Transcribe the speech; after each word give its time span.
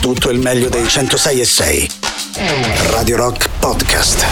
tutto 0.00 0.30
il 0.30 0.38
meglio 0.38 0.68
dei 0.70 0.88
106 0.88 1.40
e 1.40 1.44
6. 1.44 1.90
Radio 2.90 3.16
Rock 3.16 3.48
Podcast. 3.58 4.26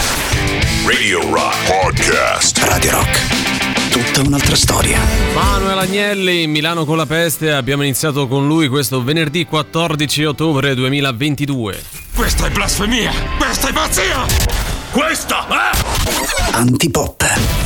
Radio 0.85 1.21
Rock 1.31 1.55
Podcast. 1.67 2.57
Radio 2.63 2.91
Rock. 2.91 3.91
Tutta 3.91 4.27
un'altra 4.27 4.55
storia. 4.55 4.99
Manuel 5.35 5.77
Agnelli 5.77 6.43
in 6.43 6.51
Milano 6.51 6.85
con 6.85 6.97
la 6.97 7.05
peste. 7.05 7.51
Abbiamo 7.51 7.83
iniziato 7.83 8.27
con 8.27 8.47
lui 8.47 8.67
questo 8.67 9.03
venerdì 9.03 9.45
14 9.45 10.25
ottobre 10.25 10.73
2022. 10.73 11.83
Questa 12.15 12.47
è 12.47 12.49
blasfemia! 12.49 13.11
Questa 13.37 13.69
è 13.69 13.73
pazzia! 13.73 14.25
Questa 14.91 15.47
è... 15.47 16.55
Antipop. 16.55 17.58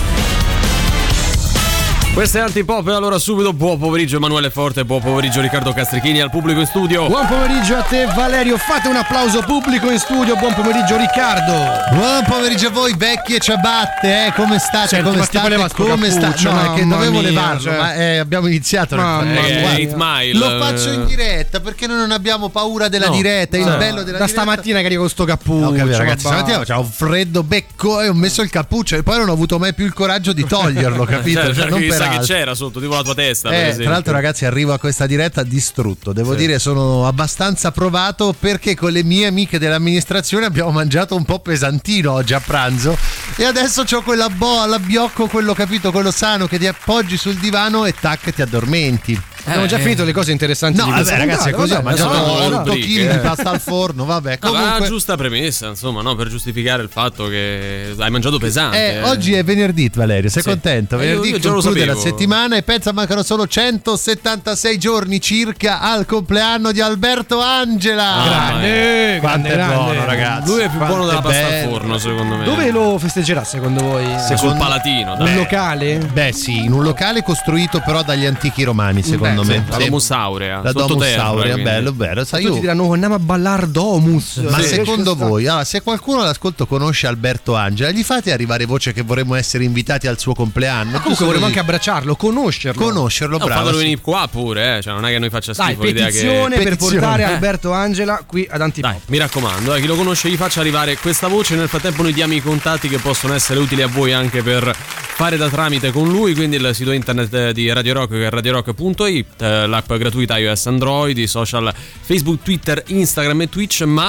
Questo 2.14 2.38
è 2.38 2.42
Antipop 2.42 2.88
e 2.90 2.92
allora 2.94 3.18
subito 3.18 3.54
buon 3.54 3.80
pomeriggio 3.80 4.18
Emanuele 4.18 4.52
Forte, 4.52 4.86
buon 4.86 5.02
pomeriggio 5.02 5.42
Riccardo 5.42 5.74
Castrichini 5.74 6.22
al 6.22 6.30
pubblico 6.30 6.60
in 6.60 6.68
studio. 6.68 7.08
Buon 7.08 7.26
pomeriggio 7.26 7.76
a 7.76 7.82
te 7.82 8.06
Valerio, 8.14 8.56
fate 8.58 8.88
un 8.88 8.96
applauso 8.98 9.42
pubblico 9.42 9.90
in 9.90 9.98
studio, 9.98 10.36
buon 10.36 10.54
pomeriggio 10.54 10.96
Riccardo. 10.96 11.52
Buon 11.92 12.24
pomeriggio 12.28 12.68
a 12.68 12.70
voi 12.70 12.94
vecchie 12.96 13.40
ciabatte, 13.40 14.28
eh? 14.28 14.34
come 14.36 14.60
state? 14.60 14.90
Senti, 14.90 15.10
come 15.10 15.24
state? 15.24 15.56
Come 15.74 16.12
state? 16.12 16.44
No, 16.44 16.74
che 16.76 16.86
dovevo 16.88 17.12
mia, 17.20 17.22
levarlo, 17.30 17.60
cioè. 17.60 17.78
ma 17.78 17.94
eh, 17.96 18.18
abbiamo 18.20 18.46
iniziato. 18.46 18.96
nel 18.96 19.04
Mamma. 19.04 19.48
Eh, 19.76 19.92
Mile. 19.96 20.34
Lo 20.38 20.60
faccio 20.64 20.92
in 20.92 21.06
diretta 21.08 21.62
perché 21.62 21.88
noi 21.88 21.98
non 21.98 22.12
abbiamo 22.12 22.50
paura 22.50 22.90
della 22.90 23.08
No. 23.08 23.14
diretta, 23.16 23.58
il 23.58 23.64
Eh. 23.68 23.78
bello 23.78 24.04
della 24.04 24.20
Da 24.20 24.26
diretta. 24.26 24.28
stamattina 24.28 24.80
che 24.82 24.86
arrivo 24.86 25.02
con 25.02 25.10
sto 25.10 25.26
cappuccio. 25.26 25.72
capito, 25.72 25.98
ragazzi, 25.98 26.26
ma 26.28 26.32
stamattina 26.34 26.60
c'era 26.64 26.78
un 26.78 26.86
freddo 26.92 27.42
becco 27.42 28.02
e 28.02 28.08
ho 28.08 28.14
messo 28.14 28.44
il 28.44 28.52
cappuccio 28.52 28.98
e 28.98 29.02
poi 29.02 29.18
non 29.18 29.30
ho 29.30 29.34
avuto 29.34 29.58
mai 29.58 29.74
più 29.74 29.86
il 29.86 29.94
coraggio 29.94 30.32
di 30.32 30.46
toglierlo, 30.46 31.06
capito? 31.10 31.42
Cioè, 31.46 31.54
Cioè, 31.56 31.70
non 31.70 31.80
chissà 31.80 32.02
per 32.08 32.20
che 32.20 32.26
c'era 32.26 32.56
sotto, 32.56 32.80
tipo 32.80 32.94
la 32.94 33.04
tua 33.04 33.14
testa. 33.16 33.50
Eh, 33.50 33.76
tra 33.76 33.90
l'altro, 33.90 34.14
ragazzi, 34.14 34.46
arrivo 34.46 34.74
a 34.74 34.80
questa 34.80 35.06
diretta 35.06 35.44
distrutto. 35.44 36.14
Devo 36.14 36.36
dire, 36.36 36.60
sono 36.60 37.08
abbastanza 37.08 37.72
provato 37.72 38.36
perché 38.38 38.76
con 38.76 38.92
le 38.92 39.04
mie 39.04 39.28
amiche 39.28 39.60
dell'amministrazione 39.60 40.46
abbiamo 40.46 40.72
mangiato 40.72 41.16
un 41.16 41.26
po' 41.26 41.40
pesantino 41.40 42.12
oggi 42.12 42.34
a 42.34 42.40
pranzo. 42.40 42.98
E 43.36 43.46
adesso 43.46 43.84
ho 43.90 44.02
quella 44.02 44.30
boa, 44.30 44.66
l'abbiocco, 44.66 45.28
quello 45.28 45.54
capito, 45.54 45.92
quello 45.92 46.12
sano 46.12 46.48
che 46.48 46.58
ti 46.58 46.68
appoggi 46.68 47.18
sul 47.18 47.36
divano 47.36 47.86
e 47.86 47.94
tac, 48.00 48.34
ti 48.34 48.42
addormenti. 48.42 49.22
Abbiamo 49.46 49.66
già 49.66 49.78
finito 49.78 50.04
le 50.06 50.14
cose 50.14 50.32
interessanti 50.32 50.78
No, 50.78 50.86
di 50.86 50.92
questa 50.92 51.12
vabbè, 51.16 51.26
ragazzi, 51.26 51.50
è 51.50 51.52
puntata, 51.54 51.62
così. 51.62 51.74
Ho 51.74 51.76
vabbè, 51.76 52.12
mangiato 52.12 52.28
no, 52.28 52.50
no, 52.50 52.58
8 52.58 52.58
rubriche, 52.72 52.88
kg 52.88 53.10
eh. 53.10 53.12
di 53.14 53.18
pasta 53.20 53.50
al 53.50 53.60
forno. 53.60 54.06
Vabbè, 54.06 54.40
comunque. 54.40 54.78
una 54.78 54.86
giusta 54.88 55.16
premessa, 55.18 55.68
insomma, 55.68 56.02
no? 56.02 56.16
per 56.16 56.30
giustificare 56.30 56.82
il 56.82 56.90
fatto 56.90 57.28
che 57.28 57.94
hai 57.98 58.10
mangiato 58.10 58.38
pesante. 58.40 58.94
Eh, 59.00 59.04
oggi 59.04 59.34
è 59.34 59.44
venerdì, 59.44 59.92
Valerio. 59.94 60.30
Sei 60.30 60.42
Sì. 60.42 60.50
contento? 60.50 60.98
Eh, 61.00 61.04
io- 61.10 61.20
Venerdì 61.22 61.30
io 61.46 61.52
conclude 61.54 61.86
la 61.86 61.96
settimana 61.96 62.56
e 62.56 62.64
pensa 62.64 62.92
mancano 62.94 63.22
solo 63.24 63.46
176 63.46 64.78
giorni 64.78 65.20
circa 65.20 65.82
al 65.82 66.06
compleanno 66.06 66.72
di 66.72 66.80
Alberto 66.82 67.42
Angela. 67.42 68.14
Ah, 68.16 68.24
Grande, 68.28 69.18
Quanto 69.20 69.48
grande, 69.48 69.50
è 69.50 69.54
grande. 69.56 69.76
buono, 69.76 70.06
ragazzi. 70.06 70.48
Lui 70.50 70.60
è 70.62 70.70
più 70.70 70.78
Quanto 70.78 70.96
buono 70.96 71.10
della 71.10 71.22
pasta 71.22 71.46
al 71.46 71.52
bello. 71.52 71.70
forno, 71.70 71.98
secondo 71.98 72.36
me. 72.38 72.44
Dove 72.46 72.72
lo 72.72 72.98
festeggerà 72.98 73.44
secondo 73.44 73.84
voi? 73.84 74.06
Sul 74.06 74.38
Secondo- 74.38 74.58
palatino, 74.64 75.12
Un 75.18 75.26
dai. 75.26 75.36
locale? 75.36 75.98
Beh, 76.14 76.32
sì, 76.34 76.64
in 76.64 76.72
un 76.72 76.84
locale 76.84 77.24
costruito 77.24 77.82
però 77.86 78.04
dagli 78.04 78.26
antichi 78.26 78.64
romani, 78.64 79.04
secondo 79.04 79.33
Beh, 79.42 79.58
me. 79.60 79.66
La. 79.70 79.78
Domus 79.78 80.12
Aurea. 80.12 80.62
La 80.62 80.72
Domus 80.72 81.04
Aurea, 81.16 81.58
bello, 81.58 81.92
bello. 81.92 82.24
Sai, 82.24 82.42
Tutti 82.44 82.54
io- 82.56 82.60
diranno 82.62 82.84
"Oh, 82.84 82.94
andiamo 82.94 83.16
a 83.16 83.20
ballare 83.20 83.70
Domus. 83.72 84.38
Ma 84.38 84.60
Sì. 84.62 84.68
secondo 84.76 85.16
voi, 85.16 85.48
allora, 85.48 85.64
se 85.64 85.82
qualcuno 85.82 86.22
all'ascolto 86.22 86.66
conosce 86.68 87.08
Alberto 87.08 87.56
Angela, 87.56 87.90
gli 87.92 88.04
fate 88.04 88.32
arrivare 88.32 88.66
voce 88.66 88.94
che 88.94 89.02
vorremmo 89.02 89.36
essere 89.36 89.64
invitati 89.64 90.08
al 90.08 90.20
suo 90.20 90.34
compleanno? 90.34 90.92
Ma 90.92 91.00
comunque 91.00 91.26
vorremmo 91.26 91.46
anche 91.46 91.60
abbracciarlo, 91.60 92.16
conoscerlo. 92.16 92.82
conoscerlo, 92.82 93.38
No, 93.38 93.46
bravo. 93.46 93.60
fatelo 93.62 93.78
sì. 93.78 93.84
venire 93.84 94.02
qua 94.02 94.28
pure, 94.30 94.78
eh. 94.78 94.82
Cioè, 94.82 94.94
non 94.94 95.06
è 95.06 95.12
che 95.12 95.20
noi 95.20 95.30
faccia 95.30 95.54
Dai, 95.54 95.68
schifo 95.72 95.84
l'idea 95.84 96.06
che. 96.06 96.12
petizione 96.12 96.56
per 96.56 96.64
Petizione. 96.66 97.00
portare 97.00 97.22
Eh. 97.24 97.26
Alberto 97.26 97.72
Angela 97.74 98.24
qui 98.26 98.48
ad 98.50 98.62
Antipop. 98.62 98.92
Dai, 98.92 99.00
mi 99.08 99.18
raccomando, 99.18 99.74
eh, 99.76 99.82
chi 99.82 99.88
lo 99.88 99.96
conosce 99.96 100.30
gli 100.30 100.36
faccia 100.36 100.60
arrivare 100.60 100.98
questa 100.98 101.28
voce. 101.28 101.56
Nel 101.56 101.68
frattempo 101.68 102.02
noi 102.02 102.14
diamo 102.14 102.34
i 102.34 102.42
contatti 102.42 102.88
che 102.90 102.98
possono 103.00 103.34
essere 103.34 103.60
utili 103.60 103.82
a 103.82 103.88
voi 103.88 104.14
anche 104.14 104.42
per 104.44 104.76
fare 105.16 105.38
da 105.38 105.50
tramite 105.50 105.92
con 105.92 106.08
lui. 106.10 106.34
Quindi 106.34 106.56
il 106.58 106.70
sito 106.74 106.92
internet 106.92 107.34
eh, 107.34 107.54
di 107.54 107.72
Radio 107.72 107.94
Rock 107.94 108.10
che 108.12 108.26
è 108.26 108.30
radiorock.it, 108.30 109.23
eh, 109.40 109.68
l'app 109.68 109.92
gratuita 109.94 110.38
iOS 110.38 110.66
Android, 110.68 111.18
i 111.18 111.28
social 111.28 111.74
Facebook, 112.02 112.42
Twitter, 112.44 112.84
Instagram 112.88 113.42
e 113.42 113.50
Twitch, 113.50 113.82
ma 113.84 114.08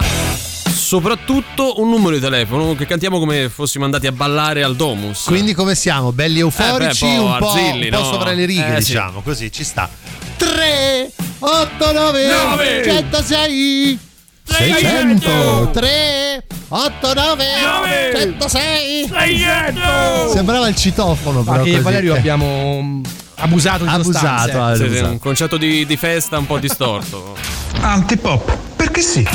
soprattutto 0.74 1.80
un 1.80 1.88
numero 1.90 2.14
di 2.14 2.20
telefono 2.20 2.74
che 2.74 2.86
cantiamo 2.86 3.18
come 3.18 3.48
fossimo 3.48 3.84
andati 3.84 4.06
a 4.06 4.12
ballare 4.12 4.62
al 4.62 4.76
Domus. 4.76 5.24
Quindi 5.24 5.54
come 5.54 5.74
siamo? 5.74 6.12
Belli 6.12 6.40
euforici, 6.40 7.04
Eh, 7.04 7.08
beh, 7.08 7.18
un 7.18 7.26
po' 7.26 7.32
un 7.32 7.38
po', 7.38 7.50
arzilli, 7.50 7.84
un 7.84 7.90
po' 7.90 7.98
no? 7.98 8.04
sopra 8.04 8.32
le 8.32 8.44
righe, 8.44 8.76
Eh, 8.76 8.80
sì. 8.80 8.88
diciamo, 8.92 9.20
così 9.22 9.50
ci 9.52 9.64
sta. 9.64 9.88
3 10.36 11.10
8 11.38 11.92
9 11.92 12.26
Nove. 12.26 12.82
106 12.84 13.98
600 14.46 15.70
3 15.72 16.44
8 16.68 17.14
9 17.14 17.44
106 18.14 19.10
Sembrava 20.32 20.68
il 20.68 20.74
citofono 20.76 21.42
Ma 21.42 21.52
però 21.52 21.64
che 21.64 21.70
così. 21.72 21.82
Valerio 21.82 22.14
Eh, 22.14 22.18
abbiamo 22.18 23.00
abusato 23.36 23.84
di 23.84 23.90
sostanze. 24.02 24.50
abusato, 24.52 24.74
Sì, 24.76 24.80
sì, 24.80 24.84
abusato. 24.88 25.10
un 25.10 25.18
concetto 25.18 25.56
di, 25.56 25.86
di 25.86 25.96
festa 25.96 26.38
un 26.38 26.46
po' 26.46 26.58
distorto. 26.58 27.36
Antipop, 27.80 28.56
perché 28.76 29.00
sì? 29.00 29.26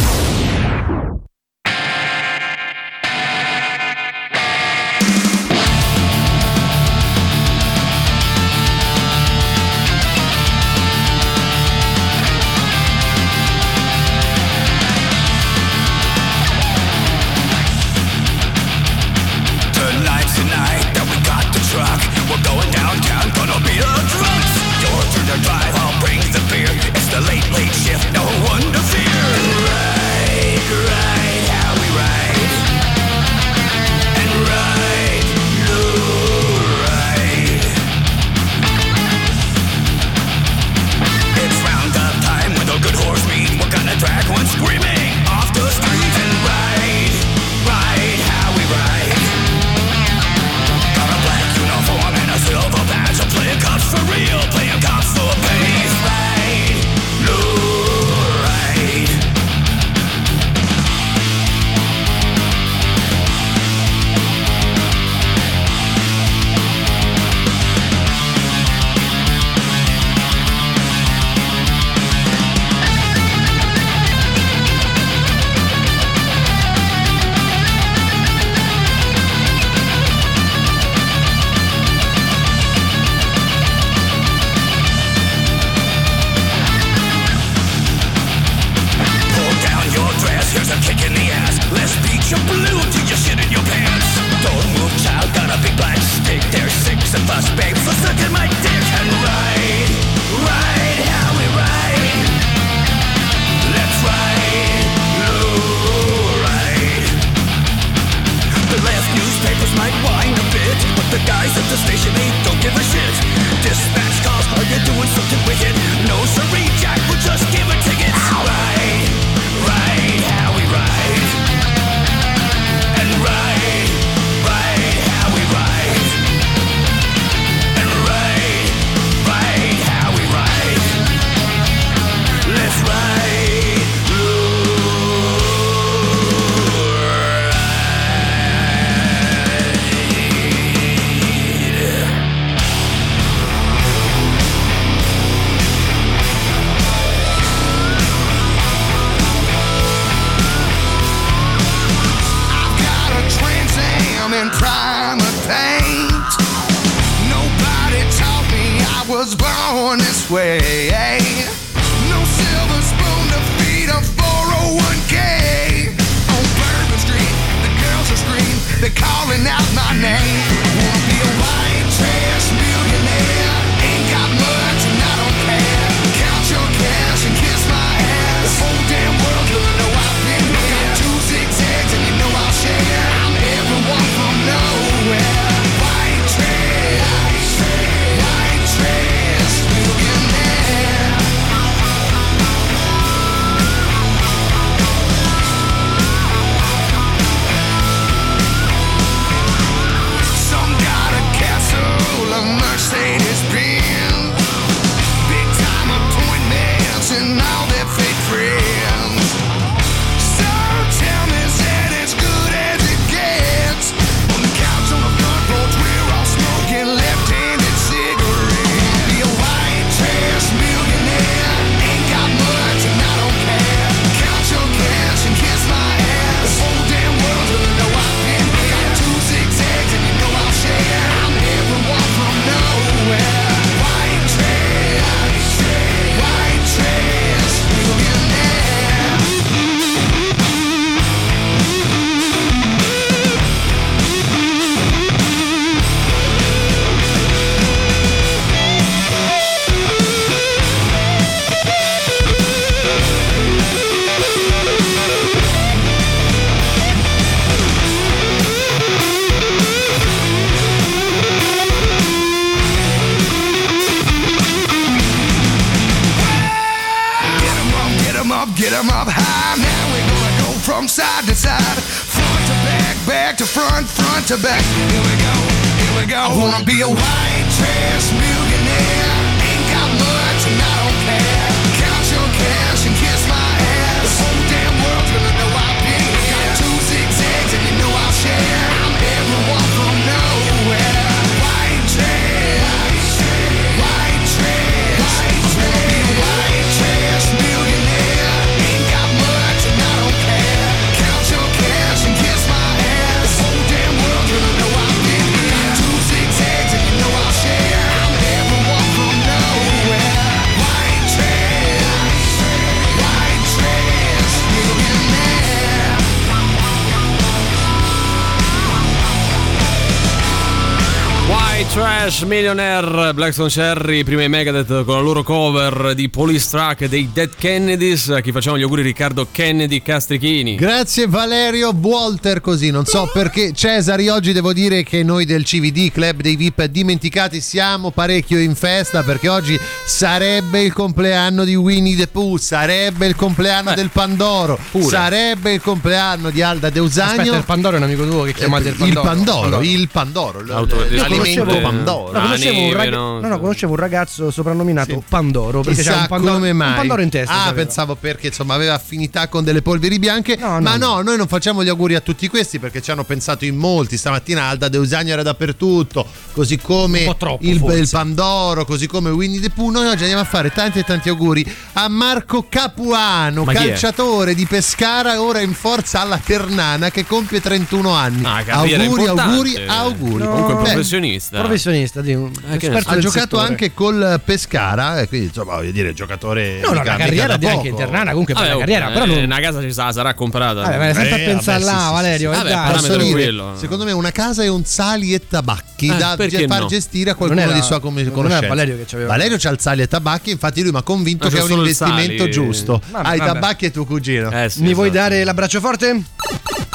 Millionaire 322.26 322.99
Blackstone 323.14 323.50
Cherry, 323.50 324.04
prima 324.04 324.24
i 324.24 324.30
Megadeth 324.30 324.84
con 324.84 324.96
la 324.96 325.02
loro 325.02 325.24
cover 325.24 325.94
di 325.94 326.10
Police 326.10 326.48
Track 326.50 326.86
dei 326.86 327.10
Dead 327.14 327.30
Kennedys. 327.38 328.10
A 328.10 328.22
chi 328.22 328.32
facciamo 328.32 328.58
gli 328.58 328.62
auguri 328.62 328.82
Riccardo 328.82 329.28
Kennedy 329.32 329.82
Castrichini. 329.82 330.56
Grazie 330.56 331.08
Valerio 331.08 331.72
Walter 331.80 332.42
così, 332.42 332.72
non 332.72 332.86
so 332.86 333.10
perché 333.14 333.54
Cesari 333.54 334.10
oggi 334.10 334.32
devo 334.34 334.54
dire 334.54 334.84
che 334.84 335.04
noi 335.04 335.26
del 335.26 335.44
CVD 335.44 335.92
Club 335.92 336.22
dei 336.22 336.36
VIP 336.36 336.66
dimenticati 336.66 337.42
siamo 337.42 337.92
parecchio 337.92 338.40
in 338.40 338.56
festa 338.56 339.04
perché 339.04 339.30
oggi 339.30 339.60
sarebbe 339.86 340.62
il 340.62 340.74
compleanno 340.74 341.44
di 341.44 341.56
Winnie 341.56 341.96
the 341.96 342.08
Pooh, 342.08 342.38
sarebbe 342.38 343.06
il 343.08 343.16
compleanno 343.16 343.74
del 343.74 343.90
Pandoro, 343.92 344.58
sarebbe 344.82 345.54
il 345.54 345.62
compleanno 345.62 346.30
di 346.30 346.42
Alda 346.42 346.70
Deusagno. 346.70 347.22
Aspetta, 347.22 347.38
il 347.38 347.44
Pandoro 347.44 347.76
è 347.76 347.78
un 347.80 347.84
amico 347.86 348.08
tuo 348.08 348.24
che 348.24 348.34
chiamate 348.34 348.70
il 348.70 348.76
il 348.80 348.94
Pandoro. 348.94 349.02
Pandoro, 349.50 349.62
il 349.62 349.88
Pandoro, 349.92 350.42
l- 350.42 350.52
Auto- 350.52 350.76
l'alimento 350.90 351.44
conoscevo- 351.44 351.60
Pandoro. 351.62 352.12
No, 352.12 352.20
conoscevo 352.22 352.58
un 352.58 352.64
neve, 352.66 352.76
rag- 352.78 352.92
no? 352.94 352.99
No, 353.00 353.28
no, 353.28 353.40
conoscevo 353.40 353.74
un 353.74 353.80
ragazzo 353.80 354.32
soprannominato 354.32 355.04
Pandoro 355.08 355.62
perché 355.62 355.82
c'era 355.82 355.98
un 355.98 356.08
pandoro, 356.08 356.34
come 356.34 356.54
mai. 356.54 356.70
un 356.70 356.76
pandoro 356.76 357.02
in 357.02 357.10
testa. 357.10 357.34
Ah, 357.34 357.38
sapeva. 357.46 357.64
pensavo 357.64 357.96
perché 357.96 358.28
insomma 358.28 358.54
aveva 358.54 358.74
affinità 358.74 359.28
con 359.28 359.44
delle 359.44 359.62
polveri 359.62 360.00
bianche. 360.00 360.36
No, 360.38 360.60
ma 360.60 360.78
no. 360.78 360.96
no, 360.96 361.02
noi 361.02 361.18
non 361.18 361.28
facciamo 361.28 361.64
gli 361.64 361.70
auguri 361.70 361.96
a 361.96 362.02
tutti 362.02 362.28
questi 362.28 362.60
perché 362.60 362.82
ci 362.82 362.92
hanno 362.92 363.04
pensato 363.04 363.46
in 363.46 363.56
molti. 363.56 363.98
Stamattina 363.98 364.44
Alda 364.44 364.68
Deusagno 364.70 365.12
era 365.12 365.24
dappertutto, 365.24 366.06
così 366.32 366.58
come 366.58 367.16
troppo, 367.18 367.44
il, 367.46 367.62
il 367.64 367.88
Pandoro, 367.90 368.66
così 368.66 368.88
come 368.88 369.10
Winnie 369.10 369.40
the 369.40 369.50
Pooh. 369.50 369.72
Noi 369.72 369.88
oggi 369.88 370.02
andiamo 370.02 370.22
a 370.22 370.26
fare 370.26 370.52
tanti 370.52 370.80
e 370.80 370.84
tanti 370.84 371.10
auguri 371.10 371.46
a 371.74 371.88
Marco 371.88 372.46
Capuano, 372.48 373.44
Ma 373.44 373.54
calciatore 373.54 374.34
di 374.36 374.46
Pescara, 374.46 375.22
ora 375.22 375.42
in 375.42 375.54
forza 375.54 376.02
alla 376.02 376.20
Ternana, 376.24 376.90
che 376.92 377.06
compie 377.06 377.42
31 377.42 377.92
anni. 377.94 378.24
Ah, 378.26 378.44
auguri, 378.48 378.84
importante. 378.84 379.22
auguri, 379.22 379.66
auguri. 379.68 380.24
Comunque 380.26 380.54
Beh, 380.56 380.62
professionista. 380.62 381.40
Professionista, 381.40 382.02
di 382.02 382.14
un 382.14 382.32
Eh, 382.50 382.56
esperto 382.56 382.89
ha 382.90 382.98
giocato 383.00 383.20
settore. 383.20 383.48
anche 383.48 383.74
col 383.74 384.22
Pescara, 384.24 385.00
e 385.02 385.08
quindi 385.08 385.28
insomma 385.28 385.56
voglio 385.56 385.72
dire, 385.72 385.94
giocatore. 385.94 386.60
No, 386.62 386.70
no, 386.74 386.84
la 386.84 386.96
carriera 386.96 387.38
di 387.38 387.46
anche. 387.46 387.68
Internana 387.70 388.10
comunque 388.12 388.34
per 388.34 388.48
la 388.48 388.58
carriera, 388.58 388.90
eh, 388.90 388.94
però 388.94 389.06
non... 389.06 389.18
una 389.24 389.40
casa 389.40 389.62
ci 389.62 389.72
sa, 389.74 389.92
sarà 389.92 390.14
comprata. 390.14 390.62
Vabbè, 390.62 390.78
ma 390.78 390.94
sempre 390.94 391.10
Eh, 391.20 391.24
a 391.24 391.34
pensare 391.34 391.64
là, 391.64 391.72
sì, 391.72 391.86
sì, 391.86 391.92
Valerio. 391.94 392.32
sì. 392.32 392.38
Vabbè, 392.38 392.50
dai. 392.50 392.58
parametro 392.58 392.88
Posso 392.88 392.98
dire, 392.98 393.12
quello. 393.12 393.54
secondo 393.56 393.86
me 393.86 393.92
una 393.92 394.12
casa 394.12 394.44
è 394.44 394.48
un 394.48 394.66
sali 394.66 395.14
e 395.14 395.28
tabacchi 395.28 395.88
Eh, 395.88 395.96
da 395.98 396.16
far 396.48 396.60
no? 396.62 396.66
gestire 396.68 397.10
a 397.12 397.16
qualcuno 397.16 397.52
di 397.52 397.62
sua 397.62 397.80
conoscenza. 397.80 398.48
Valerio 398.48 398.76
che 398.78 398.86
c'aveva- 398.86 399.10
Valerio 399.10 399.38
c'ha 399.40 399.50
il 399.50 399.60
sali 399.60 399.82
e 399.82 399.88
tabacchi, 399.88 400.32
infatti 400.32 400.62
lui 400.62 400.72
mi 400.72 400.78
ha 400.78 400.82
convinto 400.82 401.28
che 401.30 401.38
è 401.38 401.42
un 401.44 401.52
investimento 401.52 402.30
giusto. 402.30 402.82
Hai 402.92 403.18
tabacchi 403.20 403.66
e 403.66 403.72
tuo 403.72 403.86
cugino. 403.86 404.30
Eh, 404.32 404.52
Mi 404.58 404.74
vuoi 404.74 404.90
esatto. 404.90 405.04
dare 405.10 405.24
l'abbraccio 405.24 405.60
forte? 405.60 406.02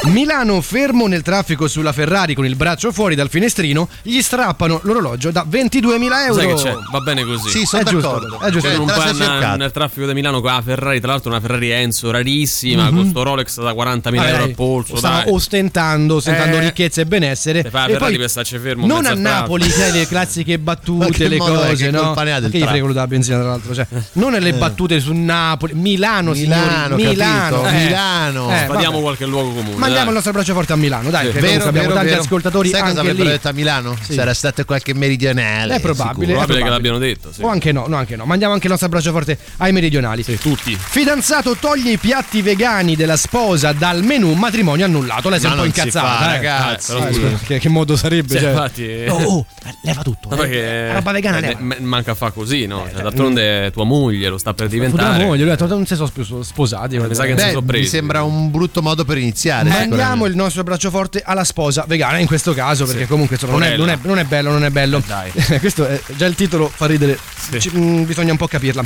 Milano 0.07 0.61
fermo 0.61 1.07
nel 1.07 1.23
traffico 1.23 1.67
sulla 1.67 1.93
Ferrari 1.93 2.35
con 2.35 2.45
il 2.45 2.57
braccio 2.57 2.93
fuori 2.93 3.15
dal 3.15 3.31
finestrino, 3.31 3.89
gli 4.03 4.21
strappano 4.21 4.79
l'orologio 4.83 5.31
da 5.31 5.47
22.000 5.49 6.27
euro. 6.27 6.35
Sai 6.35 6.47
che 6.47 6.55
c'è? 6.55 6.75
Va 6.93 7.01
bene 7.01 7.25
così. 7.25 7.49
Sì, 7.49 7.65
sono 7.65 7.83
È 7.83 7.85
giusto, 7.87 8.09
d'accordo. 8.13 8.41
è 8.41 8.51
giusto. 8.51 8.69
Cioè, 8.69 8.77
un 8.79 8.87
te 8.87 8.93
la 8.93 8.97
po' 8.99 9.03
sei 9.03 9.13
n- 9.13 9.17
cercata. 9.17 9.57
nel 9.57 9.71
traffico 9.73 10.07
di 10.07 10.13
Milano 10.15 10.41
con 10.43 10.53
la 10.53 10.63
Ferrari, 10.63 11.01
tra 11.01 11.11
l'altro 11.13 11.31
una 11.31 11.41
Ferrari 11.41 11.71
Enzo 11.71 12.11
rarissima, 12.11 12.91
con 12.91 13.07
sto 13.09 13.23
Rolex 13.23 13.61
da 13.63 13.73
40.000 13.73 13.75
Vabbè, 14.17 14.29
euro 14.31 14.43
al 14.43 14.55
polso. 14.55 14.97
stava 14.97 15.23
Dai. 15.25 15.33
ostentando, 15.33 16.15
ostentando 16.17 16.57
Eh. 16.59 16.61
ricchezza 16.61 17.01
e 17.01 17.07
benessere. 17.07 17.63
Se 17.63 17.71
fa 17.71 17.79
la 17.79 17.85
e 17.87 17.93
Ferrari 17.93 18.11
poi 18.13 18.21
per 18.21 18.31
starci 18.31 18.59
fermo 18.59 18.87
non 18.87 19.07
a 19.07 19.15
Napoli, 19.15 19.69
sai, 19.71 19.91
le 19.93 20.07
classiche 20.07 20.59
battute, 20.59 21.29
le 21.29 21.39
cose, 21.39 21.77
Che 21.87 21.91
no? 21.91 22.13
che 22.15 22.59
gli 22.59 22.63
quello 22.67 22.93
della 22.93 23.07
benzina, 23.07 23.39
tra 23.39 23.49
l'altro. 23.49 23.75
Cioè, 23.75 23.87
non 24.13 24.33
le 24.33 24.53
battute 24.53 25.01
su 25.01 25.13
Napoli, 25.15 25.73
Milano, 25.75 26.33
Milano, 26.33 26.97
signori, 26.99 27.15
Milano. 27.17 27.61
capito? 27.63 27.69
eh. 27.75 27.85
Milano. 27.85 28.51
Eh, 28.55 28.59
Sfadiamo 28.65 28.91
vabbè. 28.93 29.03
qualche 29.03 29.25
luogo 29.27 29.51
comune. 29.55 29.77
Ma. 29.77 29.93
Mandiamo 29.95 30.09
il 30.09 30.15
nostro 30.15 30.31
abbraccio 30.31 30.53
forte 30.55 30.73
a 30.73 30.77
Milano, 30.77 31.11
dai, 31.11 31.25
perché 31.27 31.41
Vero, 31.41 31.65
abbiamo 31.65 31.81
vero, 31.81 31.93
tanti 31.95 32.09
vero. 32.11 32.21
ascoltatori 32.23 32.69
Sai 32.69 32.81
cosa 32.81 32.91
anche 32.91 33.01
avrebbero 33.01 33.25
lì. 33.25 33.31
detto 33.31 33.49
a 33.49 33.53
Milano? 33.53 33.97
Sì. 34.01 34.13
Sarà 34.15 34.35
stato 34.35 34.65
qualche 34.65 34.95
meridionale. 34.95 35.77
È 35.77 35.81
probabile, 35.81 36.33
è 36.33 36.35
Probabile 36.35 36.63
che 36.63 36.69
l'abbiano 36.69 36.99
detto. 36.99 37.33
Sì. 37.33 37.43
O 37.43 37.49
anche 37.49 37.73
no, 37.73 37.87
no, 37.89 37.97
anche 37.97 38.17
no. 38.17 38.25
Mandiamo 38.25 38.53
anche 38.53 38.65
il 38.67 38.71
nostro 38.71 38.89
abbraccio 38.89 39.11
forte 39.13 39.39
ai 39.59 39.73
meridionali. 39.73 40.23
Sì, 40.23 40.39
tutti. 40.39 40.77
Fidanzato 40.79 41.57
toglie 41.57 41.93
i 41.93 41.99
piatti 41.99 42.43
vegani 42.43 42.97
della 42.97 43.17
sposa 43.17 43.73
dal 43.73 44.03
menù 44.03 44.33
matrimonio 44.35 44.85
annullato. 44.85 45.29
Lei 45.29 45.39
si 45.41 45.47
è 45.47 45.49
Ma 45.49 45.55
un 45.55 45.61
po' 45.61 45.67
incazzata, 45.67 46.07
fa, 46.17 46.25
eh. 46.25 46.33
ragazzi. 46.37 46.93
Eh, 46.97 47.13
scusa, 47.13 47.29
che, 47.47 47.59
che 47.59 47.69
modo 47.69 47.97
sarebbe? 47.97 48.35
Sì, 48.35 48.41
cioè? 48.41 48.51
infatti. 48.51 49.05
Oh, 49.09 49.23
oh, 49.23 49.47
leva 49.83 50.03
tutto. 50.03 50.31
Eh. 50.31 50.37
perché 50.37 50.87
La 50.89 50.93
roba 50.95 51.13
vegana 51.13 51.39
eh, 51.39 51.41
leva. 51.59 51.77
manca 51.81 52.13
a 52.13 52.15
fa 52.15 52.31
così, 52.31 52.67
no? 52.67 52.87
Cioè, 52.93 53.03
d'altronde 53.03 53.67
è 53.67 53.71
tua 53.71 53.85
moglie, 53.85 54.29
lo 54.29 54.39
sta 54.39 54.55
per 54.55 54.69
diventare. 54.69 55.25
moglie, 55.25 55.45
lui 55.45 55.53
ha 55.53 55.57
non 55.67 55.87
si 55.87 55.95
sono 55.95 56.07
sp- 56.07 56.41
sposati. 56.41 56.99
Mi 56.99 57.15
sa 57.15 57.25
che 57.25 57.31
non 57.31 57.39
si 57.39 57.49
sono 57.49 57.61
mi 57.61 57.67
presi. 57.67 57.89
sembra 57.89 58.23
un 58.23 58.51
brutto 58.51 58.83
modo 58.83 59.05
per 59.05 59.19
iniziare. 59.19 59.69
Sicuramente. 59.93 60.29
il 60.29 60.37
nostro 60.37 60.61
abbraccio 60.61 60.91
forte 60.91 61.23
alla 61.25 61.45
sposa 61.45 61.85
vegana 61.87 62.19
in 62.19 62.27
questo 62.27 62.53
caso 62.55 62.85
perché 62.87 63.07
comunque 63.07 63.37
insomma, 63.37 63.53
non, 63.53 63.63
è, 63.65 63.77
non, 63.77 63.89
è, 63.89 63.99
non 64.03 64.19
è 64.19 64.25
bello, 64.25 64.51
non 64.51 64.65
è 64.65 64.71
bello. 64.71 65.03
dai. 65.07 65.31
questo 65.61 65.87
è, 65.87 66.01
già 66.17 66.27
il 66.27 66.35
titolo 66.35 66.69
fa 66.69 66.87
ridere, 66.87 67.19
Ci- 67.59 67.71
mm, 67.77 68.05
bisogna 68.05 68.33
un 68.33 68.39
po' 68.39 68.47
capirla. 68.47 68.85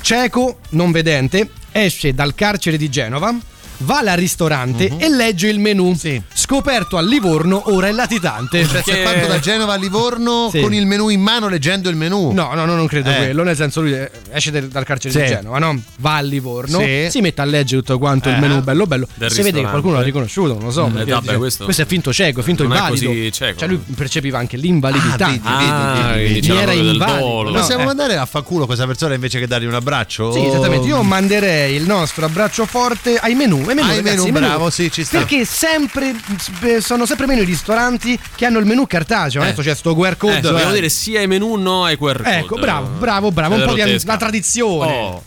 Cieco, 0.00 0.60
non 0.70 0.90
vedente, 0.90 1.50
esce 1.72 2.14
dal 2.14 2.34
carcere 2.34 2.76
di 2.76 2.88
Genova, 2.88 3.34
va 3.82 3.98
al 3.98 4.16
ristorante 4.16 4.90
e 4.96 5.08
legge 5.08 5.48
il 5.48 5.58
menù. 5.58 5.94
Sì. 5.94 6.20
Scoperto 6.32 6.96
a 6.96 7.02
Livorno, 7.02 7.62
ora 7.72 7.88
è 7.88 7.92
latitante. 7.92 8.66
Cioè, 8.66 8.80
è 8.80 8.82
Che- 8.82 9.02
fatto 9.04 9.26
da 9.26 9.38
Genova 9.38 9.74
a 9.74 9.76
Livorno 9.76 10.48
Sì. 10.50 10.60
con 10.60 10.74
il 10.74 10.86
menù 10.86 11.08
in 11.08 11.20
mano 11.20 11.48
leggendo 11.48 11.88
il 11.88 11.96
menù. 11.96 12.32
No, 12.32 12.52
no, 12.54 12.64
no, 12.64 12.74
non 12.74 12.86
credo 12.86 13.10
Eh. 13.10 13.16
quello. 13.16 13.42
Nel 13.42 13.56
senso, 13.56 13.80
lui 13.80 13.92
eh, 13.94 14.10
esce 14.32 14.50
dal 14.68 14.84
carcere 14.84 15.14
di 15.14 15.20
Sì. 15.20 15.26
Genova, 15.34 15.58
no? 15.58 15.80
Va 15.98 16.16
a 16.16 16.20
Livorno, 16.20 16.78
si 17.08 17.20
mette 17.20 17.40
a 17.40 17.44
leggere 17.44 17.80
tutto 17.82 17.98
quanto 17.98 18.28
il 18.28 18.34
Eh. 18.36 18.40
menù 18.40 18.60
bello 18.62 18.86
bello. 18.86 19.06
Del 19.14 19.30
si 19.30 19.42
vede 19.42 19.62
che 19.62 19.68
qualcuno 19.68 19.94
l'ha 19.96 20.02
riconosciuto, 20.02 20.54
non 20.54 20.64
lo 20.64 20.70
so. 20.70 20.86
Eh, 20.86 20.90
perché 20.90 21.10
vabbè, 21.12 21.26
dice, 21.26 21.36
questo- 21.38 21.66
è 21.68 21.86
finto 21.86 22.12
cieco, 22.12 22.40
è 22.40 22.42
finto 22.42 22.62
non 22.64 22.72
è 22.72 22.76
invalido. 22.76 23.06
così 23.08 23.32
cieco. 23.32 23.58
Cioè, 23.58 23.68
lui 23.68 23.78
percepiva 23.96 24.38
anche 24.38 24.56
l'invalidità. 24.56 25.26
Ah, 25.26 25.30
vedi, 25.30 25.40
Ah, 25.44 26.12
vedi, 26.14 26.34
vedi, 26.34 26.50
era 26.50 26.72
invalido, 26.72 27.42
no? 27.50 27.52
Possiamo 27.52 27.82
eh. 27.82 27.86
mandare 27.86 28.16
a 28.16 28.26
fa 28.26 28.42
culo 28.42 28.66
questa 28.66 28.86
persona 28.86 29.14
invece 29.14 29.38
che 29.38 29.46
dargli 29.46 29.64
un 29.66 29.74
abbraccio? 29.74 30.32
Sì, 30.32 30.44
esattamente. 30.44 30.86
Io 30.88 31.02
manderei 31.02 31.74
il 31.74 31.84
nostro 31.84 32.26
abbraccio 32.26 32.66
forte 32.66 33.16
ai 33.16 33.34
menù. 33.34 33.68
Ai 33.70 33.76
menù, 33.76 33.88
Ai 33.88 33.96
ragazzi, 33.96 34.16
menù, 34.16 34.24
ai 34.24 34.48
bravo, 34.48 34.70
sì, 34.70 34.90
ci 34.90 35.04
sta. 35.04 35.18
Perché 35.18 35.44
sempre 35.44 36.14
eh, 36.62 36.80
sono 36.80 37.06
sempre 37.06 37.26
meno 37.26 37.42
i 37.42 37.44
ristoranti 37.44 38.18
che 38.34 38.46
hanno 38.46 38.58
il 38.58 38.66
menù 38.66 38.86
cartaceo. 38.86 39.42
Eh. 39.42 39.46
Adesso 39.46 39.62
c'è 39.62 39.74
sto 39.74 39.94
QR 39.94 40.16
code. 40.16 40.38
Eh, 40.38 40.40
dobbiamo 40.40 40.70
eh. 40.70 40.74
dire 40.74 40.88
sia 40.88 41.20
ai 41.20 41.26
menù 41.26 41.54
no 41.56 41.84
ai 41.84 41.96
QR 41.96 42.22
code. 42.22 42.36
Ecco, 42.36 42.56
bravo, 42.56 42.88
bravo, 42.98 43.30
bravo. 43.30 43.54
Un 43.54 43.64
po' 43.64 43.74
di 43.74 44.00
la 44.04 44.16
tradizione. 44.16 44.92
Oh. 44.92 45.22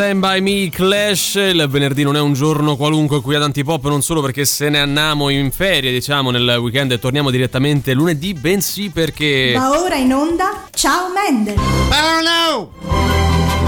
Stand 0.00 0.20
By 0.20 0.40
Me, 0.40 0.70
Clash. 0.70 1.34
Il 1.34 1.66
venerdì 1.68 2.04
non 2.04 2.16
è 2.16 2.20
un 2.20 2.32
giorno 2.32 2.74
qualunque 2.74 3.20
qui 3.20 3.34
ad 3.34 3.42
Antipop, 3.42 3.86
non 3.86 4.00
solo 4.00 4.22
perché 4.22 4.46
se 4.46 4.70
ne 4.70 4.80
andiamo 4.80 5.28
in 5.28 5.50
ferie, 5.50 5.92
diciamo, 5.92 6.30
nel 6.30 6.56
weekend 6.58 6.92
e 6.92 6.98
torniamo 6.98 7.28
direttamente 7.30 7.92
lunedì, 7.92 8.32
bensì 8.32 8.88
perché... 8.88 9.52
Va 9.54 9.78
ora 9.78 9.96
in 9.96 10.14
onda 10.14 10.64
Ciao 10.72 11.08
Mendel. 11.12 11.60
Paolo! 11.90 12.72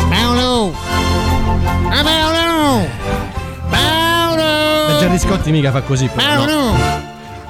Paolo! 0.09 0.75
Paolo! 2.03 2.89
Paolo! 3.69 4.89
E 4.89 4.99
Gerry 5.01 5.19
Scotti 5.19 5.51
mica 5.51 5.71
fa 5.71 5.83
così. 5.83 6.09
però, 6.15 6.47
no. 6.47 6.47
Paolo! 6.47 6.73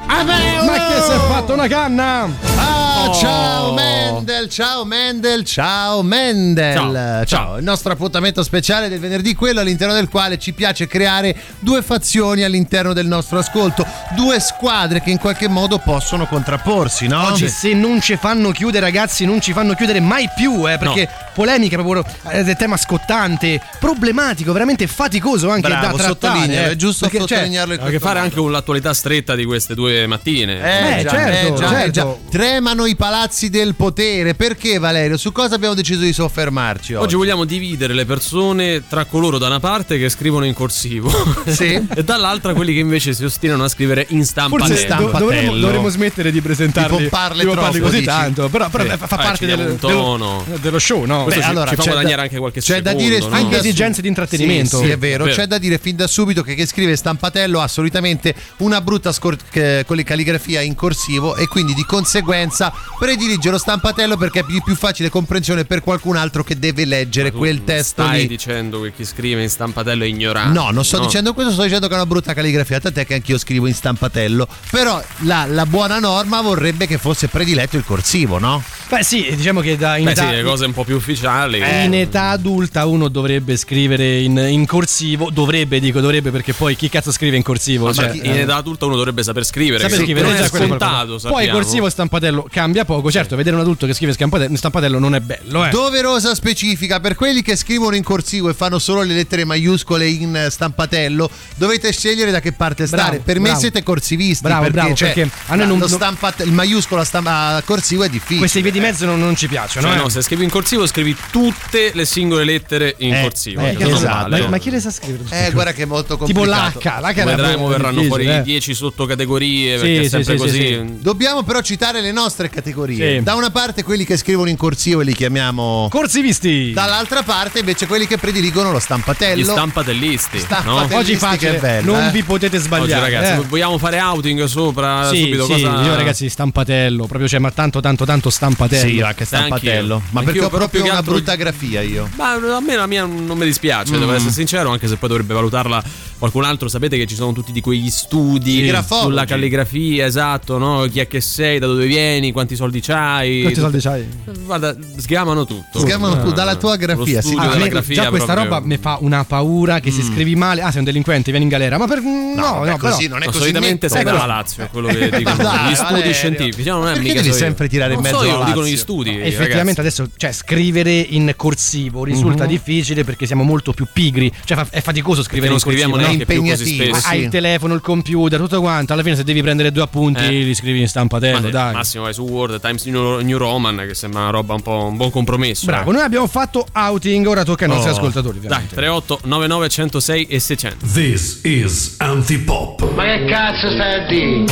Ah, 0.07 0.25
Paolo! 0.25 0.65
Ma 0.65 0.89
che 0.89 1.03
si 1.03 1.11
è 1.13 1.19
fatto 1.29 1.53
una 1.53 1.69
canna? 1.69 2.29
Ah, 2.57 2.82
Ah, 3.05 3.11
ciao 3.13 3.73
Mendel, 3.73 4.49
ciao 4.49 4.85
Mendel, 4.85 5.45
ciao 5.45 6.03
Mendel. 6.03 6.75
Ciao, 6.75 7.25
ciao. 7.25 7.57
Il 7.57 7.65
nostro 7.65 7.93
appuntamento 7.93 8.45
speciale 8.45 8.89
del 8.89 9.01
venerdì, 9.01 9.35
quello 9.35 9.59
all'interno 9.61 9.93
del 9.93 10.09
quale 10.09 10.39
ci 10.39 10.53
piace 10.53 10.87
creare 10.87 11.35
due 11.59 11.83
fazioni 11.83 12.45
all'interno 12.45 12.93
del 12.93 13.07
nostro 13.09 13.39
ascolto, 13.39 13.85
due 14.15 14.39
squadre 14.39 15.03
che 15.03 15.11
in 15.11 15.19
qualche 15.19 15.49
modo 15.49 15.79
possono 15.79 16.27
contrapporsi, 16.27 17.09
no? 17.09 17.27
Oggi 17.27 17.49
se 17.49 17.75
non 17.75 18.01
ci 18.01 18.17
fanno 18.17 18.51
chiudere 18.53 18.85
ragazzi 18.85 19.25
non 19.25 19.41
ci 19.41 19.53
fanno 19.53 19.75
chiudere 19.75 19.99
mai 20.01 20.29
più 20.37 20.69
eh, 20.71 20.79
perché 20.79 21.09
polemica 21.35 21.77
proprio 21.77 22.05
eh, 22.31 22.45
del 22.45 22.57
tema 22.57 22.77
scottante, 22.77 23.61
problematico, 23.81 24.53
veramente 24.53 24.87
faticoso 24.87 25.51
anche 25.51 25.69
Bravo, 25.69 25.97
da 25.97 26.03
trattare. 26.05 26.53
eh, 26.53 26.71
è 26.71 26.77
giusto 26.77 27.09
perché, 27.09 27.19
cioè, 27.27 27.39
sottolinearlo 27.39 27.75
in 27.75 27.81
a 27.81 27.83
che 27.83 27.89
questo 27.91 28.07
fare 28.07 28.19
modo. 28.21 28.31
anche 28.31 28.41
con 28.43 28.53
l'attualità 28.53 28.95
stretta 28.95 29.35
di 29.35 29.45
queste 29.45 29.75
due 29.75 30.07
mattine. 30.07 30.61
Eh, 30.63 31.01
Eh, 31.01 31.03
già, 31.03 31.11
certo, 31.11 31.47
eh, 31.55 31.59
già, 31.59 31.69
certo. 31.69 31.91
già. 31.91 32.15
Tremano 32.31 32.87
i 32.87 32.92
palazzi 32.97 33.51
del 33.51 33.75
potere. 33.75 34.35
Perché 34.35 34.79
Valerio? 34.79 35.17
Su 35.17 35.33
cosa 35.33 35.55
abbiamo 35.55 35.75
deciso 35.75 36.01
di 36.01 36.13
soffermarci 36.13 36.95
oggi? 36.95 37.05
Oggi 37.05 37.15
vogliamo 37.17 37.45
dividere 37.45 37.95
le 37.95 38.05
persone 38.05 38.87
tra 38.89 39.05
coloro 39.05 39.39
da 39.39 39.47
una 39.47 39.61
parte 39.61 39.99
che 39.99 40.09
scrivono 40.09 40.45
in 40.45 40.55
corsivo 40.55 41.11
Sì. 41.47 41.87
e 41.95 42.05
dall'altra 42.05 42.55
quelli 42.55 42.73
che 42.75 42.81
invece 42.81 43.13
si 43.15 43.25
ostinano 43.25 43.65
a 43.65 43.69
scrivere 43.69 44.07
in 44.11 44.25
stampa 44.25 44.59
Forse 44.59 44.87
do- 44.87 45.11
dovremmo, 45.19 45.57
dovremmo 45.57 45.89
smettere 45.89 46.31
di 46.31 46.41
presentarli, 46.41 46.97
Di 46.97 47.03
pomparle 47.09 47.41
di 47.43 47.47
pomparli 47.47 47.71
troppo, 47.79 47.85
così 47.87 47.97
dici? 47.99 48.05
tanto. 48.09 48.49
Però, 48.49 48.69
però 48.69 48.85
Sì. 48.85 48.91
fa, 48.97 49.05
Eh, 49.05 49.09
parte 49.09 49.47
del- 49.47 49.77
dello, 49.81 50.45
dello 50.61 50.79
show, 50.79 51.05
no? 51.05 51.25
Beh, 51.25 51.33
ci, 51.33 51.41
allora, 51.41 51.71
ci 51.71 51.77
fa 51.77 51.83
c'è 51.83 51.89
da- 51.89 51.95
guadagnare 51.95 52.23
anche 52.23 52.39
qualche 52.39 52.61
c'è 52.61 52.81
da 52.81 52.91
secondo. 52.91 53.09
dire 53.11 53.27
no? 53.27 53.35
anche 53.35 53.51
da 53.51 53.57
esigenze 53.59 54.03
di 54.03 54.09
intrattenimento. 54.09 54.79
Sì, 54.79 54.85
sì, 54.85 54.91
è 54.91 54.99
vero. 54.99 55.25
C'è 55.27 55.47
da 55.47 55.59
dire 55.59 55.79
fin 55.79 55.97
da 55.97 56.07
subito 56.07 56.43
che 56.43 56.55
chi 56.55 56.67
scrive 56.67 56.97
stampatello 56.97 57.61
ha 57.61 57.69
solitamente 57.69 58.35
una 58.59 58.81
brutta 58.81 59.13
scor- 59.13 59.39
che- 59.51 59.85
con 59.87 59.97
le 59.97 60.05
calligrafia 60.05 60.61
in 60.61 60.75
corsivo 60.75 61.37
e 61.37 61.47
quindi 61.49 61.75
di 61.75 61.85
conseguenza 61.85 62.73
predilige 62.99 63.51
lo 63.51 63.59
stampatello 63.59 64.17
perché 64.17 64.41
è 64.41 64.45
più, 64.45 64.63
più 64.63 64.75
facile 64.75 65.09
comprensione 65.09 65.65
per 65.65 65.83
qualcun 65.83 66.17
altro 66.17 66.45
che 66.45 66.59
deve 66.59 66.85
leggere 66.85 67.33
quel 67.33 67.65
testo 67.65 68.03
stai 68.03 68.21
lì. 68.23 68.27
dicendo 68.27 68.81
che 68.81 68.93
chi 68.93 69.05
scrive 69.05 69.43
in 69.43 69.51
stampatello 69.51 70.05
è 70.05 70.07
ignorante. 70.07 70.59
No, 70.59 70.71
non 70.71 70.85
sto 70.85 70.99
dicendo 71.01 71.35
questo, 71.35 71.53
sto 71.53 71.63
dicendo 71.63 71.87
che 71.87 71.93
è 71.93 71.97
una 71.97 72.07
brutta 72.07 72.35
calligrafia, 72.35 72.81
tant'è 72.81 73.07
che 73.07 73.15
anch'io 73.15 73.39
scrivo 73.39 73.67
in 73.67 73.75
stampatello. 73.75 74.47
Però 74.71 75.03
la, 75.21 75.47
la 75.47 75.67
buona 75.67 75.99
norma 75.99 76.41
vorrebbe 76.41 76.87
che 76.87 76.99
fosse 76.99 77.29
prediletto 77.29 77.77
il 77.77 77.85
corsivo, 77.85 78.39
no? 78.39 78.63
Beh, 78.89 79.03
sì, 79.03 79.35
diciamo 79.35 79.61
che 79.61 79.77
da 79.77 79.97
in 79.97 80.05
Beh, 80.05 80.11
età, 80.13 80.29
sì, 80.29 80.35
le 80.35 80.43
cose 80.43 80.65
un 80.67 80.73
po' 80.73 80.85
più 80.85 80.97
ufficiali. 80.97 81.59
in 81.59 81.95
età 81.95 82.29
adulta 82.31 82.87
uno 82.87 83.09
dovrebbe 83.09 83.57
scrivere 83.57 84.21
in, 84.21 84.37
in 84.37 84.67
corsivo. 84.67 85.31
Dovrebbe, 85.31 85.81
dico 85.81 86.01
dovrebbe, 86.01 86.31
perché 86.31 86.53
poi 86.53 86.77
chi 86.77 86.89
cazzo 86.89 87.11
scrive 87.11 87.37
in 87.37 87.43
corsivo? 87.43 87.87
Ma 87.87 87.93
Cioè, 87.93 88.11
chi- 88.11 88.27
in 88.27 88.39
età 88.39 88.57
adulta 88.57 88.87
uno 88.87 88.97
dovrebbe 88.97 89.23
saper 89.23 89.45
scrivere. 89.45 89.83
Saper 89.83 90.05
scrivere 90.05 90.27
non 90.27 90.37
già 90.37 90.45
è 90.45 90.51
è 90.51 90.67
scontato. 90.67 91.19
Poi 91.29 91.49
corsivo 91.49 91.87
e 91.87 91.91
stampatello 91.91 92.47
cambia 92.51 92.72
poco. 92.85 93.11
Certo, 93.11 93.37
vedere 93.37 93.57
un 93.57 93.63
adulto 93.63 93.87
che 93.87 93.95
scrive 93.95 94.13
stampatello, 94.13 94.57
stampatello 94.57 94.99
non 94.99 95.15
è 95.15 95.21
bello, 95.21 95.65
eh. 95.65 95.71
Doverosa 95.71 96.35
specifica 96.35 97.01
per 97.01 97.15
quelli 97.15 97.43
che 97.43 97.57
scrivono 97.57 97.95
in 97.97 98.03
corsivo 98.03 98.49
e 98.49 98.55
fanno 98.55 98.79
solo 98.79 99.03
le 99.03 99.15
lettere 99.15 99.45
maiuscole 99.45 100.09
in 100.09 100.35
eh, 100.37 100.51
stampatello, 100.51 101.31
dovete 101.57 101.93
scegliere 101.93 102.31
da 102.31 102.41
che 102.41 102.53
parte 102.53 102.87
Bravo, 102.87 103.03
stare. 103.03 103.19
Per 103.21 103.37
me 103.39 103.45
bravo. 103.49 103.61
siete 103.61 103.83
corsivisti. 103.83 104.43
Bravo, 104.43 104.63
perché, 104.63 104.77
bravo, 104.77 104.95
cioè, 104.95 105.13
perché 105.13 105.31
a 105.47 105.55
noi 105.55 105.67
non- 105.67 105.79
lo 105.79 105.89
stampate- 105.89 106.43
il 106.45 106.53
maiuscolo 106.53 107.01
a, 107.01 107.05
stamp- 107.05 107.27
a 107.29 107.63
corsivo 107.65 108.05
è 108.05 108.09
difficile. 108.09 108.39
Queste 108.39 108.61
vie 108.63 108.71
di 108.71 108.81
mezzo 108.81 109.05
non, 109.07 109.19
non 109.19 109.37
ci 109.37 109.49
piacciono, 109.49 109.87
Cioè, 109.89 109.97
eh. 109.97 110.01
no, 110.01 110.09
se 110.09 110.23
scrivi 110.23 110.45
in 110.45 110.51
corsivo, 110.51 110.87
scrivi 110.87 111.17
tutte 111.31 111.91
le 111.95 112.05
singole 112.05 112.45
lettere 112.45 112.95
in 112.99 113.15
Eh, 113.15 113.23
corsivo. 113.23 113.61
eh, 113.61 113.77
esatto. 113.81 114.29
ma, 114.31 114.49
ma 114.49 114.59
chi 114.59 114.71
le 114.71 114.81
sa 114.81 114.91
scrivere? 114.91 115.25
Eh, 115.31 115.51
guarda 115.53 115.73
che 115.73 115.83
è 115.83 115.87
molto 115.87 116.17
tipo 116.25 116.41
complicato. 116.41 116.79
l'H, 116.79 116.83
l'H 116.85 117.23
una 117.23 117.35
Vedremo, 117.35 117.67
verranno 117.69 118.03
fuori 118.05 118.25
difficile, 118.25 118.39
eh. 118.41 118.43
10 118.43 118.75
sottocategorie 118.75 119.75
Sì, 119.79 119.81
perché 119.85 120.01
è 120.01 120.09
sempre 120.09 120.37
sì, 120.39 120.45
così. 120.45 120.57
sì, 120.61 120.67
sì. 120.67 120.99
Dobbiamo 121.01 121.43
però 121.43 121.61
citare 121.61 122.01
le 122.01 122.13
nostre 122.13 122.45
categorie. 122.49 122.62
Sì. 122.63 123.21
Da 123.23 123.35
una 123.35 123.51
parte 123.51 123.83
quelli 123.83 124.05
che 124.05 124.17
scrivono 124.17 124.49
in 124.49 124.57
corsivo 124.57 125.01
e 125.01 125.05
li 125.05 125.15
chiamiamo 125.15 125.89
Corsivisti. 125.91 126.73
Dall'altra 126.73 127.23
parte 127.23 127.59
invece 127.61 127.87
quelli 127.87 128.07
che 128.07 128.19
prediligono 128.19 128.71
lo 128.73 128.79
stampatello. 128.79 129.41
Gli 129.41 129.45
stampatellisti. 129.45 130.39
no? 130.39 130.45
Stampatellisti 130.45 130.95
Oggi 130.95 131.17
facile, 131.17 131.59
bello, 131.59 131.93
non 131.93 132.05
eh. 132.07 132.11
vi 132.11 132.23
potete 132.23 132.57
Oggi 132.57 132.65
sbagliare. 132.67 133.01
ragazzi, 133.11 133.41
eh. 133.41 133.45
vogliamo 133.47 133.79
fare 133.79 134.01
outing 134.01 134.45
sopra 134.45 135.09
Sì, 135.09 135.21
subito 135.23 135.45
sì, 135.47 135.53
cosa 135.53 135.83
io 135.83 135.95
ragazzi 135.97 136.29
stampatello, 136.29 137.07
proprio 137.07 137.29
cioè, 137.29 137.39
ma 137.41 137.51
tanto 137.51 137.81
tanto 137.81 138.05
tanto 138.05 138.31
stampatello. 138.31 138.89
Sì, 138.89 139.01
anche 139.01 139.25
stampatello. 139.25 139.95
Anch'io. 139.95 140.11
Ma 140.13 140.21
perché 140.23 140.39
Anch'io, 140.41 140.47
ho 140.47 140.51
però 140.51 140.59
proprio 140.69 140.69
più 140.69 140.83
che 140.83 140.89
una 140.89 140.99
altro- 140.99 141.15
brutta 141.15 141.35
grafia 141.35 141.81
io. 141.81 142.09
Ma 142.17 142.33
a 142.33 142.61
me 142.61 142.77
la 142.77 142.87
mia 142.87 143.05
non 143.05 143.37
mi 143.37 143.45
dispiace, 143.45 143.95
Mm. 143.95 143.99
devo 143.99 144.13
essere 144.13 144.33
sincero, 144.33 144.71
anche 144.71 144.89
se 144.89 144.97
poi 144.97 145.09
dovrebbe 145.09 145.35
valutarla 145.35 145.83
qualcun 146.23 146.45
altro. 146.45 146.69
Sapete 146.69 146.97
che 146.97 147.07
ci 147.07 147.17
sono 147.17 147.33
tutti 147.33 147.51
di 147.51 147.61
quegli 147.61 147.91
studi 147.91 148.73
sulla 148.89 149.25
calligrafia, 149.25 150.07
esatto, 150.07 150.57
no? 150.57 150.87
Chi 150.91 151.01
è 151.01 151.09
che 151.09 151.21
sei, 151.21 151.59
da 151.59 151.67
dove 151.67 151.85
vieni, 151.87 152.31
quanti 152.31 152.55
soldi 152.55 152.81
c'hai. 152.81 153.41
Quanti 153.41 153.59
soldi 153.61 153.81
c'hai? 153.81 154.07
Guarda, 154.45 154.77
sgamano 154.99 155.45
tutto. 155.45 155.81
Sgamano 155.81 156.23
tu, 156.23 156.31
dalla 156.33 156.55
tua 156.55 156.77
grafia, 156.77 157.21
sì. 157.21 157.35
Ah, 157.37 157.57
me 157.57 157.69
grafia 157.69 158.03
già 158.05 158.09
questa 158.09 158.35
proprio. 158.35 158.55
roba 158.55 158.65
mi 158.67 158.77
fa 158.79 158.99
una 159.01 159.25
paura 159.25 159.81
che 159.81 159.91
se 159.91 160.03
scrivi 160.03 160.37
male, 160.37 160.63
ah 160.63 160.71
sei 160.71 160.79
un 160.79 160.85
delinquente, 160.85 161.31
vieni 161.31 161.47
in 161.47 161.51
galera, 161.51 161.77
ma 161.77 161.87
per 161.89 162.01
no, 162.01 162.35
no, 162.37 162.61
però- 162.61 162.77
così 162.77 163.09
non 163.09 163.19
è 163.23 163.25
No, 163.25 163.31
così 163.33 163.39
solitamente 163.41 163.89
sei 163.89 164.05
però. 164.05 164.19
dalla 164.19 164.35
Lazio, 164.35 164.63
è 164.65 164.69
quello 164.71 164.89
che 164.89 165.11
dicono 165.19 165.37
Dai, 165.37 165.71
gli 165.71 165.75
studi 165.75 165.91
Valerio. 165.93 166.13
scientifici. 166.13 166.69
No, 166.69 166.79
non 166.79 166.89
è 166.89 166.99
mica 166.99 167.21
devi 167.21 167.33
sempre 167.35 167.69
tirare 167.69 167.95
in 167.95 168.01
Non 168.01 168.11
mezzo 168.11 168.19
so 168.23 168.25
io, 168.25 168.31
dicono 168.45 168.61
Lazio? 168.61 168.65
gli 168.73 168.77
studi. 168.77 169.19
Effettivamente 169.21 169.81
adesso, 169.81 170.09
cioè, 170.17 170.31
scrivere 170.33 170.93
in 170.93 171.33
corsivo 171.37 172.05
risulta 172.05 172.47
difficile 172.47 173.03
perché 173.05 173.27
siamo 173.27 173.43
molto 173.43 173.73
più 173.73 173.87
pigri. 173.93 174.33
Cioè, 174.45 174.65
è 174.71 174.81
faticoso 174.81 175.23
scrivere 175.23 175.49
non 175.51 175.59
in 175.59 175.63
corsivo. 175.65 175.97
Impegnativo, 176.21 176.85
spesso. 176.95 177.09
Hai 177.09 177.19
sì. 177.19 177.25
il 177.25 177.31
telefono, 177.31 177.75
il 177.75 177.81
computer, 177.81 178.39
tutto 178.41 178.61
quanto. 178.61 178.93
Alla 178.93 179.03
fine, 179.03 179.17
se 179.17 179.25
devi 179.25 179.43
prendere 179.43 179.73
due 179.73 179.83
appunti, 179.83 180.23
Eh. 180.25 180.29
li 180.31 180.55
scrivi 180.55 180.81
in 180.81 180.89
stampatello. 180.89 181.41
Ma 181.41 181.45
sì, 181.47 181.51
dai. 181.51 181.73
Massimo 181.75 182.05
vai 182.05 182.15
su 182.15 182.23
Word, 182.23 182.61
Times 182.61 182.85
New, 182.87 183.37
Roman, 183.37 183.85
che 183.87 183.95
sembra 183.95 184.21
una 184.23 184.31
roba 184.31 184.55
un 184.55 184.63
po' 184.63 184.85
un 184.85 184.97
buon 184.97 185.11
compromesso. 185.11 185.67
Bravo, 185.67 185.91
eh. 185.91 185.95
noi 185.95 186.03
abbiamo 186.03 186.27
fatto 186.27 186.67
outing, 186.73 187.27
ora 187.27 187.45
tocca 187.45 187.65
ai 187.65 187.71
nostri 187.71 187.91
Oh. 187.91 187.95
ascoltatori. 187.95 188.39
Dai, 188.41 188.45
Ovviamente. 188.47 188.75
38 188.75 189.21
99 189.25 189.69
106 189.69 190.27
e 190.27 190.39
600. 190.41 190.87
This 190.93 191.41
is 191.45 191.95
Antipop. 191.99 192.93
Ma 192.95 193.05
che 193.05 193.25
cazzo 193.27 193.71
stai 193.73 193.95
a 193.95 194.07
dire? 194.07 194.45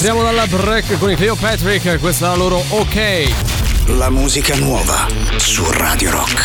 Rientriamo 0.00 0.30
dalla 0.30 0.46
break 0.46 0.96
con 1.00 1.10
i 1.10 1.16
Cleopatrick, 1.16 1.98
questa 1.98 2.26
è 2.26 2.28
la 2.28 2.36
loro 2.36 2.62
ok. 2.68 3.32
La 3.96 4.10
musica 4.10 4.54
nuova 4.54 5.08
su 5.34 5.68
Radio 5.72 6.12
Rock. 6.12 6.40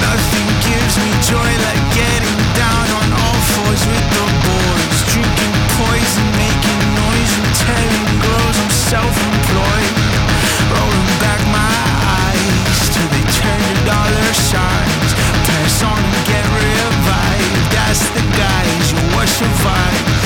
Nothing 0.00 0.48
gives 0.62 0.96
me 0.96 1.20
joy 1.20 1.56
like 1.58 1.94
getting 1.94 2.37
self-employed. 8.88 9.96
Rolling 10.72 11.12
back 11.20 11.40
my 11.52 11.76
eyes 12.24 12.88
dollar 13.84 14.32
signs. 14.32 15.10
Pass 15.44 15.82
on 15.82 16.00
get. 17.04 17.52
That's 17.68 18.08
the 18.16 18.24
guys 18.32 18.88
survive. 19.26 20.17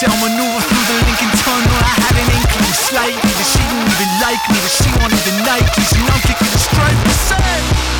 But 0.00 0.08
XL 0.08 0.24
maneuver 0.24 0.60
through 0.60 0.86
the 0.88 0.96
Lincoln 1.04 1.30
Tunnel. 1.44 1.76
I 1.76 1.94
had 2.00 2.16
an 2.16 2.28
inkling 2.32 2.72
slightly 2.72 3.20
that 3.20 3.48
she 3.52 3.60
didn't 3.60 3.88
even 3.92 4.10
like 4.20 4.40
me, 4.48 4.56
that 4.56 4.72
she 4.72 4.88
wanted 5.00 5.20
the 5.28 5.34
Nikes, 5.44 5.92
and 5.96 6.08
I'm 6.08 6.20
kicking 6.24 6.48
the 6.48 6.58
stripe. 6.58 7.00
Say, 7.28 7.99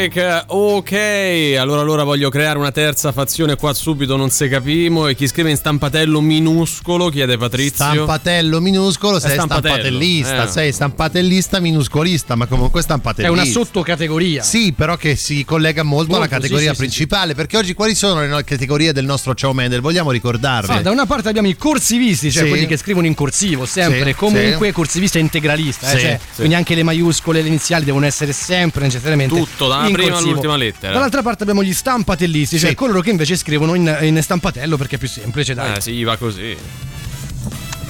America. 0.00 0.46
Okay. 0.48 1.09
Ok. 1.54 1.58
Allora, 1.58 1.80
allora 1.80 2.04
voglio 2.04 2.28
creare 2.30 2.58
una 2.58 2.72
terza 2.72 3.12
fazione 3.12 3.56
qua 3.56 3.72
subito, 3.74 4.16
non 4.16 4.30
se 4.30 4.48
capimo. 4.48 5.06
E 5.06 5.14
chi 5.14 5.26
scrive 5.26 5.50
in 5.50 5.56
stampatello 5.56 6.20
minuscolo, 6.20 7.08
chiede 7.08 7.36
Patrizio. 7.36 7.84
Stampatello 7.92 8.60
minuscolo, 8.60 9.16
È 9.16 9.20
sei 9.20 9.32
stampatello, 9.32 9.74
stampatellista, 9.74 10.44
eh. 10.44 10.48
sei 10.48 10.72
stampatellista 10.72 11.60
minuscolista, 11.60 12.34
ma 12.34 12.46
comunque 12.46 12.80
È 12.80 12.82
stampatellista. 12.82 13.32
una 13.42 13.44
sottocategoria. 13.50 14.42
Sì, 14.42 14.72
però 14.72 14.96
che 14.96 15.16
si 15.16 15.44
collega 15.44 15.82
molto, 15.82 16.10
alla 16.16 16.20
Molto, 16.20 16.34
sì, 16.34 16.40
categoria 16.40 16.68
sì, 16.70 16.74
sì, 16.74 16.80
principale. 16.80 17.34
Perché 17.34 17.56
oggi 17.56 17.74
quali 17.74 17.94
sono 17.94 18.20
le 18.24 18.44
categorie 18.44 18.92
del 18.92 19.04
nostro 19.04 19.34
Ciao 19.34 19.52
Mendel? 19.52 19.80
Vogliamo 19.80 20.10
ricordarle? 20.10 20.76
Sì, 20.76 20.82
da 20.82 20.90
una 20.90 21.06
parte 21.06 21.28
abbiamo 21.28 21.48
i 21.48 21.56
corsivisti, 21.56 22.30
cioè 22.30 22.44
Sì. 22.44 22.48
quelli 22.48 22.66
che 22.66 22.76
scrivono 22.76 23.06
in 23.06 23.14
corsivo, 23.14 23.66
sempre, 23.66 24.04
Sì, 24.10 24.14
comunque 24.14 24.68
sì. 24.68 24.72
corsivista 24.72 25.18
integralista, 25.18 25.90
eh, 25.92 25.94
Sì, 25.96 26.00
cioè, 26.00 26.18
sì. 26.20 26.34
quindi 26.36 26.54
anche 26.54 26.74
le 26.74 26.82
maiuscole, 26.82 27.42
le 27.42 27.48
iniziali 27.48 27.84
devono 27.84 28.06
essere 28.06 28.32
sempre 28.32 28.82
necessariamente 28.84 29.34
Tutto, 29.34 29.68
dalla 29.68 29.84
prima 29.90 30.10
corsivo. 30.10 30.30
all'ultima 30.30 30.56
lettera. 30.56 30.92
Dall'altra 30.92 31.22
parte 31.22 31.29
abbiamo 31.38 31.62
gli 31.62 31.72
stampatellisti, 31.72 32.58
cioè 32.58 32.70
Sì. 32.70 32.74
coloro 32.74 33.00
che 33.00 33.10
invece 33.10 33.36
scrivono 33.36 33.74
in, 33.74 33.96
in 34.02 34.20
stampatello 34.22 34.76
perché 34.76 34.96
è 34.96 34.98
più 34.98 35.08
semplice, 35.08 35.54
dai. 35.54 35.76
Eh 35.76 35.80
sì, 35.80 36.02
va 36.02 36.16
così. 36.16 36.56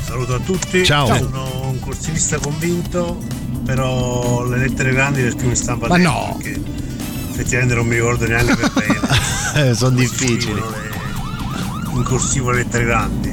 Saluto 0.05 0.35
a 0.35 0.39
tutti. 0.41 0.85
Ciao. 0.85 1.07
Sono 1.07 1.69
un 1.69 1.79
corsivista 1.81 2.39
convinto, 2.39 3.23
però 3.65 4.45
le 4.45 4.59
lettere 4.59 4.93
grandi 4.93 5.23
le 5.23 5.31
scrivo 5.31 5.51
in 5.51 5.57
stampa 5.57 5.87
Ma 5.89 5.97
no. 5.99 6.37
perché 6.41 6.61
effettivamente 7.31 7.75
non 7.75 7.87
mi 7.87 7.95
ricordo 7.95 8.27
neanche 8.27 8.57
per 8.57 8.73
bene. 9.55 9.71
Eh, 9.71 9.75
sono 9.75 9.97
difficili. 9.97 10.55
le- 10.55 10.89
in 11.93 12.03
corsivo 12.05 12.51
le 12.51 12.59
lettere 12.65 12.85
grandi. 12.85 13.33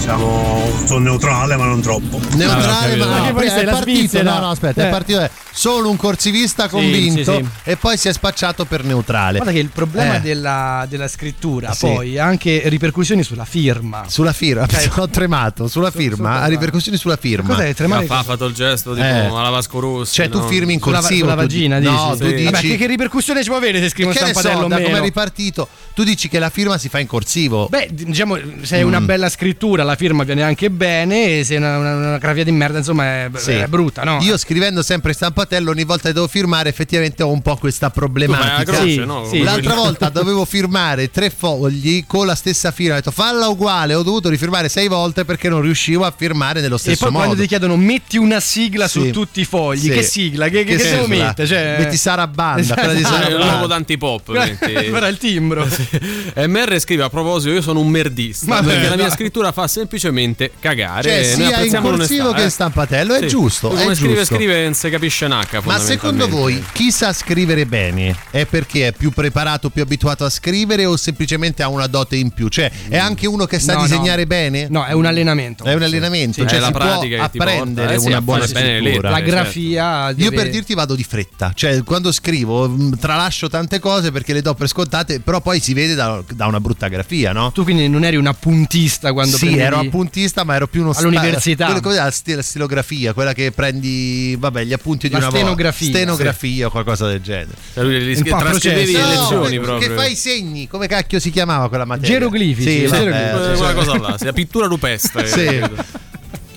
Quindi 0.00 0.18
Siamo, 0.18 0.86
sono 0.86 0.98
neutrale 1.00 1.56
ma 1.56 1.66
non 1.66 1.80
troppo. 1.82 2.18
Neutrale, 2.34 2.96
ma 2.96 3.04
Anche 3.16 3.28
no, 3.28 3.34
poi 3.34 3.46
è 3.46 3.64
la 3.64 3.72
partito, 3.72 3.98
Svizzera. 3.98 4.32
no, 4.34 4.40
no, 4.40 4.50
aspetta, 4.50 4.82
Eh. 4.82 4.86
è 4.86 4.90
partito 4.90 5.20
è 5.20 5.30
solo 5.52 5.90
un 5.90 5.96
corsivista 5.96 6.68
convinto 6.68 7.34
sì, 7.36 7.42
sì. 7.44 7.70
e 7.70 7.76
poi 7.76 7.96
si 7.98 8.08
è 8.08 8.12
spacciato 8.12 8.64
per 8.64 8.82
neutrale. 8.82 9.36
Guarda 9.36 9.52
che 9.52 9.58
il 9.58 9.68
problema 9.68 10.16
Eh. 10.16 10.20
della, 10.20 10.86
della 10.88 11.06
scrittura 11.06 11.72
Sì. 11.72 11.86
poi 11.86 12.18
ha 12.18 12.24
anche 12.24 12.62
ripercussioni 12.66 13.22
sulla 13.22 13.44
firma. 13.44 14.04
Sulla 14.08 14.32
firma, 14.32 14.66
ho 14.96 15.08
tremato, 15.08 15.68
sulla 15.68 15.90
firma, 15.90 16.40
ha 16.42 16.46
ripercussioni 16.46 16.96
sulla 16.96 17.16
firma. 17.16 17.54
Cos'è 17.54 17.74
tremare? 17.74 18.06
Ha 18.08 18.22
fatto 18.22 18.46
il 18.46 18.54
gesto 18.54 18.94
tipo 18.94 19.04
Eh. 19.06 19.26
alla 19.26 19.50
Vasco 19.50 19.78
Rossi. 19.80 20.14
Cioè, 20.14 20.28
tu 20.30 20.38
no? 20.38 20.46
firmi 20.46 20.72
in 20.74 20.80
Sulla, 20.80 20.98
corsivo. 21.00 21.20
sulla 21.20 21.34
tu 21.34 21.40
vagina, 21.40 21.78
di- 21.78 21.86
dici? 21.88 21.96
No, 21.96 22.16
tu 22.16 22.24
Sì. 22.26 22.32
dici. 22.34 22.44
Vabbè, 22.44 22.60
che, 22.60 22.76
che 22.76 22.86
ripercussione 22.86 23.42
ci 23.42 23.48
può 23.48 23.58
avere 23.58 23.80
se 23.80 23.88
scrivi 23.90 24.08
un 24.08 24.14
stampatello 24.14 24.62
so, 24.62 24.68
da 24.68 24.80
come 24.80 24.98
è 24.98 25.00
ripartito, 25.02 25.68
tu 25.94 26.04
dici 26.04 26.28
che 26.28 26.38
la 26.38 26.50
firma 26.50 26.78
si 26.78 26.88
fa 26.88 26.98
in 27.00 27.06
corsivo. 27.06 27.68
Beh, 27.68 27.90
diciamo, 27.92 28.36
se 28.62 28.78
è 28.78 28.84
Mm. 28.84 28.86
una 28.86 29.00
bella 29.02 29.28
scrittura, 29.28 29.84
la 29.90 29.96
firma 29.96 30.24
viene 30.24 30.42
anche 30.42 30.70
bene, 30.70 31.38
e 31.38 31.44
se 31.44 31.54
è 31.54 31.58
una, 31.58 31.78
una, 31.78 31.94
una 31.96 32.18
gravia 32.18 32.44
di 32.44 32.50
merda, 32.52 32.78
insomma, 32.78 33.04
è, 33.04 33.30
Sì. 33.36 33.52
è 33.52 33.66
brutta, 33.66 34.02
no? 34.04 34.18
Io 34.22 34.36
scrivendo 34.38 34.82
sempre 34.82 35.12
stampatello, 35.12 35.70
ogni 35.70 35.84
volta 35.84 36.08
che 36.08 36.14
devo 36.14 36.26
firmare, 36.28 36.68
effettivamente 36.68 37.22
ho 37.22 37.30
un 37.30 37.42
po' 37.42 37.56
questa 37.56 37.90
problematica. 37.90 38.62
Croce, 38.64 38.88
Sì, 38.90 38.96
no? 39.04 39.26
sì. 39.28 39.42
L'altra 39.42 39.74
volta 39.74 40.08
dovevo 40.08 40.44
firmare 40.44 41.10
tre 41.10 41.30
fogli 41.30 42.04
con 42.06 42.26
la 42.26 42.34
stessa 42.34 42.70
firma. 42.70 42.94
Ho 42.94 42.96
detto 42.96 43.10
falla 43.10 43.48
uguale. 43.48 43.94
Ho 43.94 44.02
dovuto 44.02 44.28
rifirmare 44.28 44.68
sei 44.68 44.88
volte 44.88 45.24
perché 45.24 45.48
non 45.48 45.60
riuscivo 45.60 46.04
a 46.04 46.12
firmare 46.16 46.60
nello 46.60 46.76
E 46.76 46.78
stesso 46.78 47.04
poi 47.04 47.10
modo. 47.12 47.24
quando 47.24 47.42
ti 47.42 47.48
chiedono 47.48 47.76
metti 47.76 48.16
una 48.16 48.40
sigla 48.40 48.88
Sì. 48.88 49.00
su 49.00 49.10
tutti 49.10 49.40
i 49.40 49.44
fogli, 49.44 49.80
Sì. 49.82 49.90
che 49.90 50.02
sigla? 50.02 50.48
Che, 50.48 50.64
che, 50.64 50.76
che 50.76 50.82
devo 50.90 51.04
sigla? 51.04 51.24
mettere? 51.26 51.48
Cioè... 51.48 51.76
Metti 51.78 51.96
Sara 51.96 52.26
Banda, 52.26 52.60
Esatto. 52.60 52.80
quella 52.80 52.94
di 52.94 53.02
Ah, 53.04 53.08
Sara 53.08 53.24
è 53.26 53.30
il 53.30 53.36
Banda. 53.36 53.50
nuovo 53.52 53.66
d'antipop. 53.66 54.28
metti. 54.30 54.72
Però 54.90 55.06
il 55.08 55.18
timbro. 55.18 55.66
MR 56.36 56.78
scrive 56.78 57.02
a 57.04 57.08
proposito: 57.08 57.52
Io 57.54 57.62
sono 57.62 57.80
un 57.80 57.88
merdista 57.88 58.46
Ma 58.46 58.62
perché 58.62 58.80
beh, 58.82 58.88
la 58.90 58.96
mia 58.96 59.10
scrittura 59.10 59.52
fa 59.52 59.66
semplicemente 59.80 60.50
cagare. 60.60 61.02
Cioè, 61.02 61.34
sia 61.34 61.62
in 61.64 61.78
corsivo 61.82 62.32
che 62.32 62.40
eh. 62.40 62.44
in 62.44 62.50
stampatello, 62.50 63.14
è 63.14 63.20
Sì. 63.20 63.28
giusto, 63.28 63.68
Tu 63.68 63.76
è 63.76 63.82
come 63.82 63.94
scrive, 63.94 64.14
giusto. 64.16 64.34
scrive 64.34 64.62
non 64.64 64.74
si 64.74 64.90
capisce 64.90 65.24
un 65.24 65.32
H. 65.32 65.60
Ma 65.64 65.78
secondo 65.78 66.28
voi 66.28 66.62
chi 66.72 66.90
sa 66.90 67.12
scrivere 67.12 67.66
bene 67.66 68.14
è 68.30 68.44
perché 68.46 68.88
è 68.88 68.92
più 68.92 69.10
preparato, 69.10 69.70
più 69.70 69.82
abituato 69.82 70.24
a 70.24 70.30
scrivere 70.30 70.84
o 70.84 70.96
semplicemente 70.96 71.62
ha 71.62 71.68
una 71.68 71.86
dote 71.86 72.16
in 72.16 72.30
più? 72.30 72.48
Cioè, 72.48 72.70
è 72.88 72.98
anche 72.98 73.26
uno 73.26 73.46
che 73.46 73.58
sa 73.58 73.72
No, 73.74 73.80
no. 73.80 73.86
disegnare 73.86 74.26
bene? 74.26 74.66
No, 74.68 74.84
è 74.84 74.92
un 74.92 75.06
allenamento. 75.06 75.64
È 75.64 75.74
un 75.74 75.82
allenamento, 75.82 76.42
Sì, 76.42 76.48
cioè 76.48 76.58
è 76.58 76.60
la 76.60 76.66
si 76.66 76.72
pratica 76.72 77.16
può 77.16 77.24
che 77.24 77.30
ti 77.30 77.38
porta, 77.38 77.52
apprendere 77.52 77.94
eh 77.94 77.98
sì, 77.98 78.06
una 78.06 78.20
buona 78.22 78.46
scrittura. 78.46 79.10
La 79.10 79.16
certo. 79.16 79.30
grafia. 79.30 80.08
Io 80.10 80.14
deve- 80.14 80.36
per 80.36 80.50
dirti 80.50 80.74
vado 80.74 80.94
di 80.94 81.04
fretta, 81.04 81.52
cioè 81.54 81.82
quando 81.84 82.12
scrivo 82.12 82.68
mh, 82.68 82.98
tralascio 82.98 83.48
tante 83.48 83.78
cose 83.78 84.10
perché 84.12 84.32
le 84.32 84.42
do 84.42 84.54
per 84.54 84.68
scontate, 84.68 85.20
però 85.20 85.40
poi 85.40 85.60
si 85.60 85.72
vede 85.74 85.94
da, 85.94 86.22
da 86.34 86.46
una 86.46 86.60
brutta 86.60 86.88
grafia, 86.88 87.32
no? 87.32 87.50
Tu 87.52 87.62
quindi 87.64 87.88
non 87.88 88.04
eri 88.04 88.16
un 88.16 88.26
appuntista 88.26 89.12
quando 89.12 89.36
sì, 89.36 89.46
prendevi- 89.46 89.68
ero 89.78 89.86
appuntista, 89.86 90.44
ma 90.44 90.54
ero 90.54 90.66
più 90.66 90.82
uno 90.82 90.92
sta- 90.92 91.02
All'università. 91.02 91.64
quello- 91.66 91.80
cos'è 91.80 91.96
la, 91.98 92.10
sti- 92.10 92.34
la 92.34 92.42
stilografia, 92.42 93.12
quella 93.12 93.32
che 93.32 93.50
prendi, 93.52 94.36
vabbè, 94.38 94.64
gli 94.64 94.72
appunti 94.72 95.06
di 95.08 95.12
La 95.12 95.18
una 95.18 95.26
volta. 95.28 95.40
stenografia. 95.42 95.88
Stenografia 95.88 96.66
o 96.66 96.70
qualcosa 96.70 97.06
del 97.06 97.20
genere. 97.20 97.56
Cioè, 97.74 97.84
lui 97.84 98.22
po' 98.22 98.36
a 98.36 98.38
trascrivevi 98.40 98.92
le. 98.92 98.98
No, 99.02 99.08
lezioni 99.20 99.48
che- 99.56 99.60
proprio. 99.60 99.88
Che 99.88 99.94
fai 99.94 100.12
i 100.12 100.16
segni, 100.16 100.68
come 100.68 100.86
cacchio 100.86 101.18
si 101.18 101.30
chiamava 101.30 101.68
quella 101.68 101.84
materia? 101.84 102.18
Geroglifici, 102.18 102.70
Sì, 102.70 102.84
vabbè, 102.86 103.04
geroglifici. 103.04 103.24
Eh, 103.26 103.44
cioè- 103.44 103.56
Quella 103.56 103.74
cosa 103.74 103.98
là, 103.98 104.18
sì, 104.18 104.24
la 104.24 104.32
pittura 104.32 104.66
rupestre. 104.66 105.26
Sì. 105.28 105.60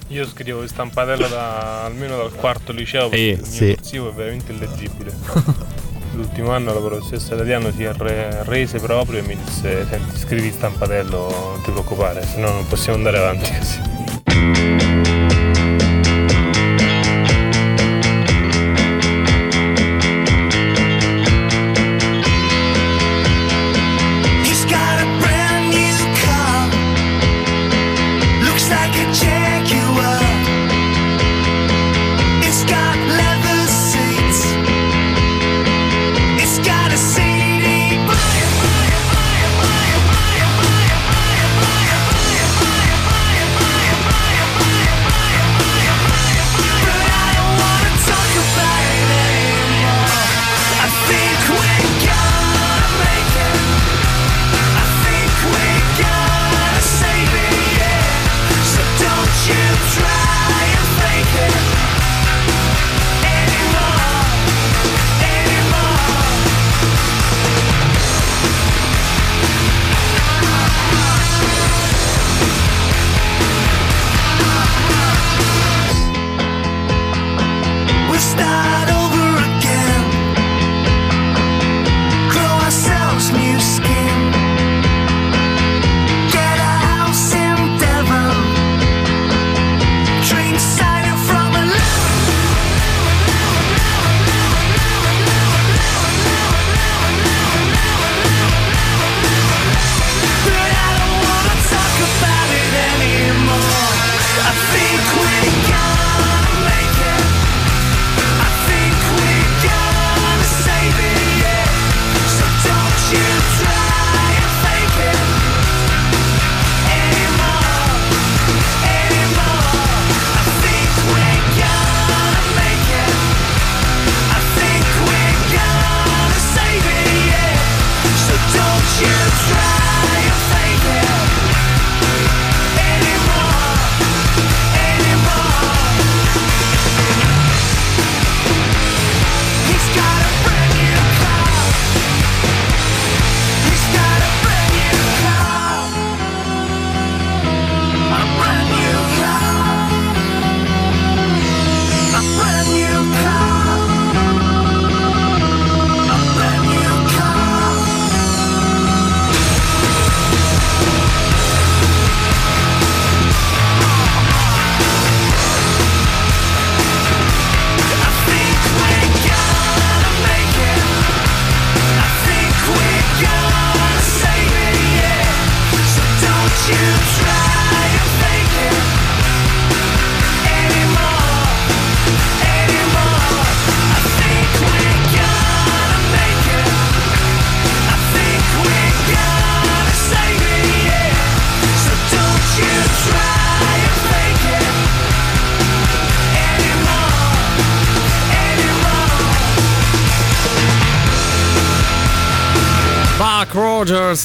Io 0.10 0.28
scrivo 0.28 0.62
il 0.62 0.70
stampatello 0.70 1.28
da, 1.28 1.86
almeno 1.86 2.18
dal 2.18 2.32
quarto 2.34 2.72
liceo 2.72 3.06
Sì, 3.06 3.10
perché 3.10 3.26
il 3.32 3.38
mio 3.40 3.46
sì. 3.52 3.76
corsivo 3.76 4.10
è 4.10 4.14
veramente 4.14 4.52
illeggibile. 4.52 5.12
L'ultimo 6.14 6.52
anno 6.52 6.74
la 6.74 6.80
professoressa 6.80 7.34
italiano 7.34 7.72
si 7.72 7.84
è 7.84 7.92
re- 7.94 8.44
rese 8.44 8.80
proprio 8.80 9.20
e 9.20 9.22
mi 9.24 9.36
disse 9.36 9.86
senti 9.88 10.18
scrivi 10.20 10.52
stampatello, 10.52 11.30
non 11.30 11.62
ti 11.64 11.72
preoccupare, 11.72 12.24
se 12.24 12.40
no 12.40 12.52
non 12.52 12.68
possiamo 12.68 12.98
andare 12.98 13.18
avanti 13.18 13.52
così. 13.58 15.23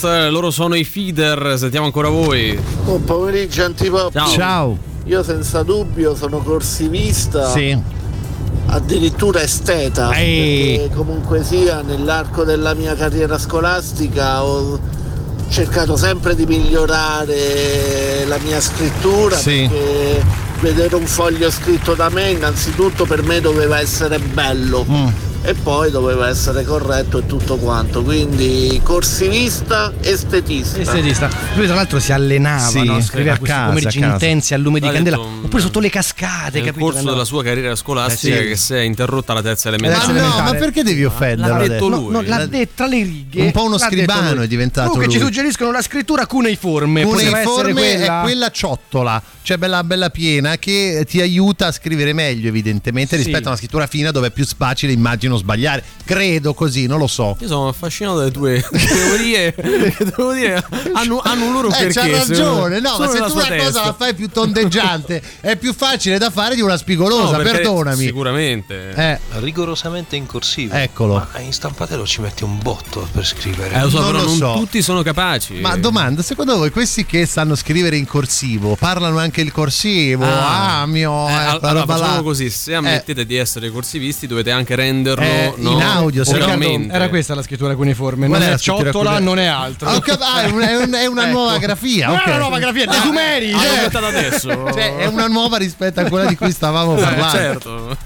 Eh, 0.05 0.31
loro 0.31 0.51
sono 0.51 0.75
i 0.75 0.85
feeder, 0.85 1.55
sentiamo 1.59 1.87
ancora 1.87 2.09
voi. 2.09 2.59
Buon 2.85 3.03
pomeriggio 3.05 3.65
Antipop. 3.65 4.13
Ciao. 4.13 4.29
Ciao. 4.29 4.79
Io 5.05 5.23
senza 5.23 5.63
dubbio 5.63 6.15
sono 6.15 6.39
corsivista. 6.39 7.51
Sì. 7.51 7.77
Addirittura 8.67 9.43
esteta. 9.43 10.09
Perché 10.09 10.91
comunque 10.95 11.43
sia 11.43 11.81
nell'arco 11.81 12.45
della 12.45 12.75
mia 12.75 12.95
carriera 12.95 13.39
scolastica 13.39 14.45
ho 14.45 14.79
cercato 15.49 15.97
sempre 15.97 16.35
di 16.35 16.45
migliorare 16.45 18.25
la 18.27 18.37
mia 18.45 18.61
scrittura 18.61 19.35
Sì. 19.37 19.67
perché 19.71 20.23
vedere 20.61 20.95
un 20.97 21.07
foglio 21.07 21.51
scritto 21.51 21.95
da 21.95 22.11
me 22.11 22.31
innanzitutto 22.33 23.07
per 23.07 23.23
me 23.23 23.41
doveva 23.41 23.81
essere 23.81 24.19
bello 24.19 24.85
Mm. 24.87 25.07
E 25.43 25.55
poi 25.55 25.91
doveva 25.91 26.29
essere 26.29 26.65
corretto 26.65 27.19
e 27.19 27.27
tutto 27.27 27.57
quanto 27.57 28.03
quindi 28.03 28.81
corsivista 28.83 29.93
estetista 30.01 30.81
Estetista. 30.81 31.31
Lui 31.55 31.67
tra 31.67 31.75
l'altro 31.75 31.99
si 32.01 32.13
allenava, 32.13 32.69
Sì, 32.69 32.85
no? 32.85 33.01
scriveva 33.01 33.35
a 33.35 33.39
questi 33.39 33.55
casa, 33.57 33.69
pomeriggi 33.69 33.99
intensi 34.01 34.55
a 34.55 34.59
lume 34.59 34.81
di 34.81 34.89
candela, 34.89 35.17
detto, 35.17 35.29
oppure 35.45 35.63
sotto 35.63 35.81
le 35.81 35.91
cascate, 35.91 36.59
Nel 36.59 36.67
capito? 36.67 36.85
corso 36.85 37.03
No. 37.05 37.11
della 37.13 37.25
sua 37.25 37.43
carriera 37.43 37.75
scolastica 37.77 38.35
Eh 38.37 38.43
sì. 38.43 38.47
che 38.49 38.57
si 38.57 38.75
è 38.75 38.81
interrotta 38.81 39.33
alla 39.33 39.43
terza 39.43 39.71
Ma 39.71 39.77
elementare. 39.77 40.07
No, 40.13 40.19
elementare. 40.19 40.53
ma 40.53 40.59
perché 40.59 40.83
devi 40.83 41.05
offenderlo? 41.05 41.57
L'ha 41.59 41.67
detto 41.69 41.89
lui. 41.89 42.13
No, 42.13 42.21
l'ha 42.23 42.47
detto 42.47 42.73
tra 42.75 42.87
le 42.87 43.03
righe. 43.03 43.41
Un 43.43 43.51
po' 43.53 43.65
uno 43.65 43.79
scribano 43.79 44.43
è 44.43 44.47
diventato 44.47 44.91
Comunque 44.91 45.13
ci 45.13 45.21
suggeriscono 45.21 45.71
la 45.73 45.83
scrittura 45.83 46.27
cuneiforme. 46.27 47.05
Cuneiforme 47.05 47.73
quella. 47.73 48.21
è 48.21 48.23
quella 48.23 48.51
ciottola, 48.51 49.23
cioè 49.43 49.57
bella, 49.57 49.83
bella 49.85 50.11
piena, 50.11 50.57
che 50.59 51.05
ti 51.09 51.21
aiuta 51.21 51.67
a 51.69 51.73
scrivere 51.73 52.13
meglio, 52.13 52.49
evidentemente, 52.49 53.17
Sì. 53.17 53.23
rispetto 53.23 53.47
a 53.47 53.49
una 53.51 53.57
scrittura 53.57 53.87
fina 53.87 54.11
dove 54.11 54.29
è 54.29 54.31
più 54.31 54.45
facile, 54.45 54.93
immagino, 55.29 55.37
sbagliare. 55.37 55.85
Credo 56.05 56.55
così, 56.55 56.87
non 56.87 56.99
lo 56.99 57.07
so. 57.07 57.37
Io 57.41 57.47
sono 57.47 57.69
affascinato 57.69 58.17
dalle 58.19 58.31
tue 58.31 58.65
teorie 58.71 59.55
devo 59.99 60.33
dire 60.33 60.65
hanno, 60.95 61.21
hanno 61.23 61.45
un 61.47 61.53
loro 61.53 61.69
Eh, 61.69 61.77
perché. 61.77 61.93
c'ha 61.93 62.07
ragione, 62.07 62.81
no, 62.81 62.97
ma 62.99 63.09
se 63.09 63.19
tu 63.19 63.25
una 63.25 63.33
cosa 63.33 63.47
testa. 63.49 63.85
la 63.85 63.95
fai 63.99 64.15
più 64.15 64.29
tondeggiante, 64.31 65.23
è 65.41 65.57
più 65.57 65.75
facile 65.75 66.17
da 66.19 66.31
fare 66.31 66.55
di 66.55 66.61
una 66.63 66.73
No, 66.73 66.79
spigolosa, 66.79 67.37
perché 67.37 67.53
perdonami. 67.59 68.05
Sicuramente. 68.05 68.93
Eh, 68.95 69.19
rigorosamente 69.41 70.17
in 70.17 70.27
corsivo. 70.27 70.75
Eccolo. 70.75 71.15
Ma 71.33 71.41
in 71.41 71.53
stampatello 71.53 72.07
ci 72.07 72.21
metti 72.21 72.45
un 72.45 72.59
botto 72.59 73.07
per 73.13 73.27
scrivere. 73.27 73.75
Eh, 73.75 73.81
lo 73.83 73.91
so, 73.91 73.99
Non 74.01 74.07
però 74.07 74.19
lo 74.21 74.25
non 74.27 74.37
so. 74.37 74.55
tutti 74.57 74.81
sono 74.83 75.03
capaci. 75.03 75.55
ma 75.61 75.77
domanda, 75.77 76.23
secondo 76.23 76.57
voi 76.57 76.71
questi 76.71 77.05
che 77.05 77.27
sanno 77.27 77.55
scrivere 77.55 77.97
in 77.97 78.07
corsivo 78.07 78.77
parlano 78.77 79.19
anche 79.19 79.41
il 79.43 79.53
corsivo? 79.53 80.25
Ah, 80.25 80.87
mio, 80.87 81.29
Eh, 81.29 81.33
eh, 81.33 81.59
allora 81.61 81.85
facciamo 81.85 82.17
là. 82.17 82.23
così: 82.23 82.49
se 82.51 82.75
ammettete 82.75 83.27
di 83.27 83.37
essere 83.37 83.71
corsivisti, 83.71 84.27
dovete 84.27 84.51
anche 84.51 84.75
renderlo 85.19 85.57
Eh, 85.57 85.63
no, 85.63 85.71
in 85.73 85.83
audio, 85.83 86.23
oralmente. 86.27 86.95
era 86.95 87.09
questa 87.09 87.35
la 87.35 87.43
scrittura 87.43 87.75
cuneiforme, 87.75 88.27
non 88.29 88.43
è 88.43 88.53
è 88.53 88.59
ciotola, 88.59 89.19
non 89.19 89.39
è 89.39 89.47
altro. 89.47 89.89
Ah, 89.89 90.01
cap- 90.01 90.21
ah, 90.23 90.43
è, 90.43 90.51
un- 90.51 90.61
è 90.61 90.77
un- 90.77 90.93
è 90.95 91.07
una 91.07 91.23
Ecco. 91.25 91.33
nuova 91.33 91.59
grafia. 91.59 92.07
Non 92.09 92.17
ok. 92.17 92.25
è 92.25 92.29
una 92.29 92.39
nuova 92.39 92.59
grafia, 92.59 92.87
dei 92.87 92.97
Ah, 92.99 93.03
Sumeri. 93.03 93.51
L'hanno 93.51 93.63
cioè. 93.63 93.75
inventata 93.75 94.07
adesso. 94.07 94.49
Cioè, 94.73 94.97
è 94.97 95.07
una 95.07 95.27
nuova 95.27 95.57
rispetto 95.57 96.01
a 96.01 96.05
quella 96.05 96.27
di 96.29 96.37
cui 96.37 96.51
stavamo 96.53 96.97
Eh, 96.97 97.03
parlando. 97.03 97.37
certo. 97.37 97.97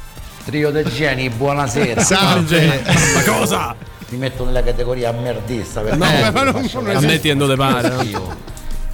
Trio 0.45 0.71
del 0.71 0.87
Geni, 0.93 1.29
buonasera. 1.31 2.03
Salve. 2.03 2.83
Ma 3.15 3.23
cosa? 3.25 3.75
Mi 4.09 4.19
metto 4.19 4.45
nella 4.45 4.63
categoria 4.63 5.11
merdista 5.13 5.81
perché 5.81 5.97
No, 5.97 6.05
eh, 6.05 6.31
ma 6.31 6.43
non- 6.43 6.69
non 6.73 6.85
veramente 6.85 7.15
esiste. 7.15 7.37
dove 7.37 7.57
pare, 7.57 7.89
no? 7.89 7.99
schifo. 8.01 8.35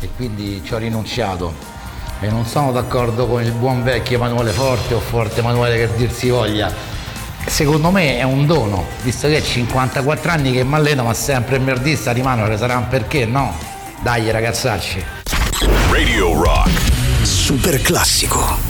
E 0.01 0.09
quindi 0.15 0.63
ci 0.65 0.75
ho 0.75 0.79
rinunciato. 0.79 1.53
E 2.21 2.29
non 2.29 2.45
sono 2.47 2.71
d'accordo 2.73 3.27
con 3.27 3.43
il 3.43 3.53
buon 3.53 3.83
vecchio 3.83 4.17
Emanuele 4.17 4.51
Forte 4.51 4.95
o 4.95 5.01
Forte 5.01 5.41
Emanuele 5.41 5.77
che 5.77 5.97
dir 5.97 6.13
si 6.13 6.29
voglia. 6.29 6.73
Secondo 7.49 7.91
me 7.91 8.19
è 8.19 8.23
un 8.23 8.47
dono, 8.47 8.87
visto 9.03 9.27
che 9.27 9.39
è 9.39 9.43
54 9.43 10.31
anni 10.31 10.53
che 10.53 10.65
mi 10.65 10.75
alleno 10.75 11.03
ma 11.03 11.15
sempre 11.15 11.59
merdista 11.59 12.13
rimane, 12.13 12.49
che 12.49 12.57
sarà 12.57 12.77
un 12.77 12.89
perché, 12.89 13.27
no? 13.27 13.53
Dai 14.01 14.31
ragazzacci. 14.31 15.05
Radio 15.91 16.41
Rock. 16.41 16.71
Super 17.23 17.81
classico. 17.81 18.68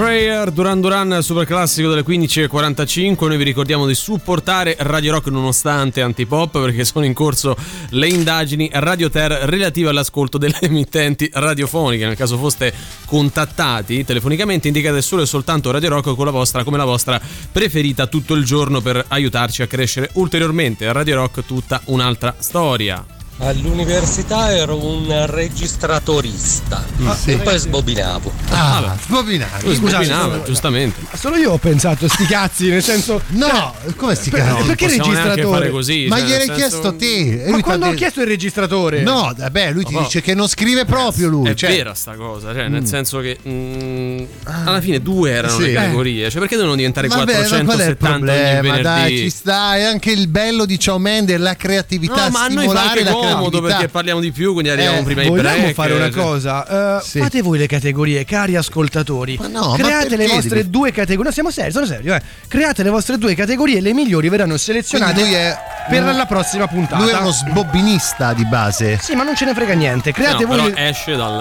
Prayer, 0.00 0.50
Duran 0.50 0.80
Duran, 0.80 1.18
super 1.20 1.44
classico 1.44 1.90
delle 1.90 2.02
15.45. 2.02 3.26
Noi 3.26 3.36
vi 3.36 3.44
ricordiamo 3.44 3.86
di 3.86 3.94
supportare 3.94 4.74
Radio 4.78 5.12
Rock 5.12 5.26
nonostante 5.26 6.00
Antipop 6.00 6.58
perché 6.58 6.86
sono 6.86 7.04
in 7.04 7.12
corso 7.12 7.54
le 7.90 8.08
indagini 8.08 8.70
Radio 8.72 9.10
Ter 9.10 9.30
relative 9.30 9.90
all'ascolto 9.90 10.38
delle 10.38 10.56
emittenti 10.62 11.28
radiofoniche. 11.30 12.06
Nel 12.06 12.16
caso 12.16 12.38
foste 12.38 12.72
contattati 13.04 14.02
telefonicamente, 14.02 14.68
indicate 14.68 15.02
solo 15.02 15.20
e 15.20 15.26
soltanto 15.26 15.70
Radio 15.70 15.90
Rock 15.90 16.14
con 16.14 16.24
la 16.24 16.30
vostra, 16.30 16.64
come 16.64 16.78
la 16.78 16.86
vostra 16.86 17.20
preferita 17.52 18.06
tutto 18.06 18.32
il 18.32 18.46
giorno 18.46 18.80
per 18.80 19.04
aiutarci 19.06 19.60
a 19.60 19.66
crescere 19.66 20.08
ulteriormente. 20.14 20.90
Radio 20.90 21.16
Rock, 21.16 21.44
tutta 21.44 21.78
un'altra 21.84 22.34
storia. 22.38 23.19
All'università 23.42 24.52
ero 24.54 24.84
un 24.84 25.24
registratorista 25.26 26.84
Ah, 27.06 27.14
sì. 27.16 27.30
e 27.32 27.36
poi 27.38 27.56
sbobinavo. 27.58 28.30
Ah, 28.50 28.94
sbobinavi. 29.02 29.64
Lui 29.64 29.74
Scusate, 29.76 30.04
sbobinava, 30.04 30.32
sono- 30.32 30.44
giustamente. 30.44 31.00
Solo 31.16 31.36
io 31.36 31.52
ho 31.52 31.56
pensato 31.56 32.06
sti 32.06 32.26
cazzi, 32.26 32.68
nel 32.68 32.82
senso. 32.82 33.22
No, 33.28 33.74
come 33.96 34.14
sti 34.14 34.30
cazzi? 34.30 34.58
non 34.58 34.66
perché 34.66 34.88
registratore? 34.88 35.42
fare 35.42 35.70
così, 35.70 36.06
Ma 36.08 36.18
cioè, 36.18 36.26
gliel'hai 36.26 36.46
senso- 36.46 36.54
chiesto 36.60 36.96
te. 36.96 37.42
Ma 37.46 37.50
lui 37.52 37.60
quando 37.62 37.86
ho 37.86 37.92
chiesto 37.94 38.20
il 38.20 38.26
registratore? 38.26 39.00
No, 39.00 39.32
vabbè, 39.34 39.72
lui 39.72 39.84
ti 39.84 39.94
Ma- 39.94 40.00
dice 40.02 40.20
che 40.20 40.34
non 40.34 40.46
scrive 40.46 40.84
proprio 40.84 41.28
lui. 41.28 41.48
È 41.48 41.54
cioè- 41.54 41.70
vera 41.70 41.94
sta 41.94 42.12
cosa, 42.16 42.52
cioè, 42.52 42.68
nel 42.68 42.86
senso 42.86 43.20
che 43.20 43.38
mm, 43.48 44.22
alla 44.44 44.80
fine 44.82 45.00
due 45.00 45.30
erano 45.30 45.54
Sì. 45.56 45.62
le 45.62 45.72
categorie. 45.72 46.28
Cioè, 46.30 46.40
perché 46.40 46.56
devono 46.56 46.76
diventare 46.76 47.08
Vabbè, 47.08 47.20
ma 47.20 47.24
qual 47.64 47.78
è 47.78 47.86
il 47.88 47.96
470 47.96 48.06
problema? 48.06 48.80
Dai, 48.82 49.16
ci 49.16 49.30
sta. 49.30 49.76
È 49.76 49.82
anche 49.82 50.10
il 50.10 50.28
bello 50.28 50.66
di 50.66 50.78
Ciao 50.78 50.98
Mende, 50.98 51.38
la 51.38 51.56
creatività, 51.56 52.24
No, 52.24 52.30
ma 52.30 52.42
a 52.44 52.48
noi 52.48 52.66
fa 52.66 52.70
stimolare 52.84 52.88
anche 53.00 53.02
la 53.04 53.10
comodo 53.34 53.60
perché 53.60 53.88
parliamo 53.88 54.20
di 54.20 54.32
più, 54.32 54.52
quindi 54.52 54.70
arriviamo 54.70 54.98
Eh, 54.98 55.02
prima 55.02 55.20
ai 55.22 55.28
Vogliamo 55.28 55.58
break. 55.58 55.74
fare 55.74 55.92
una 55.94 56.10
cosa? 56.10 56.98
Eh, 56.98 57.02
Sì. 57.04 57.18
Fate 57.18 57.42
voi 57.42 57.58
le 57.58 57.66
categorie, 57.66 58.24
cari 58.24 58.56
ascoltatori. 58.56 59.36
Ma 59.40 59.46
no, 59.48 59.70
ma 59.70 59.76
Create 59.76 60.10
le 60.10 60.16
perché 60.16 60.32
vostre 60.34 60.70
due 60.70 60.90
categorie. 60.92 61.24
No, 61.24 61.30
siamo 61.32 61.50
seri, 61.50 61.70
sono 61.72 61.86
serio. 61.86 62.14
Eh. 62.14 62.22
Create 62.48 62.82
le 62.82 62.90
vostre 62.90 63.18
due 63.18 63.34
categorie 63.34 63.80
le 63.80 63.92
migliori 63.92 64.28
verranno 64.28 64.56
selezionate 64.56 65.12
Quindi 65.14 65.30
lui 65.30 65.38
è 65.40 65.56
per 65.88 66.02
un- 66.02 66.16
la 66.16 66.26
prossima 66.26 66.66
puntata. 66.66 67.02
Lui 67.02 67.10
è 67.12 67.16
uno 67.18 67.30
sbobinista 67.32 68.32
di 68.32 68.44
base. 68.46 68.98
Sì, 69.00 69.14
ma 69.14 69.22
non 69.22 69.34
ce 69.36 69.44
ne 69.44 69.54
frega 69.54 69.74
niente. 69.74 70.12
Create 70.12 70.44
No, 70.44 70.48
voi. 70.56 70.70
però 70.70 70.80
esce 70.88 71.16
dal- 71.16 71.36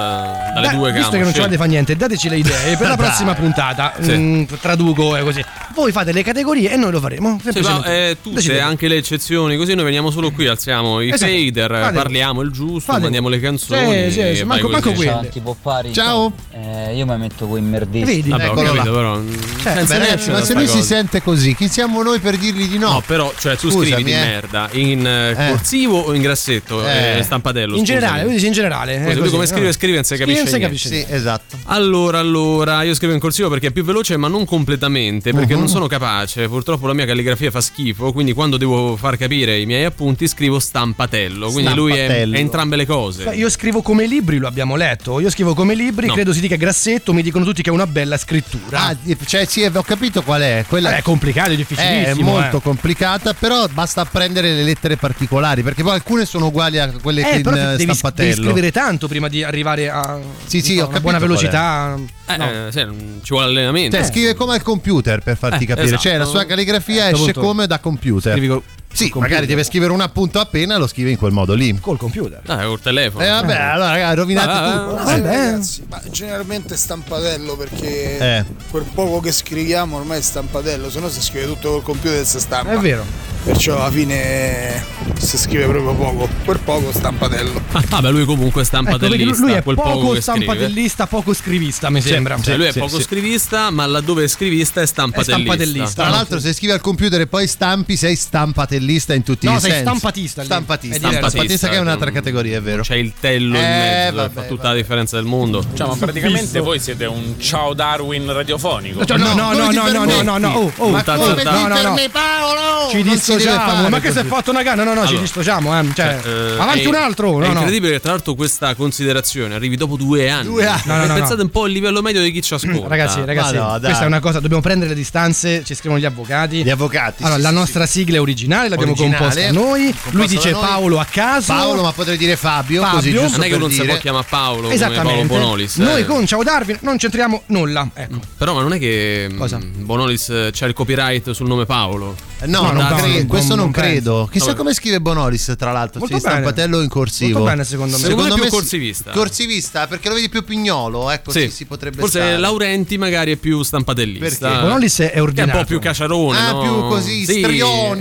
dalle 0.54 0.68
Dai, 0.68 0.76
due 0.76 0.92
visto 0.92 1.02
gambe. 1.10 1.18
che 1.18 1.24
non 1.24 1.34
ce 1.34 1.40
l'avete 1.40 1.58
fa 1.58 1.66
niente, 1.66 1.96
dateci 1.96 2.30
le 2.30 2.38
idee 2.38 2.78
per 2.78 2.88
la 2.88 2.96
prossima 2.98 3.34
puntata. 3.34 3.94
Sì. 4.00 4.12
Mm, 4.18 4.44
traduco 4.62 5.16
e 5.16 5.24
così. 5.24 5.44
Voi 5.74 5.92
fate 5.92 6.12
le 6.12 6.24
categorie 6.24 6.72
e 6.72 6.76
noi 6.78 6.92
lo 6.92 7.00
faremo. 7.00 7.40
Sì, 7.42 7.52
però, 7.52 7.68
semplicemente. 7.68 8.10
eh, 8.10 8.18
tutte, 8.22 8.36
Decidete. 8.36 8.60
anche 8.62 8.88
le 8.88 8.96
eccezioni, 8.98 9.56
così 9.56 9.76
noi 9.76 9.86
veniamo 9.86 10.10
solo 10.12 10.32
qui, 10.32 10.48
alziamo 10.48 11.00
i 11.02 11.10
Esatto. 11.12 11.32
fader, 11.32 11.72
Fate- 11.72 11.94
parliamo 11.96 12.42
il 12.42 12.52
giusto, 12.52 12.92
fate- 12.92 13.02
mandiamo 13.04 13.30
le 13.30 13.40
canzoni. 13.40 14.12
Sì, 14.12 14.36
sì, 14.36 14.44
manco- 14.44 14.68
manco. 14.70 14.94
Ciao 14.96 15.20
antipoppari. 15.20 15.94
Ciao. 15.94 16.34
Eh, 16.52 16.96
io 16.96 17.06
mi 17.06 17.18
metto 17.18 17.48
con 17.48 17.58
i 17.58 17.62
merdisti. 17.62 18.16
Vedi? 18.16 18.30
Vabbè, 18.30 18.50
ho 18.50 18.52
Eccolo 18.52 18.74
capito, 18.74 18.94
però. 18.94 19.16
mm, 19.18 19.34
Cioè, 19.62 19.74
senza 19.74 19.98
Beh, 20.00 20.32
ma 20.32 20.40
da 20.40 20.46
se 20.46 20.54
lui 20.54 20.68
si 20.68 20.82
sente 20.82 21.22
così, 21.22 21.56
chi 21.56 21.68
siamo 21.70 22.02
noi 22.02 22.20
per 22.20 22.38
dirgli 22.38 22.68
di 22.68 22.78
no? 22.78 22.92
No, 22.94 23.04
però, 23.06 23.32
cioè, 23.38 23.56
tu 23.56 23.70
Scusami, 23.70 23.92
scrivi 23.92 24.04
di 24.04 24.12
eh. 24.18 24.29
Merda 24.30 24.70
in 24.74 25.06
eh, 25.06 25.32
Eh. 25.32 25.50
corsivo 25.50 26.00
o 26.00 26.14
in 26.14 26.22
grassetto? 26.22 26.86
Eh. 26.88 27.18
Eh, 27.20 27.24
stampatello. 27.24 27.76
In 27.76 27.80
scusami. 27.86 28.00
generale, 28.00 28.24
lui 28.24 28.34
dice 28.34 28.48
in 28.48 28.54
generale. 28.54 28.94
Scusa, 28.98 29.10
eh, 29.10 29.14
lui 29.14 29.20
così, 29.22 29.30
come 29.32 29.44
no. 29.44 29.50
scrive, 29.50 29.72
scrive, 29.74 29.96
non 29.96 30.04
si 30.04 30.16
Scrive, 30.16 30.34
capisce 30.34 30.44
non 30.44 30.54
si 30.54 30.60
capisce 30.60 30.90
Sì, 30.90 31.06
esatto. 31.14 31.58
Allora, 31.66 32.20
allora, 32.20 32.84
io 32.84 32.94
scrivo 32.94 33.14
in 33.14 33.20
corsivo 33.20 33.50
perché 33.50 33.68
è 33.68 33.72
più 33.72 33.84
veloce, 33.84 34.18
ma 34.18 34.28
non 34.28 34.46
completamente, 34.46 35.32
perché 35.34 35.54
Uh-huh. 35.54 35.60
non 35.60 35.68
sono 35.68 35.88
capace. 35.88 36.48
Purtroppo 36.48 36.86
la 36.88 36.94
mia 36.94 37.06
calligrafia 37.06 37.50
fa 37.52 37.62
schifo, 37.62 38.12
quindi 38.12 38.34
quando 38.34 38.58
devo 38.58 38.96
far 38.96 39.18
capire 39.18 39.58
i 39.60 39.66
miei 39.66 39.86
appunti 39.86 40.28
scrivo 40.28 40.60
stampatello. 40.60 41.50
Quindi 41.52 41.74
lui 41.74 41.92
è, 41.94 41.96
Stampatello. 42.06 42.36
è 42.36 42.40
entrambe 42.40 42.76
le 42.76 42.86
cose. 42.86 43.24
Io 43.34 43.50
scrivo 43.50 43.82
come 43.82 44.06
libri, 44.06 44.38
lo 44.38 44.48
abbiamo 44.48 44.76
letto. 44.76 45.20
Io 45.20 45.30
scrivo 45.30 45.54
come 45.54 45.74
libri, 45.76 46.08
No. 46.08 46.14
credo 46.14 46.34
si 46.34 46.40
dica 46.40 46.56
grassetto, 46.56 47.14
mi 47.14 47.22
dicono 47.22 47.46
tutti 47.46 47.62
che 47.62 47.70
è 47.70 47.74
una 47.74 47.88
bella 47.88 48.18
scrittura. 48.18 48.88
Ah, 48.88 48.98
cioè, 49.26 49.46
sì, 49.46 49.64
ho 49.64 49.82
capito 49.84 50.22
qual 50.22 50.42
è. 50.42 50.66
Quella 50.68 50.96
è 50.96 51.02
complicato, 51.02 51.52
è 51.52 51.56
difficilissimo. 51.56 52.06
È 52.10 52.14
molto 52.24 52.58
eh. 52.58 52.62
complicata, 52.62 53.34
però 53.34 53.68
basta 53.68 54.04
prendere 54.06 54.19
le 54.28 54.64
lettere 54.64 54.96
particolari, 54.98 55.64
perché 55.64 55.84
poi 55.84 55.94
alcune 55.94 56.26
sono 56.26 56.48
uguali 56.48 56.80
a 56.80 56.92
quelle 57.02 57.22
Eh, 57.22 57.36
che 57.38 57.42
però 57.42 57.56
in 57.56 57.62
devi, 57.64 57.78
devi 57.78 57.94
stampatello. 57.96 58.44
scrivere 58.44 58.72
tanto 58.72 59.08
prima 59.08 59.28
di 59.28 59.44
arrivare 59.44 59.90
a 59.90 60.20
Sì, 60.46 60.62
sì, 60.62 60.78
so, 60.78 60.88
una 60.88 61.00
buona 61.00 61.20
velocità. 61.20 61.96
Eh, 62.28 62.38
No. 62.38 62.68
eh, 62.68 62.72
ci 62.72 63.30
vuole 63.30 63.46
allenamento. 63.48 63.96
Cioè, 63.96 64.06
scrive 64.06 64.34
come 64.36 64.54
al 64.54 64.62
computer 64.62 65.22
per 65.22 65.38
farti 65.38 65.64
Eh, 65.64 65.68
capire. 65.68 65.86
esatto. 65.88 66.02
Cioè, 66.02 66.18
la 66.18 66.26
sua 66.26 66.46
calligrafia 66.46 67.08
Eh, 67.10 67.14
esce 67.14 67.34
come 67.34 67.66
da 67.68 67.80
computer. 67.80 68.36
Scrivi 68.38 68.62
sì, 68.92 69.12
magari 69.16 69.46
deve 69.46 69.64
scrivere 69.64 69.92
un 69.94 70.02
appunto 70.02 70.40
appena, 70.40 70.78
lo 70.78 70.88
scrive 70.88 71.12
in 71.12 71.18
quel 71.18 71.32
modo 71.32 71.54
lì. 71.54 71.78
Col 71.80 71.98
computer. 71.98 72.42
Ah, 72.48 72.66
col 72.66 72.80
telefono. 72.82 73.24
E 73.24 73.30
vabbè, 73.30 73.56
allora 73.56 73.90
ragazzi, 73.92 74.16
rovinate 74.16 74.48
va, 74.48 74.72
tutto. 74.80 74.96
va. 74.96 75.04
Vabbè. 75.04 75.22
ragazzi, 75.22 75.84
ma 75.90 76.02
generalmente 76.10 76.76
stampatello 76.76 77.56
perché 77.56 78.18
Eh. 78.38 78.46
quel 78.70 78.86
poco 78.94 79.20
che 79.20 79.32
scriviamo 79.32 79.96
ormai 79.98 80.18
è 80.18 80.22
stampatello, 80.22 80.90
se 80.90 81.00
no 81.00 81.10
si 81.10 81.22
scrive 81.22 81.46
tutto 81.46 81.72
col 81.72 81.84
computer 81.84 82.20
e 82.22 82.26
si 82.26 82.40
stampa. 82.40 82.72
È 82.74 82.78
vero. 82.78 83.28
Perciò 83.42 83.78
alla 83.80 83.90
fine 83.90 84.84
si 85.18 85.38
scrive 85.38 85.66
proprio 85.66 85.94
poco, 85.94 86.28
quel 86.44 86.60
poco 86.60 86.92
stampatello. 86.92 87.62
Ah, 87.72 88.02
beh, 88.02 88.10
lui 88.10 88.26
comunque 88.26 88.62
è 88.62 88.66
Ecco, 88.66 88.76
stampatellista. 88.76 89.42
lui 89.46 89.52
è 89.54 89.64
quel 89.64 89.76
poco, 89.76 89.90
poco 89.92 90.12
che 90.14 90.22
scrive. 90.22 90.42
stampatellista, 90.44 91.08
poco 91.08 91.34
scrivista, 91.34 91.90
mi 91.90 92.02
sembra. 92.02 92.38
Cioè, 92.42 92.58
lui 92.58 92.66
è 92.66 92.72
Sì, 92.74 92.80
poco 92.80 92.98
sì. 92.98 93.04
scrivista, 93.04 93.70
ma 93.70 93.86
laddove 93.86 94.26
è 94.26 94.28
scrivista 94.28 94.82
è 94.82 94.86
stampatellista. 94.86 95.32
È 95.32 95.40
stampatellista. 95.56 96.02
Tra 96.02 96.12
l'altro, 96.12 96.40
se 96.40 96.54
scrivi 96.54 96.74
al 96.74 96.82
computer 96.82 97.22
e 97.22 97.28
poi 97.28 97.48
stampi, 97.48 97.96
sei 97.96 98.16
stampatellista 98.18 98.79
in 99.14 99.24
tutti 99.24 99.46
No, 99.46 99.54
i 99.56 99.60
sei 99.60 99.72
sensi. 99.72 99.86
stampatista 99.86 100.42
lì. 100.42 100.48
Stampatista. 100.48 100.96
È 100.96 101.00
diverso. 101.00 101.30
Stampatista 101.30 101.68
che 101.70 101.76
è 101.76 101.80
un'altra 101.80 102.06
non- 102.06 102.14
categoria, 102.14 102.58
è 102.58 102.62
vero. 102.62 102.82
C'è 102.84 102.96
il 102.96 103.14
tello 103.20 103.56
in 103.58 103.64
Eh, 103.64 103.68
mezzo, 103.68 104.16
vabbè, 104.16 104.34
fa 104.34 104.42
tutta 104.44 104.68
la 104.70 104.74
differenza 104.76 105.16
del 105.18 105.26
mondo. 105.26 105.64
Cioè, 105.74 105.88
ma 105.88 105.96
praticamente 105.96 106.48
Fisso. 106.48 106.64
voi 106.64 106.80
siete 106.80 107.06
un 107.06 107.36
ciao 107.40 107.74
Darwin 107.74 108.32
radiofonico. 108.32 109.06
Cioè, 109.06 109.18
no, 109.18 109.34
no, 109.34 109.54
no, 109.54 109.72
no, 109.72 109.90
no, 109.90 110.04
no, 110.06 110.22
no, 110.22 110.38
no, 110.38 110.50
oh, 110.50 110.72
oh, 110.78 110.90
Ma 110.90 111.04
come 111.04 111.36
ti 111.36 111.44
no, 111.44 111.68
no, 111.68 111.82
no. 111.82 111.96
Paolo? 112.12 112.90
Ci 112.92 113.04
dissociamo. 113.04 113.90
Ma 113.90 114.00
che 114.00 114.12
si 114.12 114.20
è 114.20 114.24
fatto 114.24 114.52
una 114.52 114.64
gara? 114.64 114.84
No, 114.84 114.94
no, 114.94 115.02
ci 115.02 115.08
Allora. 115.10 115.22
dissociamo. 115.22 115.80
Eh. 115.80 115.86
Cioè, 115.94 116.20
Eh, 116.24 116.60
avanti 116.60 116.86
un 116.88 116.96
altro. 116.96 117.30
È 117.42 117.48
No, 117.48 117.54
no. 117.54 117.60
incredibile 117.60 117.94
che 117.94 118.00
tra 118.00 118.12
l'altro 118.12 118.34
questa 118.36 118.74
considerazione 118.76 119.56
arrivi 119.56 119.76
dopo 119.76 119.96
due 119.96 120.30
anni. 120.30 120.46
Due 120.46 120.66
anni. 120.66 120.82
No, 120.86 120.96
no, 120.98 121.06
no, 121.06 121.14
Pensate 121.14 121.36
no. 121.38 121.44
un 121.44 121.50
po' 121.50 121.64
al 121.64 121.72
livello 121.72 122.02
medio 122.02 122.22
di 122.22 122.32
chi 122.32 122.42
ci 122.42 122.54
ascolta. 122.54 122.88
Ragazzi, 122.88 123.24
ragazzi, 123.26 123.56
no, 123.56 123.78
questa 123.80 124.04
è 124.04 124.08
una 124.08 124.20
cosa. 124.20 124.40
Dobbiamo 124.40 124.62
prendere 124.62 124.90
le 124.90 124.96
distanze. 124.96 125.64
Ci 125.64 125.76
scrivono 125.76 126.00
gli 126.00 126.06
avvocati. 126.06 126.64
Gli 126.64 126.70
avvocati. 126.70 127.24
Allora, 127.24 127.40
la 127.42 127.52
nostra 127.52 127.86
sigla 127.86 128.18
è 128.18 128.22
originale, 128.22 128.69
l'abbiamo 128.70 128.92
Originale, 128.94 129.18
composta 129.18 129.52
noi. 129.52 129.84
composta 129.84 130.10
Lui 130.18 130.28
dice 130.28 130.52
da 130.52 130.58
noi. 130.60 130.68
Paolo 130.68 131.00
a 131.00 131.06
caso. 131.06 131.54
Paolo, 131.54 131.82
ma 131.82 131.92
potrei 131.92 132.18
dire 132.18 132.36
Fabio, 132.36 132.82
Fabio. 132.82 132.96
così 132.98 133.12
Non 133.12 133.44
è 133.44 133.50
che 133.50 133.58
non 133.58 133.72
si 133.72 133.84
può 133.84 133.98
chiamare 133.98 134.26
Paolo 134.30 134.62
come 134.62 134.76
Paolo 134.78 134.92
Esattamente. 134.94 135.26
Bonolis. 135.38 135.76
Noi 135.78 136.02
eh. 136.02 136.06
con 136.06 136.26
Ciao 136.26 136.44
Darwin 136.44 136.78
non 136.82 136.98
c'entriamo 136.98 137.44
nulla. 137.48 137.90
Ecco. 137.94 138.20
Però 138.38 138.54
ma 138.54 138.62
non 138.62 138.74
è 138.74 138.80
che 138.80 139.30
Cosa? 139.38 139.58
mm, 139.58 139.86
Bonolis 139.86 140.30
eh, 140.30 140.50
c'è 140.52 140.68
il 140.68 140.74
copyright 140.74 141.32
sul 141.32 141.48
nome 141.48 141.66
Paolo. 141.66 142.16
Eh, 142.42 142.48
No, 142.48 142.62
No, 142.62 142.72
non 142.72 142.86
no, 142.88 142.96
cre- 142.96 143.22
no, 143.22 143.28
questo 143.28 143.56
non- 143.56 143.66
non, 143.66 143.72
credo. 143.72 144.12
penso. 144.14 144.30
Chissà 144.32 144.46
Vabbè. 144.48 144.58
come 144.58 144.74
scrive 144.74 145.02
Bonolis, 145.02 145.54
tra 145.58 145.72
l'altro. 145.72 146.00
Molto 146.00 146.18
bene. 146.18 146.30
stampatello 146.30 146.82
in 146.82 146.88
corsivo. 146.90 147.32
Molto 147.40 147.50
bene, 147.50 147.64
secondo 147.66 147.98
me. 147.98 148.04
Secondo 148.04 148.24
me 148.24 148.30
è 148.30 148.34
più 148.36 148.44
sì- 148.44 148.50
corsivista. 148.50 149.12
Corsivista, 149.12 149.88
perché 149.88 150.08
lo 150.10 150.16
vedi 150.16 150.30
più 150.30 150.44
pignolo, 150.46 151.10
ecco, 151.10 151.32
Sì. 151.32 151.42
sì, 151.42 151.50
si 151.52 151.66
potrebbe 151.66 151.98
Forse 152.00 152.20
stare. 152.20 152.38
Laurenti 152.38 152.98
magari 152.98 153.34
è 153.34 153.36
più 153.36 153.62
stampatellista. 153.64 154.48
Perché? 154.50 154.62
Bonolis 154.64 155.00
è 155.00 155.06
Che 155.08 155.12
è 155.12 155.18
un 155.20 155.24
ordinato. 155.28 155.58
po' 155.60 155.66
più 155.66 155.80
caciarone, 155.80 156.38
Ah, 156.40 156.52
no? 156.52 156.62
più 156.62 156.72
così, 156.88 157.26
Sì, 157.26 157.40
strionico. 157.40 157.96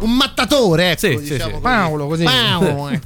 Un 0.00 0.16
mattatore, 0.16 0.90
ecco, 0.92 0.98
Sì, 1.00 1.18
sì, 1.24 1.32
diciamo 1.32 1.44
sì. 1.44 1.50
così. 1.50 1.62
Paolo, 1.62 2.06
così. 2.06 2.24
Paolo, 2.24 2.88
eh. 2.90 3.00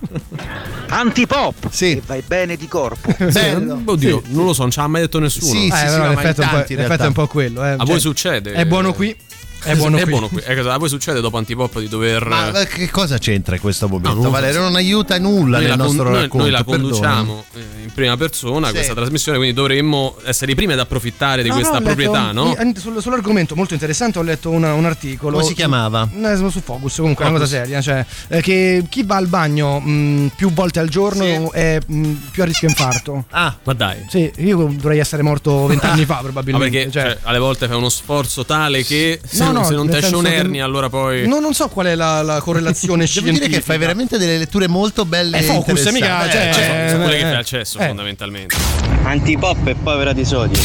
Antipop 0.90 1.68
Sì. 1.70 1.94
che 1.94 2.02
vai 2.06 2.22
bene 2.26 2.56
di 2.56 2.66
corpo. 2.68 3.10
Sì, 3.18 3.24
Bello. 3.30 3.80
oddio, 3.84 4.22
non 4.28 4.46
lo 4.46 4.52
so, 4.52 4.62
non 4.62 4.70
ci 4.70 4.78
ha 4.80 4.86
mai 4.86 5.02
detto 5.02 5.18
nessuno. 5.18 5.50
Sì, 5.52 5.66
Eh, 5.68 5.76
sì, 5.76 5.84
in 5.94 6.08
l'effetto, 6.08 6.40
è 6.40 6.44
un 6.44 6.50
po', 6.50 6.56
l'effetto 6.74 7.02
è 7.02 7.06
un 7.06 7.12
po' 7.12 7.26
quello. 7.26 7.64
eh. 7.64 7.70
A 7.70 7.76
Cioè, 7.78 7.86
voi 7.86 8.00
succede? 8.00 8.52
È 8.52 8.64
buono 8.66 8.92
qui. 8.92 9.14
È 9.62 9.74
buono 9.76 9.96
è 9.98 10.02
qui. 10.02 10.10
buono 10.10 10.28
qui. 10.28 10.42
Cosa- 10.42 10.72
a 10.74 10.78
voi 10.78 10.88
succede 10.88 11.20
dopo 11.20 11.36
Antipop 11.36 11.78
di 11.80 11.88
dover. 11.88 12.26
Ma 12.26 12.50
che 12.64 12.88
cosa 12.90 13.18
c'entra 13.18 13.54
in 13.56 13.60
questo 13.60 13.88
momento? 13.88 14.14
No, 14.16 14.22
non 14.22 14.30
Valerio 14.30 14.60
non 14.60 14.76
aiuta 14.76 15.18
nulla 15.18 15.58
noi 15.58 15.66
nel 15.66 15.68
la, 15.68 15.76
con- 15.76 15.84
nostro 15.86 16.04
noi- 16.10 16.14
racconto. 16.22 16.36
noi 16.38 16.50
la 16.50 16.64
perdonami. 16.64 16.88
conduciamo 16.90 17.44
eh, 17.54 17.60
in 17.84 17.92
prima 17.92 18.16
persona 18.16 18.66
Sì. 18.68 18.72
questa 18.74 18.94
trasmissione, 18.94 19.38
quindi 19.38 19.54
dovremmo 19.56 20.16
essere 20.24 20.52
i 20.52 20.54
primi 20.54 20.72
ad 20.74 20.78
approfittare 20.78 21.42
di 21.42 21.48
No, 21.48 21.54
questa 21.56 21.78
no, 21.78 21.78
ho 21.78 21.88
letto- 21.88 21.94
proprietà, 21.94 22.32
no? 22.32 22.56
sul- 22.76 23.02
sull'argomento 23.02 23.54
molto 23.56 23.74
interessante 23.74 24.18
ho 24.18 24.22
letto 24.22 24.50
una- 24.50 24.74
un 24.74 24.84
articolo. 24.84 25.32
Come 25.36 25.48
si 25.48 25.54
chiamava? 25.54 26.08
Eh, 26.14 26.36
su 26.36 26.48
su 26.50 26.60
Focus, 26.60 26.96
comunque 26.96 27.24
è 27.24 27.28
una 27.28 27.38
cosa 27.38 27.50
Focus. 27.50 27.62
seria. 27.66 27.80
Cioè, 27.80 28.06
eh, 28.28 28.40
che 28.40 28.84
chi 28.88 29.02
va 29.04 29.16
al 29.16 29.26
bagno 29.26 29.80
mh, 29.80 30.32
più 30.36 30.52
volte 30.52 30.78
al 30.78 30.88
giorno 30.88 31.52
è 31.52 31.78
mh, 31.84 32.12
più 32.30 32.42
a 32.42 32.46
rischio 32.46 32.68
infarto. 32.68 33.24
Ah, 33.30 33.56
Ma 33.64 33.72
dai. 33.74 34.06
Sì, 34.08 34.30
io 34.38 34.56
dovrei 34.72 34.98
essere 34.98 35.22
morto 35.22 35.66
vent'anni 35.66 36.04
fa, 36.06 36.14
Ma 36.14 36.20
probabilmente. 36.22 36.70
perché 36.70 36.90
cioè, 36.90 37.02
cioè, 37.02 37.18
alle 37.22 37.38
volte 37.38 37.66
fai 37.66 37.76
uno 37.76 37.88
sforzo 37.88 38.44
tale 38.44 38.82
che 38.84 39.20
se, 39.24 39.36
No, 39.52 39.58
no, 39.60 39.64
se 39.64 39.74
non 39.74 39.88
ti 39.88 39.96
esce 39.96 40.14
un'ernia, 40.14 40.64
allora 40.64 40.88
poi. 40.88 41.26
no, 41.26 41.38
non 41.40 41.54
so 41.54 41.68
qual 41.68 41.86
è 41.86 41.94
la, 41.94 42.22
la 42.22 42.40
correlazione 42.40 43.04
devo 43.06 43.10
scientifica. 43.10 43.46
dire 43.46 43.58
che 43.58 43.64
fai 43.64 43.78
veramente 43.78 44.18
delle 44.18 44.38
letture 44.38 44.68
molto 44.68 45.04
belle 45.04 45.38
È 45.38 45.40
e 45.40 45.44
Focus, 45.44 45.68
interessanti. 45.68 46.00
mica, 46.00 46.26
Eh, 46.26 46.30
cioè, 46.30 46.52
Cioè, 46.52 46.86
sono 46.90 47.02
quelle 47.04 47.18
che 47.18 47.24
eh, 47.24 47.28
fai 47.28 47.36
al 47.38 47.44
cesso, 47.44 47.78
eh. 47.78 47.86
fondamentalmente. 47.86 48.56
Antipop 49.02 49.66
è 49.68 49.74
povera 49.74 50.12
di 50.12 50.24
sodio. 50.24 50.60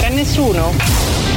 C'è 0.00 0.10
nessuno? 0.10 1.33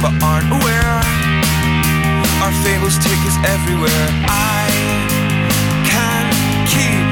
But 0.00 0.14
aren't 0.22 0.46
aware. 0.52 1.00
Our 2.42 2.54
fables 2.62 2.96
take 2.98 3.18
us 3.26 3.36
everywhere. 3.42 4.06
I 4.30 4.70
can't 5.90 6.30
keep 6.70 7.06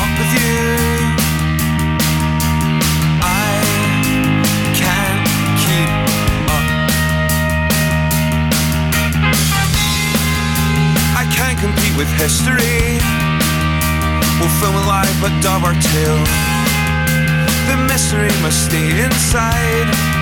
up 0.00 0.10
with 0.16 0.32
you. 0.40 0.64
I 3.20 3.60
can't 4.72 5.20
keep 5.60 5.90
up. 6.48 6.66
I 11.20 11.24
can't 11.36 11.58
compete 11.60 11.96
with 11.96 12.08
history. 12.16 13.00
We'll 14.40 14.54
film 14.60 14.76
a 14.76 14.84
live 14.88 15.16
but 15.20 15.32
dub 15.42 15.64
our 15.64 15.76
tale. 15.92 16.24
The 17.68 17.76
mystery 17.86 18.32
must 18.40 18.66
stay 18.66 19.04
inside. 19.04 20.19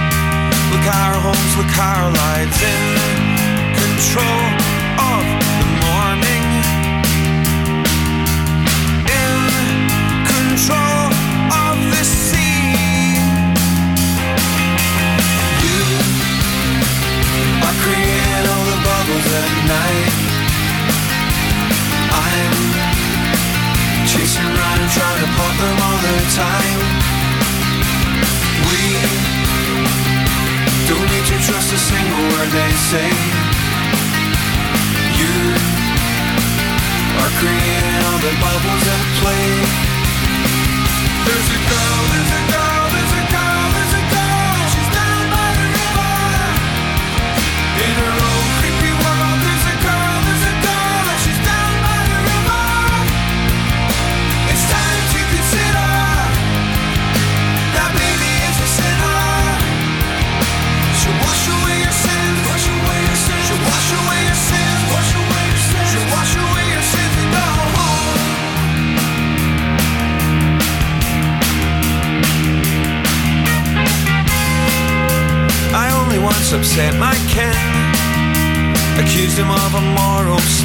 Look 0.71 0.87
our 0.87 1.15
homes, 1.25 1.57
look 1.57 1.79
our 1.79 2.13
lives 2.13 2.61
in 2.61 2.99
control 3.73 4.45
of 5.01 5.25
the 5.41 5.65
morning. 5.81 6.45
In 9.09 9.33
control 10.29 11.09
of 11.65 11.77
the 11.89 12.05
sea. 12.05 13.17
You 15.65 15.81
are 17.65 17.77
creating 17.81 18.47
all 18.53 18.65
the 18.69 18.79
bubbles 18.85 19.29
at 19.41 19.53
night. 19.73 20.13
I'm 22.13 22.55
chasing 24.07 24.45
around 24.45 24.85
trying 24.93 25.21
to 25.25 25.29
pop 25.33 25.55
them 25.57 25.77
all 25.87 25.99
the 26.05 26.17
time. 26.37 26.81
We 28.69 29.28
trust 31.49 31.73
a 31.73 31.79
single 31.79 32.25
word 32.33 32.51
they 32.53 32.73
say. 32.93 33.09
You 35.21 35.37
are 37.23 37.33
creating 37.41 37.99
all 38.05 38.21
the 38.21 38.35
bubbles 38.45 38.85
at 38.97 39.05
play. 39.21 39.49
There's 41.25 41.49
a 41.57 41.61
girl, 41.73 42.01
there's 42.13 42.33
a 42.37 42.48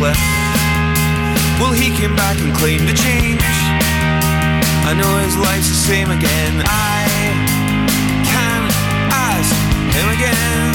slip. 0.03 0.17
Well, 1.59 1.71
he 1.71 1.89
came 1.95 2.15
back 2.15 2.37
and 2.39 2.53
claimed 2.53 2.87
to 2.87 2.93
change. 2.93 3.41
I 4.89 4.93
know 4.99 5.11
his 5.23 5.37
life's 5.37 5.69
the 5.69 5.79
same 5.89 6.09
again. 6.11 6.61
I 6.65 7.07
can't 8.31 8.69
ask 9.31 9.55
him 9.95 10.07
again. 10.17 10.73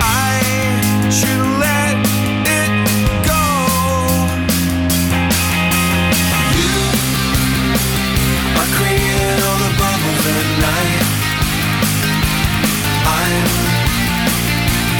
I 0.00 1.10
should 1.10 1.55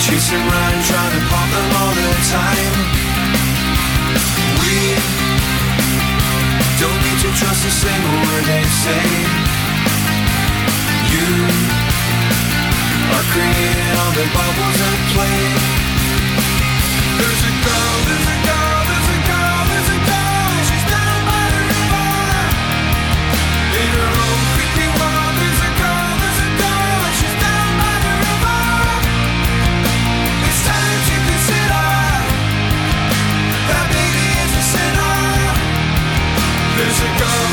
chasing 0.07 0.39
around 0.39 0.79
trying 0.87 1.15
to 1.19 1.23
pop 1.27 1.49
them 1.51 1.69
all 1.83 1.93
the 1.99 2.11
time. 2.31 2.75
We 4.63 4.95
don't 6.79 7.01
need 7.03 7.19
to 7.27 7.31
trust 7.35 7.67
a 7.67 7.73
single 7.75 8.17
word 8.23 8.45
they 8.47 8.63
say. 8.87 9.03
You 11.11 11.27
are 13.19 13.27
creating 13.35 13.93
all 13.99 14.13
the 14.15 14.27
bubbles 14.31 14.79
at 14.91 14.99
play. 15.11 15.43
There's 17.19 17.43
a 17.51 17.55
girl, 17.67 17.95
there's 18.07 18.29
a 18.31 18.39
girl, 18.47 18.56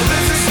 a 0.03 0.27
girl, 0.27 0.42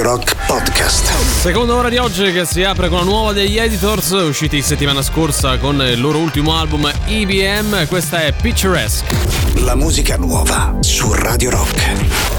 Radio 0.00 0.02
Rock 0.02 0.34
Podcast. 0.46 1.12
Seconda 1.40 1.74
ora 1.74 1.88
di 1.90 1.98
oggi 1.98 2.32
che 2.32 2.46
si 2.46 2.62
apre 2.62 2.88
con 2.88 2.98
la 2.98 3.04
nuova 3.04 3.32
degli 3.32 3.58
Editors, 3.58 4.10
usciti 4.10 4.62
settimana 4.62 5.02
scorsa 5.02 5.58
con 5.58 5.80
il 5.82 6.00
loro 6.00 6.18
ultimo 6.18 6.56
album 6.56 6.90
EBM, 7.06 7.86
questa 7.86 8.22
è 8.22 8.32
Picturesque. 8.32 9.16
La 9.56 9.74
musica 9.74 10.16
nuova 10.16 10.76
su 10.80 11.12
Radio 11.12 11.50
Rock. 11.50 12.29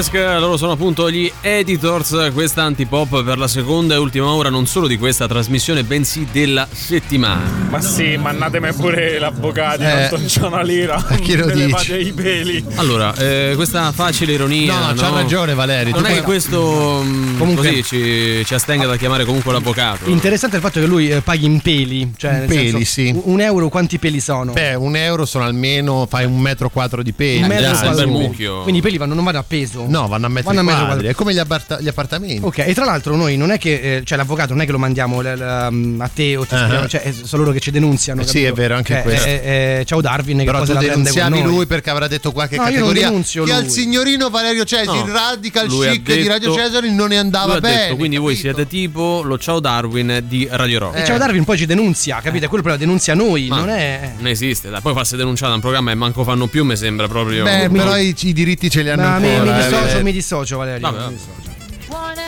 Picturesque, 0.00 0.38
loro 0.40 0.56
sono 0.56 0.72
appunto 0.72 1.10
gli 1.10 1.30
editors, 1.42 2.30
questa 2.32 2.62
antipop 2.62 3.22
per 3.22 3.36
la 3.36 3.46
seconda 3.46 3.96
e 3.96 3.98
ultima 3.98 4.28
ora 4.32 4.48
non 4.48 4.66
solo 4.66 4.86
di 4.86 4.96
questa 4.96 5.28
trasmissione 5.28 5.84
bensì 5.84 6.26
della 6.32 6.66
settimana. 6.72 7.42
Ma 7.68 7.82
sì, 7.82 8.16
mannatemi 8.16 8.72
pure 8.72 9.18
l'avvocato, 9.18 9.82
Eh. 9.82 10.08
non 10.10 10.24
c'è 10.24 10.40
una 10.46 10.62
lira. 10.62 11.04
chi 11.20 11.36
lo 11.36 11.44
levate 11.52 11.98
i 11.98 12.12
peli. 12.14 12.64
Allora, 12.76 13.14
eh, 13.14 13.52
questa 13.56 13.92
facile 13.92 14.32
ironia. 14.32 14.88
No, 14.88 14.94
c'ha 14.94 15.10
ragione, 15.10 15.52
Valerio. 15.52 15.92
Non 15.94 16.06
è 16.06 16.14
che 16.14 16.22
questo 16.22 17.02
mh, 17.02 17.36
Comunque- 17.36 17.66
così 17.68 17.82
ci, 17.82 18.42
ci 18.46 18.54
astenga 18.54 18.86
da 18.86 18.96
chiamare 18.96 19.26
comunque 19.26 19.52
l'avvocato. 19.52 20.08
Interessante 20.08 20.56
il 20.56 20.62
fatto 20.62 20.80
che 20.80 20.86
lui 20.86 21.10
eh, 21.10 21.20
paghi 21.20 21.44
in 21.44 21.60
peli. 21.60 22.10
Cioè, 22.16 22.32
nel 22.38 22.46
peli, 22.48 22.70
senso, 22.70 22.90
sì. 22.90 23.20
un- 23.24 23.40
euro 23.42 23.68
quanti 23.68 23.98
peli 23.98 24.20
sono? 24.20 24.52
Beh, 24.54 24.74
un 24.76 24.96
euro 24.96 25.26
sono 25.26 25.44
almeno, 25.44 26.06
fai 26.08 26.24
un 26.24 26.38
metro 26.40 26.70
quadro 26.70 27.02
di 27.02 27.12
peli. 27.12 27.42
un 27.42 27.48
metro 27.48 27.70
Dai, 27.72 27.78
quadro. 27.80 27.96
bel 27.96 28.08
mucchio. 28.08 28.62
Quindi 28.62 28.78
i 28.80 28.82
peli 28.82 28.96
vanno, 28.96 29.12
non 29.12 29.24
vanno 29.24 29.38
a 29.40 29.44
peso. 29.46 29.88
No, 29.90 30.06
vanno 30.08 30.26
a 30.26 30.28
metri 30.28 30.54
Vanno 30.54 30.60
a 30.60 30.64
quadri. 30.72 30.86
quadro. 30.86 31.08
È 31.08 31.14
come 31.14 31.32
gli, 31.34 31.38
apparta- 31.38 31.80
gli 31.80 31.88
appartamenti. 31.88 32.40
Ok, 32.42 32.58
e 32.58 32.74
tra 32.74 32.84
l'altro 32.84 33.16
noi 33.16 33.36
non 33.36 33.50
è 33.50 33.58
che, 33.58 33.96
eh, 33.96 34.02
cioè 34.04 34.16
l'avvocato 34.16 34.52
non 34.52 34.62
è 34.62 34.66
che 34.66 34.72
lo 34.72 34.78
mandiamo 34.78 35.20
l- 35.20 35.24
l- 35.36 35.96
a 36.00 36.08
te 36.12 36.36
o 36.36 36.44
ti 36.46 36.54
scriviamo, 36.56 36.86
cioè 36.88 37.12
sono 37.24 37.42
loro 37.42 37.52
che 37.54 37.60
ci 37.60 37.70
denunziano. 37.70 38.20
Eh 38.20 38.24
sì, 38.26 38.42
capito? 38.42 38.52
è 38.52 38.54
vero, 38.54 38.74
anche 38.76 38.92
Cioè, 38.94 39.02
questo. 39.02 39.26
eh, 39.28 39.78
eh, 39.80 39.84
ciao 39.84 40.00
Darwin, 40.00 40.38
che 40.38 40.44
Però 40.44 40.58
cosa 40.58 40.72
tu 40.74 40.78
la 40.78 40.84
prende 40.86 40.94
con 40.94 41.12
denunziavi 41.12 41.42
noi. 41.44 41.56
lui 41.56 41.66
perché 41.66 41.90
avrà 41.90 42.06
detto 42.08 42.32
qualche 42.32 42.56
No, 42.56 42.62
io 42.62 42.68
non 42.68 42.88
categoria 42.94 43.08
che 43.20 43.38
lui. 43.40 43.50
al 43.50 43.68
signorino 43.68 44.30
Valerio 44.30 44.64
Cesari, 44.64 44.98
No. 44.98 45.04
il 45.06 45.10
radical 45.12 45.66
chic 45.68 46.02
di 46.02 46.26
Radio 46.28 46.50
detto- 46.50 46.62
Cesari 46.62 46.92
non 46.94 47.08
ne 47.08 47.18
andava 47.18 47.46
Lui 47.46 47.56
ha 47.56 47.60
bene. 47.60 47.82
detto, 47.82 47.96
quindi 47.96 48.16
voi 48.16 48.36
siete 48.36 48.66
tipo 48.66 49.22
lo 49.24 49.38
Ciao 49.38 49.58
Darwin 49.60 50.22
di 50.26 50.46
Radio 50.50 50.78
Rock. 50.78 50.98
E 50.98 51.04
ciao 51.04 51.18
Darwin 51.18 51.44
poi 51.44 51.58
ci 51.58 51.66
denunzia, 51.66 52.20
capite? 52.22 52.46
Quello 52.46 52.62
però 52.62 52.76
denunzia 52.76 53.14
noi, 53.14 53.48
Ma 53.48 53.56
non 53.58 53.70
è... 53.70 54.12
Non 54.18 54.28
esiste, 54.28 54.70
poi 54.82 54.94
farsi 54.94 55.16
denunciare 55.16 55.48
da 55.48 55.54
un 55.56 55.60
programma 55.60 55.90
e 55.90 55.94
manco 55.94 56.22
fanno 56.24 56.46
più, 56.46 56.64
mi 56.64 56.76
sembra 56.76 57.08
proprio. 57.08 57.42
Beh, 57.44 57.68
però 57.70 57.96
i, 57.96 58.14
diritti 58.32 58.70
ce 58.70 58.82
li 58.82 58.90
hanno 58.90 59.06
ancora. 59.06 59.79
Eh, 59.80 59.88
dissocio, 59.88 60.02
mi 60.02 60.12
dissocio 60.12 60.58
Valerio. 60.58 60.90
Vabbè, 60.90 61.06
mi 61.08 61.14
dissocio. 61.14 61.50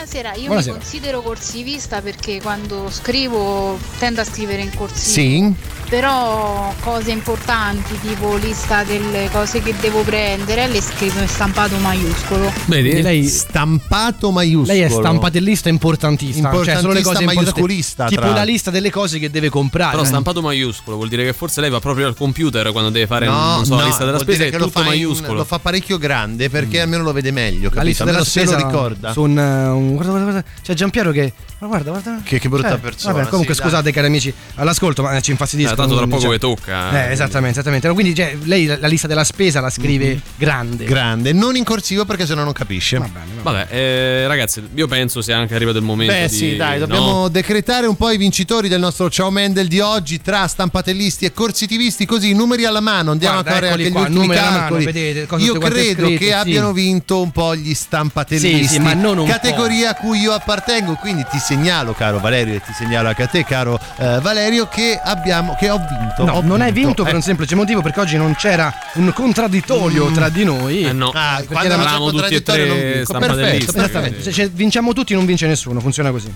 Buonasera, 0.05 0.33
io 0.35 0.47
Buonasera. 0.47 0.73
mi 0.73 0.79
considero 0.81 1.21
corsivista 1.21 2.01
perché 2.01 2.41
quando 2.41 2.89
scrivo 2.91 3.79
tendo 3.99 4.19
a 4.19 4.25
scrivere 4.25 4.61
in 4.61 4.75
corsivo. 4.75 4.99
Sì. 5.13 5.53
Però 5.89 6.73
cose 6.81 7.11
importanti, 7.11 7.97
tipo 8.01 8.35
lista 8.35 8.83
delle 8.83 9.29
cose 9.31 9.61
che 9.61 9.73
devo 9.79 10.01
prendere, 10.01 10.67
le 10.67 10.81
scrivo 10.81 11.19
in 11.21 11.27
stampato 11.27 11.77
maiuscolo. 11.77 12.51
Vedi? 12.65 13.01
Lei, 13.01 13.23
Stampato 13.27 14.31
maiuscolo. 14.31 14.73
lei 14.73 14.81
è 14.81 14.89
stampatellista 14.89 15.69
importantista, 15.69 16.51
cioè 16.63 16.77
solo 16.79 16.93
le 16.93 17.01
cose 17.03 17.23
maiuscolista, 17.23 18.07
Tipo 18.07 18.21
tra 18.21 18.31
la 18.33 18.43
lista 18.43 18.71
delle 18.71 18.89
cose 18.89 19.19
che 19.19 19.29
deve 19.29 19.49
comprare. 19.49 19.91
Però 19.91 20.03
stampato 20.03 20.41
maiuscolo 20.41 20.95
vuol 20.97 21.09
dire 21.09 21.23
che 21.25 21.31
forse 21.33 21.61
lei 21.61 21.69
va 21.69 21.79
proprio 21.79 22.07
al 22.07 22.15
computer 22.15 22.71
quando 22.71 22.89
deve 22.89 23.05
fare 23.07 23.27
No, 23.27 23.55
non 23.57 23.65
so, 23.65 23.75
la 23.75 23.81
no, 23.81 23.87
lista 23.87 24.03
della 24.05 24.19
spesa 24.19 24.43
è 24.45 24.49
che 24.49 24.57
lo 24.57 24.65
tutto 24.65 24.79
fa 24.79 24.85
in- 24.85 24.91
maiuscolo. 24.91 25.33
lo 25.33 25.45
fa 25.45 25.59
parecchio 25.59 25.97
grande 25.99 26.49
perché 26.49 26.81
almeno 26.81 27.03
lo 27.03 27.11
vede 27.13 27.31
meglio. 27.31 27.65
la 27.65 27.69
capito? 27.69 27.83
lista 27.85 28.03
della 28.03 28.23
spesa 28.25 28.57
lo 28.57 28.65
ricorda. 28.65 29.13
su 29.13 29.21
un, 29.21 29.92
eh, 29.93 29.97
un- 29.97 30.11
guarda, 30.11 30.11
guarda, 30.11 30.31
guarda. 30.31 30.43
c'è 30.61 30.73
Giampiero 30.73 31.11
che 31.11 31.33
ma 31.59 31.67
guarda 31.67 31.91
guarda 31.91 32.19
Che- 32.23 32.39
che 32.39 32.49
brutta 32.49 32.69
Cioè, 32.71 32.77
persona, 32.79 33.13
vabbè, 33.13 33.29
comunque 33.29 33.53
sì, 33.55 33.61
scusate 33.61 33.91
cari 33.91 34.07
amici 34.07 34.33
all'ascolto 34.55 35.01
ma 35.01 35.19
ci 35.21 35.31
infastidisco 35.31 35.73
Eh, 35.73 35.75
tanto 35.75 35.95
tra 35.95 36.05
quindi, 36.05 36.15
poco 36.25 36.37
cioè- 36.37 36.39
che 36.39 36.61
tocca. 36.61 37.07
eh, 37.07 37.11
esattamente 37.11 37.51
esattamente 37.53 37.87
No, 37.87 37.93
quindi 37.93 38.13
cioè, 38.15 38.35
lei 38.43 38.65
la, 38.65 38.77
la 38.79 38.87
lista 38.87 39.07
della 39.07 39.23
spesa 39.23 39.59
la 39.61 39.69
scrive 39.69 40.05
Mm-hmm. 40.07 40.17
grande 40.37 40.85
Grande, 40.85 41.31
non 41.33 41.55
in 41.55 41.63
corsivo 41.63 42.03
perché 42.05 42.25
sennò 42.25 42.43
non 42.43 42.51
capisce. 42.53 42.99
Vabbè, 43.41 43.67
eh, 43.69 44.27
ragazzi, 44.27 44.61
io 44.73 44.87
penso 44.87 45.21
sia 45.21 45.37
anche 45.37 45.55
arrivato 45.55 45.77
il 45.77 45.83
momento 45.83 46.13
Beh 46.13 46.27
di 46.27 46.35
sì, 46.35 46.55
dai, 46.55 46.79
no? 46.79 46.85
dobbiamo 46.85 47.27
decretare 47.29 47.87
un 47.87 47.95
po' 47.95 48.09
i 48.09 48.17
vincitori 48.17 48.67
del 48.67 48.79
nostro 48.79 49.09
Ciao 49.09 49.29
Mendel 49.31 49.67
di 49.67 49.79
oggi 49.79 50.21
tra 50.21 50.47
stampatellisti 50.47 51.25
e 51.25 51.31
corsitivisti, 51.33 52.05
così 52.05 52.33
numeri 52.33 52.65
alla 52.65 52.79
mano, 52.81 53.11
andiamo 53.11 53.41
Guarda, 53.41 53.49
a 53.51 53.53
fare 53.53 53.69
anche 53.69 53.83
gli 53.83 53.91
qua, 53.91 54.01
ultimi 54.01 54.19
numeri 54.19 54.39
alla 54.39 54.49
mano, 54.49 54.59
calcoli. 54.61 54.85
vedete, 54.85 55.35
Io 55.37 55.57
credo 55.59 56.05
scritte, 56.07 56.17
che 56.17 56.25
sì. 56.25 56.31
abbiano 56.31 56.73
vinto 56.73 57.21
un 57.21 57.31
po' 57.31 57.55
gli 57.55 57.73
stampatellisti. 57.73 58.67
Sì, 58.67 58.73
sì, 58.75 58.79
ma 58.79 58.93
non 58.93 59.17
un 59.19 59.27
Categoria 59.27 59.82
categoria 59.83 59.89
a 59.89 59.95
cui 59.95 60.19
io 60.19 60.31
appartengo. 60.33 60.95
Quindi 60.95 61.25
ti 61.29 61.39
segnalo, 61.39 61.93
caro 61.93 62.19
Valerio, 62.19 62.55
e 62.55 62.61
ti 62.61 62.73
segnalo 62.73 63.09
anche 63.09 63.23
a 63.23 63.27
te, 63.27 63.43
caro 63.43 63.79
eh, 63.97 64.19
Valerio, 64.21 64.67
che 64.67 64.99
abbiamo 65.01 65.55
che 65.57 65.69
ho 65.69 65.77
vinto. 65.77 66.25
No, 66.25 66.33
Ho 66.37 66.41
non 66.41 66.61
hai 66.61 66.71
vinto 66.71 67.03
per 67.03 67.13
Eh. 67.13 67.17
un 67.17 67.21
semplice 67.21 67.55
motivo 67.55 67.81
perché 67.81 67.99
oggi 67.99 68.17
non 68.17 68.35
c'era 68.35 68.73
un 68.93 69.11
contraddittorio 69.13 70.11
tra 70.11 70.29
di 70.29 70.43
noi. 70.43 70.83
Eh 70.83 70.93
no. 70.93 71.11
Ah, 71.13 71.43
quando 71.45 71.73
eravamo 71.73 72.11
tutti 72.11 72.35
e 72.35 72.43
tre 72.43 73.03
Perfetto. 73.05 73.71
Esattamente. 73.77 74.31
Se 74.31 74.49
vinciamo 74.49 74.93
tutti, 74.93 75.13
non 75.13 75.25
vince 75.25 75.47
nessuno. 75.47 75.79
Funziona 75.79 76.11
così. 76.11 76.31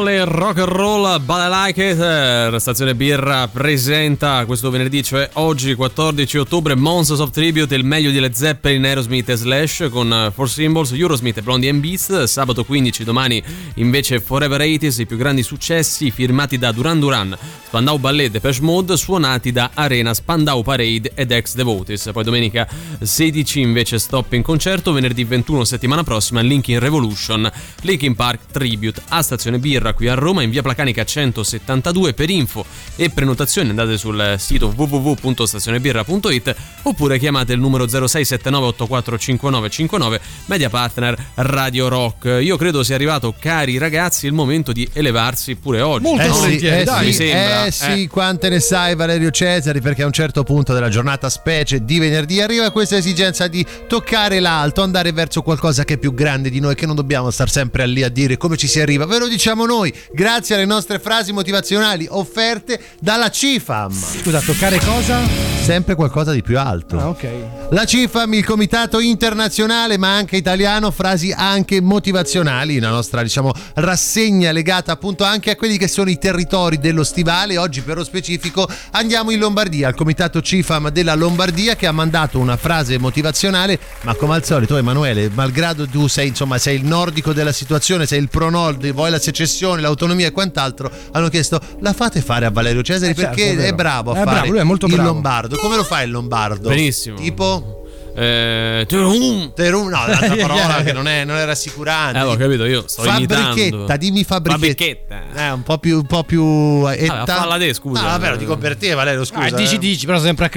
Sole 0.00 0.24
Rock 0.24 0.56
and 0.56 0.72
Roll 0.72 0.99
But 1.18 1.38
I 1.38 1.48
Like 1.48 1.90
It 1.90 1.98
eh, 1.98 2.60
Stazione 2.60 2.94
Birra 2.94 3.48
presenta 3.48 4.44
questo 4.44 4.70
venerdì 4.70 5.02
cioè 5.02 5.28
oggi 5.34 5.74
14 5.74 6.38
ottobre 6.38 6.76
Monsters 6.76 7.18
of 7.18 7.30
Tribute 7.30 7.74
il 7.74 7.84
meglio 7.84 8.12
di 8.12 8.20
Led 8.20 8.32
Zeppelin 8.32 8.84
Aerosmith 8.84 9.28
e 9.28 9.34
Slash 9.34 9.88
con 9.90 10.12
eh, 10.12 10.30
Four 10.32 10.48
Symbols 10.48 10.92
Eurosmith 10.92 11.38
e 11.38 11.42
Blondie 11.42 11.68
and 11.68 11.80
Beast 11.80 12.24
sabato 12.24 12.64
15 12.64 13.02
domani 13.02 13.42
invece 13.74 14.20
Forever 14.20 14.60
80s 14.60 15.00
i 15.00 15.06
più 15.06 15.16
grandi 15.16 15.42
successi 15.42 16.12
firmati 16.12 16.58
da 16.58 16.70
Duran 16.70 17.00
Duran 17.00 17.36
Spandau 17.66 17.98
Ballet 17.98 18.30
Depeche 18.30 18.62
Mode 18.62 18.96
suonati 18.96 19.50
da 19.50 19.70
Arena 19.74 20.14
Spandau 20.14 20.62
Parade 20.62 21.10
ed 21.14 21.32
Ex 21.32 21.54
Devotis 21.54 22.10
poi 22.12 22.22
domenica 22.22 22.68
16 23.00 23.60
invece 23.60 23.98
Stop 23.98 24.32
in 24.34 24.42
concerto 24.42 24.92
venerdì 24.92 25.24
21 25.24 25.64
settimana 25.64 26.04
prossima 26.04 26.40
Linkin 26.40 26.78
Revolution 26.78 27.50
Linkin 27.82 28.14
Park 28.14 28.46
Tribute 28.52 29.02
a 29.08 29.22
Stazione 29.22 29.58
Birra 29.58 29.92
qui 29.92 30.06
a 30.06 30.14
Roma 30.14 30.42
in 30.42 30.50
via 30.50 30.62
Placanica 30.62 30.99
172 31.04 32.14
per 32.14 32.30
info 32.30 32.64
e 32.96 33.10
prenotazioni 33.10 33.70
andate 33.70 33.96
sul 33.96 34.34
sito 34.38 34.72
www.stazionebirra.it 34.74 36.54
oppure 36.82 37.18
chiamate 37.18 37.52
il 37.52 37.60
numero 37.60 37.84
0679845959 37.86 40.20
media 40.46 40.68
partner 40.68 41.16
Radio 41.34 41.88
Rock. 41.88 42.38
Io 42.42 42.56
credo 42.56 42.82
sia 42.82 42.94
arrivato 42.94 43.34
cari 43.38 43.78
ragazzi 43.78 44.26
il 44.26 44.32
momento 44.32 44.72
di 44.72 44.88
elevarsi 44.92 45.56
pure 45.56 45.80
oggi. 45.80 46.08
Eh 46.10 46.26
no? 46.26 46.34
sì, 46.34 46.56
eh 46.58 46.84
Dai, 46.84 47.12
sì, 47.12 47.14
sembra 47.28 47.66
eh 47.66 47.70
sì, 47.70 48.08
quante 48.08 48.48
ne 48.48 48.60
sai 48.60 48.94
Valerio 48.94 49.30
Cesari 49.30 49.80
perché 49.80 50.02
a 50.02 50.06
un 50.06 50.12
certo 50.12 50.42
punto 50.42 50.72
della 50.72 50.88
giornata 50.88 51.28
specie 51.28 51.84
di 51.84 51.98
venerdì 51.98 52.40
arriva 52.40 52.70
questa 52.70 52.96
esigenza 52.96 53.46
di 53.46 53.64
toccare 53.86 54.40
l'alto, 54.40 54.82
andare 54.82 55.12
verso 55.12 55.42
qualcosa 55.42 55.84
che 55.84 55.94
è 55.94 55.98
più 55.98 56.14
grande 56.14 56.50
di 56.50 56.60
noi, 56.60 56.74
che 56.74 56.86
non 56.86 56.94
dobbiamo 56.94 57.30
star 57.30 57.50
sempre 57.50 57.86
lì 57.86 58.02
a 58.02 58.08
dire 58.08 58.36
come 58.36 58.56
ci 58.56 58.66
si 58.66 58.80
arriva, 58.80 59.06
ve 59.06 59.18
lo 59.18 59.28
diciamo 59.28 59.66
noi, 59.66 59.92
grazie 60.12 60.54
alle 60.54 60.64
nostre 60.64 60.89
frasi 60.98 61.32
motivazionali 61.32 62.06
offerte 62.10 62.80
dalla 62.98 63.30
CIFAM. 63.30 63.92
Scusa, 63.92 64.40
toccare 64.40 64.78
cosa? 64.78 65.20
Sempre 65.62 65.94
qualcosa 65.94 66.32
di 66.32 66.42
più 66.42 66.58
alto. 66.58 66.98
Ah, 66.98 67.08
ok. 67.08 67.28
La 67.70 67.84
CIFAM, 67.84 68.34
il 68.34 68.44
comitato 68.44 68.98
internazionale 68.98 69.98
ma 69.98 70.16
anche 70.16 70.36
italiano, 70.36 70.90
frasi 70.90 71.32
anche 71.32 71.80
motivazionali, 71.80 72.80
la 72.80 72.88
nostra 72.88 73.22
diciamo 73.22 73.52
rassegna 73.74 74.50
legata 74.50 74.92
appunto 74.92 75.22
anche 75.22 75.50
a 75.50 75.56
quelli 75.56 75.76
che 75.76 75.86
sono 75.86 76.10
i 76.10 76.18
territori 76.18 76.78
dello 76.78 77.04
stivale. 77.04 77.58
Oggi 77.58 77.82
per 77.82 77.96
lo 77.96 78.04
specifico 78.04 78.68
andiamo 78.92 79.30
in 79.30 79.38
Lombardia, 79.38 79.88
al 79.88 79.94
comitato 79.94 80.40
CIFAM 80.40 80.88
della 80.90 81.14
Lombardia 81.14 81.76
che 81.76 81.86
ha 81.86 81.92
mandato 81.92 82.38
una 82.38 82.56
frase 82.56 82.98
motivazionale, 82.98 83.78
ma 84.02 84.14
come 84.14 84.34
al 84.34 84.44
solito 84.44 84.76
Emanuele, 84.76 85.30
malgrado 85.32 85.86
tu 85.86 86.06
sei 86.06 86.28
insomma 86.28 86.58
sei 86.58 86.76
il 86.76 86.84
nordico 86.84 87.32
della 87.32 87.52
situazione, 87.52 88.06
sei 88.06 88.20
il 88.20 88.28
pro 88.28 88.48
nord, 88.50 88.90
vuoi 88.92 89.10
la 89.10 89.20
secessione, 89.20 89.80
l'autonomia 89.80 90.28
e 90.28 90.32
quant'altro, 90.32 90.79
hanno 91.12 91.28
chiesto 91.28 91.60
la 91.80 91.92
fate 91.92 92.20
fare 92.20 92.46
a 92.46 92.50
Valerio 92.50 92.82
Cesari 92.82 93.10
Eh, 93.10 93.14
certo, 93.14 93.34
perché 93.34 93.50
è 93.52 93.56
vero. 93.56 93.68
è 93.68 93.72
bravo 93.74 94.10
a 94.12 94.14
È 94.14 94.18
fare 94.24 94.30
bravo, 94.30 94.50
lui 94.50 94.58
è 94.60 94.62
molto 94.62 94.86
il 94.86 94.92
bravo. 94.94 95.08
lombardo. 95.08 95.56
Come 95.56 95.76
lo 95.76 95.82
fa 95.84 96.02
il 96.02 96.10
lombardo? 96.10 96.68
Benissimo. 96.68 97.16
Tipo 97.18 97.79
eh, 98.14 98.84
Terum. 98.88 99.52
Terum, 99.54 99.88
no, 99.88 100.04
l'altra 100.06 100.34
parola 100.36 100.82
che 100.82 100.92
non 100.92 101.06
è, 101.08 101.24
non 101.24 101.36
è 101.36 101.44
rassicurante. 101.44 102.18
Eh, 102.18 102.22
ho 102.22 102.36
capito, 102.36 102.64
io 102.64 102.84
sto 102.86 103.02
Fabbrichetta, 103.02 103.62
imitando. 103.62 103.96
dimmi 103.96 104.24
fabbrichetta. 104.24 105.14
Fabbrichetta. 105.14 105.46
Eh, 105.46 105.50
un 105.50 105.62
po' 105.62 105.78
più, 105.78 105.96
un 105.98 106.06
po' 106.06 106.24
più 106.24 106.86
etta. 106.88 107.24
falla 107.26 107.58
te, 107.58 107.72
scusa. 107.74 108.00
No, 108.02 108.06
vabbè, 108.08 108.30
lo 108.30 108.36
dico 108.36 108.56
per 108.56 108.76
te, 108.76 108.94
Valerio, 108.94 109.24
scusa. 109.24 109.44
Ah, 109.46 109.50
dici, 109.50 109.74
eh. 109.76 109.78
dici, 109.78 110.06
però 110.06 110.18
sempre 110.18 110.46
a 110.46 110.48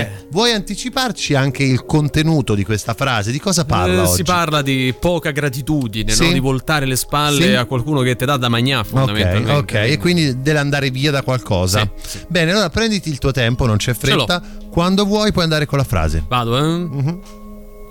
Eh. 0.00 0.10
Vuoi 0.30 0.52
anticiparci 0.52 1.34
anche 1.34 1.62
il 1.62 1.84
contenuto 1.84 2.54
di 2.54 2.64
questa 2.64 2.94
frase? 2.94 3.30
Di 3.32 3.40
cosa 3.40 3.64
parla 3.64 3.94
Eh, 3.94 4.06
oggi? 4.06 4.14
si 4.16 4.22
parla 4.24 4.62
di 4.62 4.94
poca 4.98 5.30
gratitudine, 5.30 6.12
Sì. 6.12 6.26
no? 6.26 6.32
di 6.32 6.40
voltare 6.40 6.86
le 6.86 6.96
spalle 6.96 7.42
Sì. 7.48 7.54
a 7.54 7.64
qualcuno 7.64 8.00
che 8.00 8.16
ti 8.16 8.24
dà 8.24 8.36
da 8.36 8.48
Ok, 8.80 8.86
fondamentalmente. 8.86 9.52
ok, 9.52 9.72
e 9.90 9.98
quindi 9.98 10.40
deve 10.42 10.58
andare 10.58 10.90
via 10.90 11.10
da 11.10 11.22
qualcosa. 11.22 11.88
Bene, 12.28 12.50
allora 12.52 12.70
prenditi 12.70 13.08
il 13.10 13.18
tuo 13.18 13.30
tempo, 13.30 13.66
non 13.66 13.76
c'è 13.76 13.94
Ce 13.94 14.10
l'ho. 14.14 14.26
fretta. 14.26 14.42
Quando 14.72 15.04
vuoi 15.04 15.32
puoi 15.32 15.44
andare 15.44 15.66
con 15.66 15.76
la 15.76 15.84
frase. 15.84 16.24
Vado, 16.26 16.56
eh? 16.56 16.62
Mhm. 16.62 17.20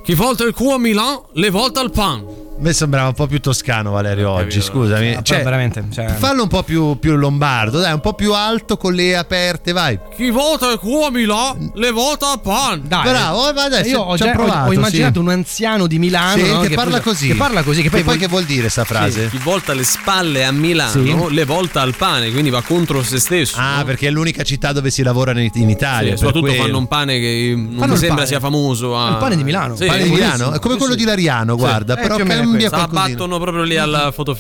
Chi 0.04 0.16
volta 0.16 0.44
il 0.44 0.54
cuore 0.56 0.74
a 0.74 0.80
Milano, 0.80 1.28
le 1.34 1.52
volta 1.52 1.80
al 1.80 1.92
pan. 1.92 2.26
A 2.62 2.64
me 2.64 2.74
sembrava 2.74 3.08
un 3.08 3.16
po' 3.16 3.26
più 3.26 3.40
toscano 3.40 3.90
Valerio 3.90 4.30
oggi, 4.30 4.60
capito. 4.60 4.66
scusami. 4.66 5.08
Ah, 5.08 5.12
però 5.14 5.22
Cioè, 5.24 5.42
veramente. 5.44 5.84
Cioè, 5.92 6.10
Fallo 6.20 6.44
un 6.44 6.48
po' 6.48 6.62
più, 6.62 7.00
più 7.00 7.16
lombardo, 7.16 7.80
dai, 7.80 7.92
un 7.92 8.02
po' 8.02 8.14
più 8.14 8.36
alto 8.36 8.78
con 8.78 8.94
le 8.94 9.18
aperte, 9.18 9.72
vai. 9.72 9.98
Chi 10.16 10.30
volta 10.30 10.70
il 10.72 10.78
cuore 10.78 11.08
a 11.08 11.10
Milano, 11.10 11.72
le 11.74 11.90
volta 11.90 12.30
al 12.34 12.40
pan. 12.40 12.84
dai, 12.86 13.10
Bravo, 13.10 13.50
eh, 13.50 13.54
ma 13.54 13.64
adesso 13.64 13.90
io 13.90 14.00
ho, 14.02 14.16
già- 14.16 14.30
ho- 14.30 14.32
provato, 14.34 14.70
ho 14.70 14.74
immaginato 14.74 15.14
sì. 15.14 15.20
un 15.26 15.30
anziano 15.32 15.88
di 15.88 15.98
Milano 15.98 16.44
Sì, 16.44 16.52
no, 16.52 16.60
che 16.60 16.76
parla 16.76 16.92
poi- 17.00 17.02
così. 17.02 17.28
Che 17.30 17.34
parla 17.36 17.64
così. 17.64 17.78
Che 17.82 17.90
Che 17.90 17.96
poi, 17.96 18.04
poi 18.04 18.18
che 18.20 18.28
vuol 18.28 18.44
dire 18.44 18.70
sta 18.70 18.84
frase? 18.84 19.30
Chi 19.30 19.40
volta 19.40 19.74
le 19.74 19.84
spalle 19.84 20.46
a 20.46 20.52
Milano, 20.52 20.92
Sì. 21.04 21.34
le 21.34 21.46
volta 21.46 21.82
al 21.82 21.96
pane, 21.96 22.30
quindi 22.30 22.52
va 22.52 22.62
contro 22.62 23.02
se 23.02 23.18
stesso. 23.18 23.58
Ah, 23.58 23.78
no? 23.78 23.86
perché 23.86 24.06
è 24.08 24.12
l'unica 24.12 24.44
città 24.44 24.72
dove 24.72 24.92
si 24.92 25.02
lavora 25.02 25.32
in, 25.32 25.40
in 25.40 25.52
Sì, 25.52 25.62
Italia. 25.68 26.16
soprattutto 26.16 26.46
quello. 26.46 26.62
fanno 26.62 26.78
un 26.78 26.88
pane 26.88 27.20
che 27.20 27.54
non 27.58 27.70
Fanno 27.72 27.86
mi 27.88 27.92
il 27.94 27.98
sembra 27.98 28.16
pane. 28.18 28.28
sia 28.28 28.40
famoso. 28.40 28.96
a- 28.96 29.10
Il 29.10 29.18
pane 29.18 29.36
di 29.36 29.44
Milano. 29.44 29.76
Sì, 29.76 29.88
Pane 29.88 30.04
di. 30.04 30.10
Milano? 30.12 30.52
È 30.52 30.60
come 30.60 30.74
Sì, 30.76 30.80
quello 30.80 30.94
sì. 30.94 31.00
di 31.00 31.06
Lariano, 31.06 31.56
guarda, 31.56 31.98
Eh, 31.98 32.02
però 32.02 32.18
cambia 32.52 32.70
Si 32.70 32.74
qualcosina. 32.76 33.04
abbattono 33.04 33.40
proprio 33.40 33.64
lì 33.64 33.78
al 33.78 34.12
photo 34.14 34.36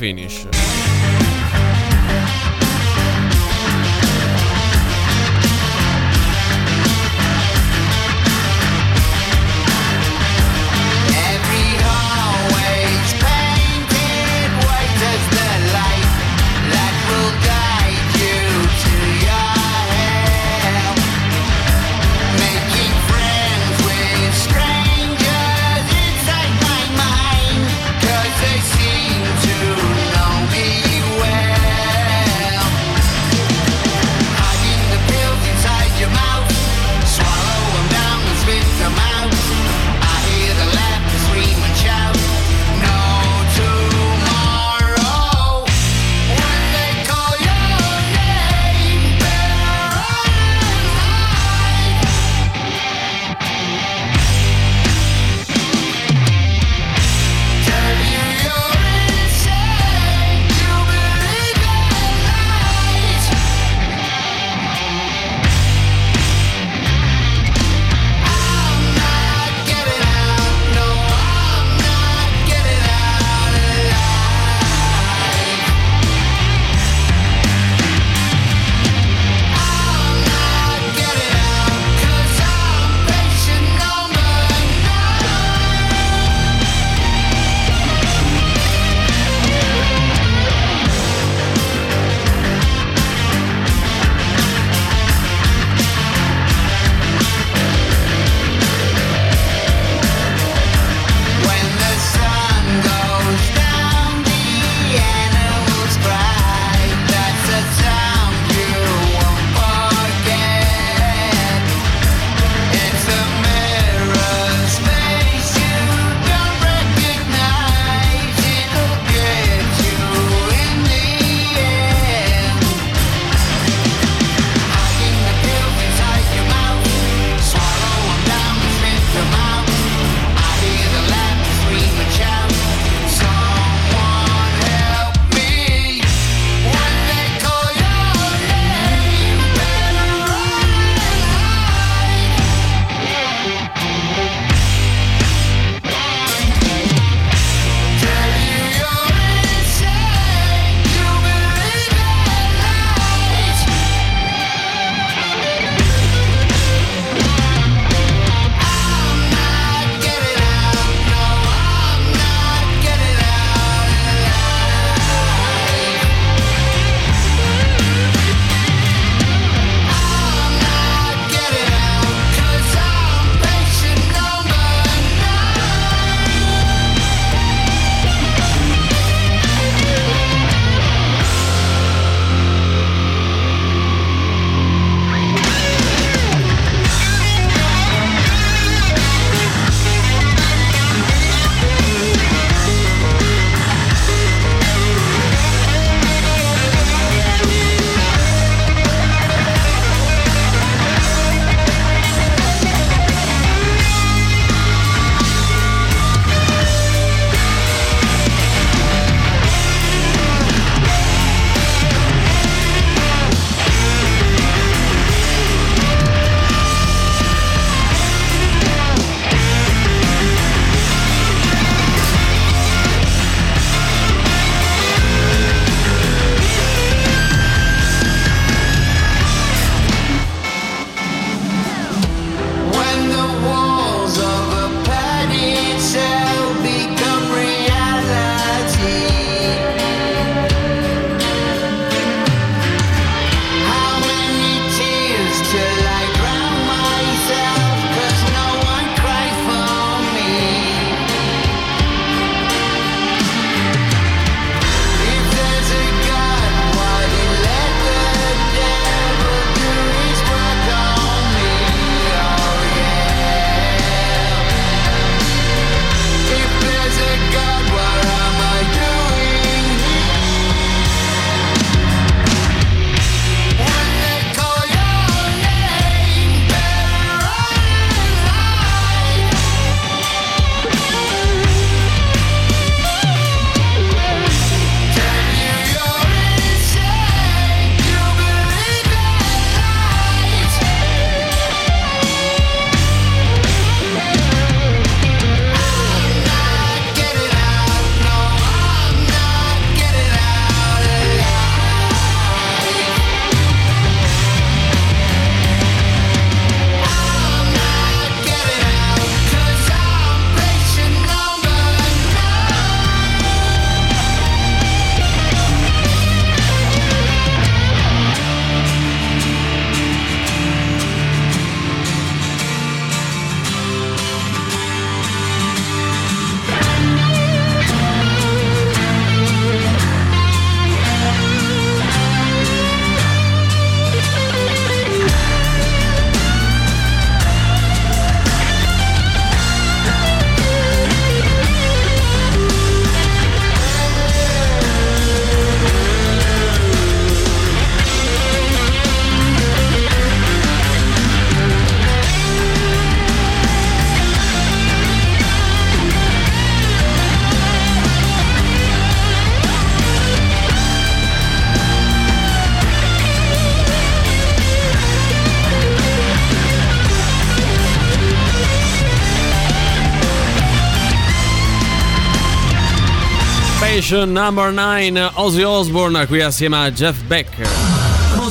Station 373.91 374.13
number 374.13 374.53
9 374.53 375.11
Ozzy 375.17 375.43
Osbourne 375.43 376.05
qui 376.07 376.21
assieme 376.21 376.53
a 376.53 376.71
Jeff 376.71 377.03
Beck. 377.09 377.27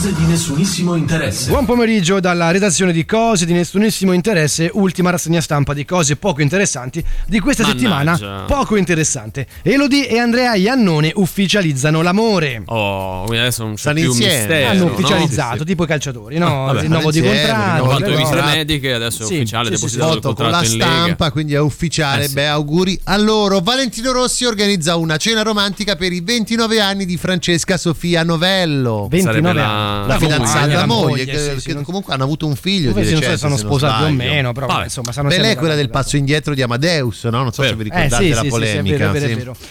Cose 0.00 0.14
di 0.14 0.24
nessunissimo 0.24 0.94
interesse. 0.94 1.50
Buon 1.50 1.66
pomeriggio 1.66 2.20
dalla 2.20 2.50
redazione 2.50 2.90
di 2.90 3.04
Cose 3.04 3.44
di 3.44 3.52
nessunissimo 3.52 4.12
interesse, 4.12 4.70
ultima 4.72 5.10
rassegna 5.10 5.42
stampa 5.42 5.74
di 5.74 5.84
cose 5.84 6.16
poco 6.16 6.40
interessanti 6.40 7.04
di 7.26 7.38
questa 7.38 7.64
Mannaggia. 7.64 8.16
settimana, 8.16 8.44
poco 8.46 8.76
interessante. 8.76 9.46
Elodie 9.60 10.08
e 10.08 10.18
Andrea 10.18 10.54
Iannone 10.54 11.12
ufficializzano 11.16 12.00
l'amore. 12.00 12.62
Oh, 12.64 13.24
quindi 13.24 13.40
adesso 13.40 13.62
non 13.64 13.74
c'è 13.74 13.80
Stanno 13.80 14.00
più 14.00 14.08
insieme. 14.08 14.36
mistero. 14.38 14.68
Hanno 14.70 14.84
no? 15.18 15.28
fatto, 15.28 15.64
tipo 15.64 15.84
i 15.84 15.86
calciatori, 15.86 16.38
no? 16.38 16.64
Vabbè, 16.64 16.80
Rinnovo 16.80 17.10
di 17.10 17.20
contratto. 17.20 17.52
Hanno 17.82 17.90
fatto 17.90 18.08
le 18.08 18.16
visite 18.16 18.42
mediche, 18.42 18.92
adesso 18.94 19.22
è 19.24 19.26
Sì, 19.26 19.34
ufficiale, 19.34 19.64
sì, 19.66 19.74
sì, 19.74 19.80
depositato 19.80 20.14
il 20.16 20.22
Foto 20.22 20.34
con 20.34 20.50
la 20.50 20.64
stampa, 20.64 21.30
quindi 21.30 21.52
è 21.52 21.60
ufficiale. 21.60 22.24
Eh 22.24 22.28
sì. 22.28 22.32
Beh, 22.32 22.46
auguri 22.46 22.98
a 23.04 23.18
loro. 23.18 23.60
Valentino 23.60 24.12
Rossi 24.12 24.46
organizza 24.46 24.96
una 24.96 25.18
cena 25.18 25.42
romantica 25.42 25.94
per 25.96 26.10
i 26.10 26.22
29 26.22 26.80
anni 26.80 27.04
di 27.04 27.18
Francesca 27.18 27.76
Sofia 27.76 28.22
Novello. 28.22 29.06
29 29.10 29.20
Sarebbe 29.20 29.48
anni. 29.48 29.58
La 29.58 29.89
la 30.06 30.18
fidanzata, 30.18 30.60
moglie, 30.60 30.74
la 30.74 30.86
moglie, 30.86 31.24
che, 31.24 31.38
sì, 31.38 31.60
sì, 31.60 31.74
che 31.74 31.82
comunque 31.82 32.14
hanno 32.14 32.24
avuto 32.24 32.46
un 32.46 32.56
figlio. 32.56 32.92
Di 32.92 33.04
se 33.04 33.10
non 33.12 33.22
so 33.22 33.28
recente, 33.28 33.30
se 33.30 33.36
sono 33.36 33.56
se 33.56 33.64
sposati 33.64 34.04
o 34.04 34.10
meno, 34.10 34.52
però 34.52 34.66
Vabbè. 34.66 34.84
insomma 34.84 35.12
stanno 35.12 35.28
Beh, 35.28 35.38
lei 35.38 35.52
è 35.52 35.56
quella 35.56 35.74
del 35.74 35.90
passo 35.90 36.16
indietro 36.16 36.54
di 36.54 36.62
Amadeus, 36.62 37.24
no? 37.24 37.42
Non 37.42 37.52
so 37.52 37.62
se 37.62 37.74
vi 37.74 37.84
ricordate 37.84 38.28
la 38.28 38.44
polemica. 38.48 39.12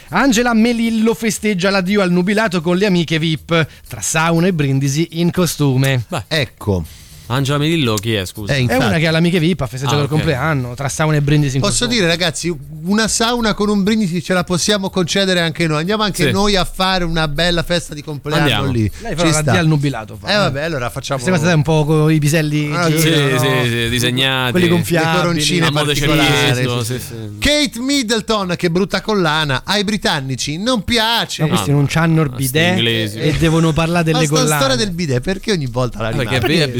Angela 0.09 0.53
Melillo 0.53 1.13
festeggia 1.13 1.69
l'addio 1.69 2.01
al 2.01 2.11
nubilato 2.11 2.61
con 2.61 2.77
le 2.77 2.85
amiche 2.85 3.19
VIP 3.19 3.67
tra 3.87 4.01
sauna 4.01 4.47
e 4.47 4.53
brindisi 4.53 5.07
in 5.13 5.31
costume. 5.31 6.03
Ecco. 6.27 6.83
Angela 7.31 7.57
Melillo 7.59 7.93
chi 7.93 8.13
è, 8.15 8.25
scusa? 8.25 8.53
Eh, 8.55 8.65
È 8.65 8.75
una 8.75 8.97
che 8.97 9.05
ha 9.07 9.11
l'amiche 9.11 9.39
VIP, 9.39 9.61
ha 9.61 9.67
festeggiato 9.67 9.97
Ah, 9.97 9.99
il 9.99 10.05
ok. 10.05 10.09
compleanno 10.11 10.73
tra 10.73 10.89
sauna 10.89 11.17
e 11.17 11.21
brindisi 11.21 11.57
in 11.57 11.61
Posso 11.61 11.85
dire, 11.85 12.07
ragazzi, 12.07 12.51
una 12.85 13.07
sauna 13.07 13.53
con 13.53 13.69
un 13.69 13.83
brindisi 13.83 14.23
ce 14.23 14.33
la 14.33 14.43
possiamo 14.43 14.89
concedere 14.89 15.39
anche 15.39 15.67
noi. 15.67 15.79
Andiamo 15.79 16.01
anche 16.01 16.25
Sì. 16.25 16.31
noi 16.31 16.55
a 16.55 16.65
fare 16.65 17.03
una 17.03 17.27
bella 17.27 17.61
festa 17.61 17.93
di 17.93 18.01
compleanno 18.01 18.41
Andiamo. 18.41 18.71
lì. 18.71 18.89
Lei 19.01 19.11
Ci 19.11 19.15
farà 19.17 19.29
sta. 19.31 19.41
l'addio 19.43 19.59
al 19.59 19.67
nubilato. 19.67 20.17
fa. 20.19 20.27
Eh 20.27 20.35
vabbè, 20.37 20.63
allora 20.63 20.89
facciamo 20.89 21.19
Queste 21.21 21.39
cose 21.39 21.53
un 21.53 21.61
po' 21.61 21.85
con 21.85 22.11
i 22.11 22.17
piselli 22.17 22.71
Ah, 22.73 22.87
giro, 22.87 22.99
Sì, 22.99 23.09
no? 23.09 23.39
sì, 23.63 23.69
sì, 23.69 23.89
disegnati. 23.89 24.51
quelli 24.51 24.65
le 24.67 24.71
gonfiabili. 24.71 25.15
coroncine 25.17 25.71
particolari. 25.71 26.55
sì, 26.55 26.93
sì, 26.93 26.99
sì. 26.99 27.13
Kate 27.39 27.79
Middleton, 27.79 28.55
che 28.57 28.71
brutta 28.71 29.01
collana, 29.01 29.61
ai 29.65 29.83
britannici 29.83 30.57
non 30.57 30.83
piace. 30.83 31.43
No, 31.43 31.49
questi 31.49 31.69
non 31.69 31.85
c'hanno 31.87 32.23
il 32.23 32.29
bidet 32.29 33.15
e 33.15 33.35
devono 33.37 33.71
parlare 33.71 34.03
delle 34.03 34.17
Ma 34.19 34.25
sta 34.25 34.33
collane. 34.35 34.55
storia 34.59 34.75
del 34.77 34.91
bidet, 34.91 35.21
perché 35.21 35.51
ogni 35.51 35.67
volta 35.67 36.01
la 36.01 36.09
Perché 36.09 36.39
rimane? 36.47 36.63
è 36.63 36.71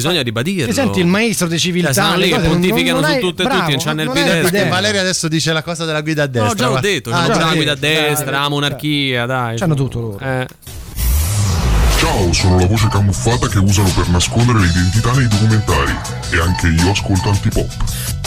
ribadirlo. 0.42 0.68
Ti 0.68 0.74
senti 0.74 1.00
il 1.00 1.08
maestro 1.08 1.48
di 1.48 1.60
civiltà, 1.60 1.94
Cioè, 1.94 2.18
le 2.18 2.26
lì 2.26 2.32
che 2.32 2.40
pontificano 2.40 3.00
non 3.00 3.12
su 3.12 3.20
tutte 3.20 3.44
e 3.44 3.48
tutti, 3.48 3.72
non 3.72 3.78
c'hanno 3.78 4.02
il 4.02 4.08
non 4.08 4.18
hai 4.18 4.42
bidet. 4.42 4.68
Valeria 4.68 5.02
adesso 5.02 5.28
dice 5.28 5.54
la 5.54 5.64
cosa 5.64 5.86
della 5.86 6.02
guida 6.02 6.24
a 6.24 6.28
destra. 6.28 6.48
No, 6.50 6.56
già 6.56 6.68
l'ho 6.68 6.80
detto, 6.80 7.12
Ah, 7.12 7.26
c'è 7.28 7.34
già 7.34 7.46
la 7.46 7.54
guida 7.54 7.72
a 7.72 7.76
destra, 7.76 8.40
la 8.42 8.50
monarchia, 8.50 9.26
dai. 9.26 9.58
C'hanno 9.58 9.76
tutto 9.76 10.00
loro. 10.00 10.20
Eh. 10.20 10.48
Ciao, 11.98 12.32
sono 12.32 12.58
la 12.58 12.66
voce 12.66 12.88
camuffata 12.90 13.48
che 13.48 13.60
usano 13.60 13.90
per 13.90 14.08
nascondere 14.08 14.60
l'identità 14.60 15.12
nei 15.12 15.28
documentari. 15.28 15.94
E 16.32 16.40
anche 16.40 16.68
io 16.68 16.92
ascolto 16.92 17.30
antipop. 17.30 18.19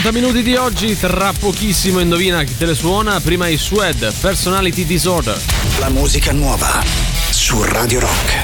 30 0.00 0.18
minuti 0.18 0.42
di 0.42 0.56
oggi, 0.56 0.98
tra 0.98 1.30
pochissimo 1.38 2.00
indovina 2.00 2.42
chi 2.42 2.56
te 2.56 2.64
le 2.64 2.74
suona, 2.74 3.20
prima 3.20 3.48
i 3.48 3.58
Swed, 3.58 4.14
Personality 4.18 4.86
Disorder. 4.86 5.38
La 5.78 5.90
musica 5.90 6.32
nuova 6.32 6.82
su 7.30 7.62
Radio 7.62 8.00
Rock. 8.00 8.39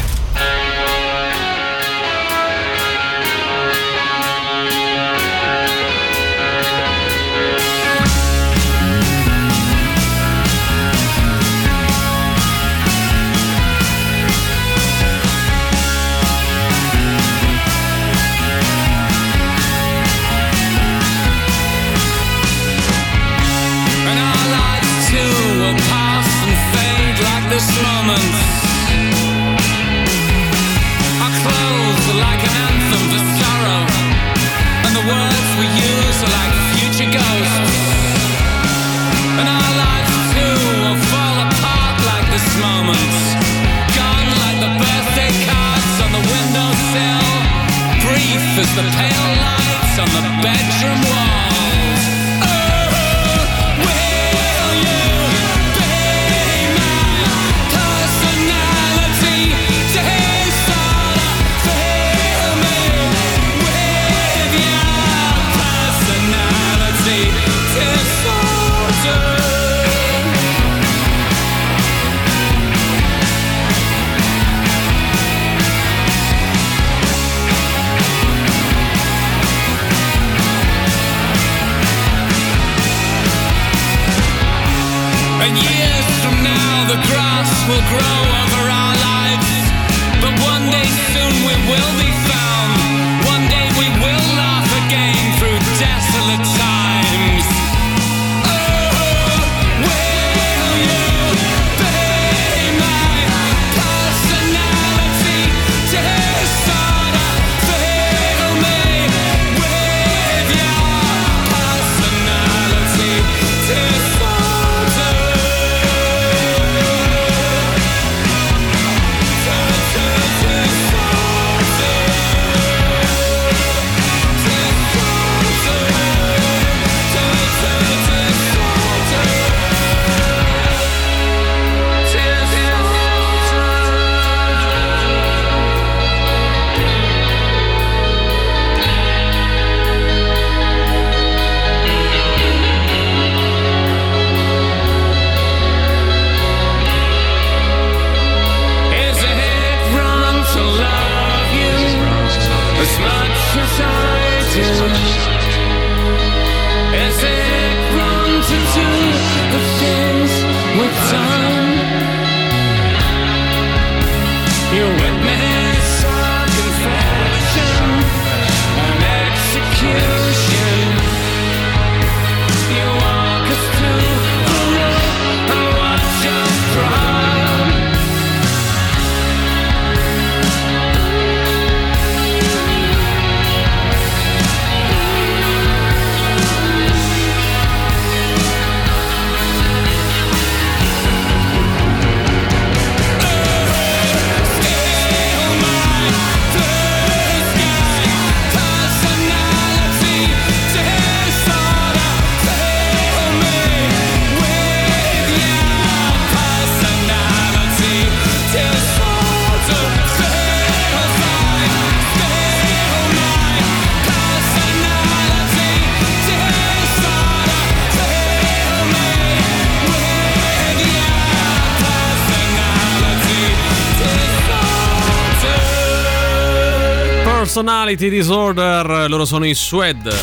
Personality 227.67 228.09
Disorder, 228.11 229.09
loro 229.09 229.25
sono 229.25 229.45
i 229.45 229.53
Swed. 229.53 230.15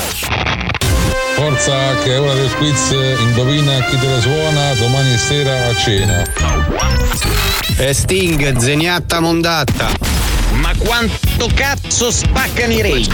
Forza 1.35 1.93
che 2.01 2.13
è 2.13 2.19
ora 2.21 2.33
del 2.35 2.49
quiz, 2.55 2.95
indovina 3.19 3.83
chi 3.83 3.97
te 3.97 4.07
la 4.07 4.21
suona 4.21 4.73
domani 4.75 5.17
sera 5.17 5.67
a 5.67 5.75
cena. 5.75 6.23
E 7.75 7.93
Sting, 7.93 8.57
zeniatta 8.57 9.19
mondatta. 9.19 10.12
Ma 10.83 10.89
quanto 10.99 11.49
cazzo 11.53 12.11
spaccano 12.11 12.73
i 12.73 12.81
rage? 12.81 13.11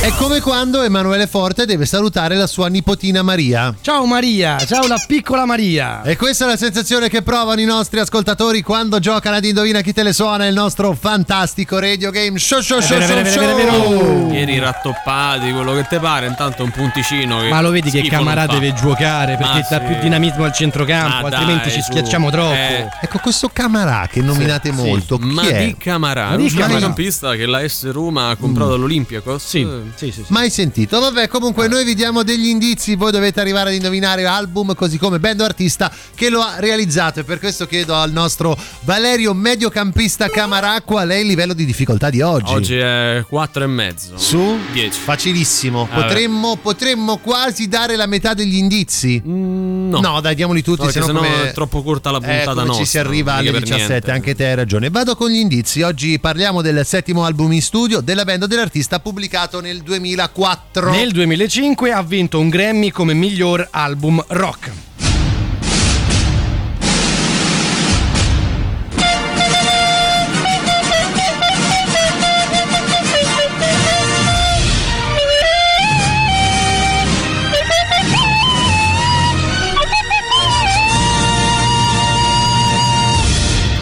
È 0.00 0.10
come 0.12 0.40
quando 0.40 0.82
Emanuele 0.82 1.26
Forte 1.26 1.64
deve 1.66 1.86
salutare 1.86 2.36
la 2.36 2.46
sua 2.46 2.68
nipotina 2.68 3.22
Maria. 3.22 3.74
Ciao 3.80 4.04
Maria, 4.06 4.58
ciao 4.58 4.86
la 4.86 5.02
piccola 5.06 5.44
Maria. 5.44 6.02
E 6.02 6.16
questa 6.16 6.44
è 6.44 6.48
la 6.48 6.56
sensazione 6.56 7.08
che 7.08 7.22
provano 7.22 7.60
i 7.60 7.64
nostri 7.64 7.98
ascoltatori 7.98 8.62
quando 8.62 8.98
giocano 9.00 9.36
ad 9.36 9.44
Indovina 9.44 9.80
chi 9.80 9.92
te 9.92 10.02
le 10.02 10.12
suona 10.12 10.46
il 10.46 10.54
nostro 10.54 10.96
fantastico 10.98 11.78
radio 11.78 12.10
game 12.10 12.38
show 12.38 12.60
show 12.60 12.80
show, 12.80 13.00
show, 13.00 13.24
show. 13.24 14.30
Ieri 14.32 14.58
rattoppati, 14.58 15.50
quello 15.50 15.74
che 15.74 15.86
te 15.88 15.98
pare, 15.98 16.26
intanto 16.26 16.62
un 16.62 16.70
punticino. 16.70 17.40
Che 17.40 17.48
Ma 17.48 17.60
lo 17.60 17.70
vedi 17.70 17.90
che 17.90 18.02
Camarà 18.02 18.46
deve 18.46 18.72
giocare 18.74 19.36
perché 19.36 19.52
Ma 19.52 19.66
dà 19.68 19.78
sì. 19.80 19.84
più 19.86 19.96
dinamismo 20.00 20.44
al 20.44 20.52
centrocampo, 20.52 21.28
Ma 21.28 21.36
altrimenti 21.36 21.68
dai, 21.68 21.72
ci 21.72 21.82
su. 21.82 21.90
schiacciamo 21.90 22.30
troppo. 22.30 22.52
Eh. 22.52 22.88
Ecco 23.00 23.18
questo 23.18 23.48
Camarà 23.52 24.06
che 24.10 24.20
nominate 24.20 24.68
Sì, 24.70 24.74
molto. 24.74 25.18
Ma 25.18 25.42
chi 25.42 25.48
è? 25.48 25.64
di 25.66 25.76
Camarà, 25.76 26.30
Ma 26.30 26.36
di 26.36 26.54
non 26.78 26.94
centrocampista 26.98 27.34
che 27.36 27.46
la 27.46 27.66
S 27.66 27.90
Roma 27.90 28.30
ha 28.30 28.36
comprato 28.36 28.74
all'Olympiacos. 28.74 29.44
Sì, 29.46 29.60
Eh, 29.60 29.82
sì, 29.94 30.10
sì. 30.10 30.24
Mai 30.28 30.50
sentito. 30.50 30.98
Vabbè, 30.98 31.28
comunque 31.28 31.68
noi 31.68 31.84
vi 31.84 31.94
diamo 31.94 32.22
degli 32.24 32.46
indizi, 32.46 32.96
voi 32.96 33.12
dovete 33.12 33.40
arrivare 33.40 33.70
ad 33.70 33.76
indovinare 33.76 34.26
album 34.26 34.74
così 34.74 34.98
come 34.98 35.18
band 35.20 35.40
o 35.40 35.44
artista 35.44 35.90
che 36.14 36.28
lo 36.28 36.40
ha 36.40 36.56
realizzato 36.58 37.20
e 37.20 37.24
per 37.24 37.38
questo 37.38 37.66
chiedo 37.66 37.94
al 37.94 38.10
nostro 38.12 38.56
Valerio 38.80 39.32
mediocampista 39.34 40.28
Camarà 40.28 40.80
qual 40.82 41.08
è 41.10 41.16
il 41.16 41.26
livello 41.26 41.52
di 41.54 41.64
difficoltà 41.64 42.10
di 42.10 42.20
oggi. 42.20 42.52
Oggi 42.52 42.76
è 42.76 43.24
4 43.28 43.62
e 43.64 43.66
mezzo. 43.66 44.16
Su 44.18 44.56
10. 44.72 44.98
Facilissimo. 45.00 45.86
Vabbè. 45.90 46.02
Potremmo, 46.06 46.56
potremmo 46.60 47.18
quasi 47.18 47.68
dare 47.68 47.94
la 47.96 48.06
metà 48.06 48.34
degli 48.34 48.56
indizi. 48.56 49.22
no. 49.24 50.00
No, 50.00 50.20
dai, 50.20 50.34
diamoli 50.34 50.62
tutti, 50.62 50.80
No, 50.80 50.86
perché 50.86 51.00
sennò 51.02 51.20
sennò 51.22 51.32
come- 51.34 51.50
è 51.50 51.52
troppo 51.52 51.82
corta 51.82 52.10
la 52.10 52.18
Eh, 52.18 52.20
puntata 52.20 52.52
come 52.52 52.66
nostra. 52.66 52.84
ci 52.84 52.90
si 52.90 52.98
arriva 52.98 53.34
alle 53.34 53.50
per 53.50 53.60
17, 53.62 53.88
niente. 53.88 54.10
anche 54.10 54.34
te 54.34 54.46
hai 54.46 54.54
ragione. 54.54 54.90
Vado 54.90 55.14
con 55.16 55.30
gli 55.30 55.36
indizi. 55.36 55.82
Oggi 55.82 56.18
parliamo 56.18 56.62
del 56.62 56.84
settimo 56.88 57.26
album 57.26 57.52
in 57.52 57.60
studio 57.60 58.00
della 58.00 58.24
band 58.24 58.46
dell'artista 58.46 58.98
pubblicato 58.98 59.60
nel 59.60 59.82
2004. 59.82 60.90
Nel 60.90 61.12
2005 61.12 61.92
ha 61.92 62.02
vinto 62.02 62.40
un 62.40 62.48
Grammy 62.48 62.88
come 62.90 63.12
miglior 63.12 63.68
album 63.70 64.24
rock. 64.28 64.70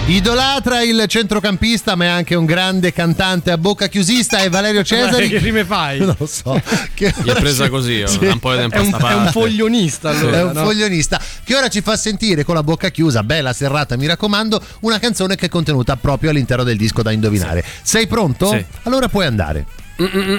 Idolatra 0.09 0.83
il 0.83 1.05
centrocampista, 1.09 1.97
ma 1.97 2.05
è 2.05 2.07
anche 2.07 2.37
un 2.37 2.45
grande 2.45 2.93
cantante 2.93 3.51
a 3.51 3.59
bocca 3.59 3.89
chiusista. 3.89 4.39
È 4.39 4.49
Valerio 4.49 4.85
Cesari. 4.85 5.29
che 5.29 5.39
rime 5.39 5.65
fai? 5.65 5.99
Non 6.07 6.15
lo 6.17 6.27
so. 6.27 6.63
Che 6.95 7.13
Gli 7.25 7.29
è 7.29 7.35
presa 7.35 7.69
così, 7.69 8.03
oh, 8.03 8.17
da 8.17 8.33
un 8.33 8.39
po' 8.39 8.53
di 8.53 8.59
tempo 8.59 8.77
È 8.77 8.79
un, 8.79 8.93
è 8.93 9.15
un 9.15 9.29
foglionista 9.33 10.11
allora. 10.11 10.39
è 10.39 10.43
un 10.45 10.53
no? 10.53 10.63
foglionista 10.63 11.21
che 11.43 11.57
ora 11.57 11.67
ci 11.67 11.81
fa 11.81 11.97
sentire 11.97 12.45
con 12.45 12.55
la 12.55 12.63
bocca 12.63 12.91
chiusa, 12.91 13.25
bella 13.25 13.53
serrata, 13.53 13.97
mi 13.97 14.07
raccomando, 14.07 14.63
una 14.81 15.01
canzone 15.01 15.35
che 15.35 15.47
è 15.47 15.49
contenuta 15.49 15.97
proprio 15.97 16.31
all'interno 16.31 16.63
del 16.63 16.77
disco 16.77 17.03
da 17.03 17.11
indovinare. 17.11 17.65
Sei 17.83 18.07
pronto? 18.07 18.51
Sì. 18.51 18.65
Allora 18.85 19.09
puoi 19.09 19.27
andare. 19.27 19.67
Vabbè, 19.97 20.37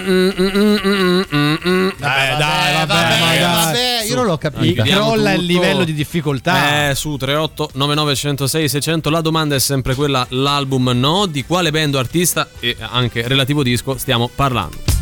dai, 2.00 2.74
vabbè, 2.74 2.86
ma 2.86 2.86
dai. 2.86 3.40
vabbè, 3.40 4.04
io 4.08 4.16
non 4.16 4.26
l'ho 4.26 4.38
capito. 4.38 4.84
Crolla 4.84 5.34
il 5.34 5.44
livello 5.46 5.84
di 5.84 5.94
difficoltà. 5.94 6.90
Eh, 6.90 6.96
su 6.96 7.16
38 7.18 7.72
9906 7.74 8.70
600 8.70 9.10
la 9.10 9.22
domanda 9.22 9.56
è 9.56 9.60
sempre 9.60 9.96
quella, 9.96 10.26
l'album 10.30 10.92
no, 10.94 11.26
di 11.26 11.44
quale 11.44 11.72
band 11.72 11.96
o 11.96 12.00
artista 12.00 12.50
e 12.60 12.76
anche 12.80 13.28
relativo 13.28 13.64
disco 13.64 13.98
stiamo 13.98 14.30
parlando. 14.34 14.97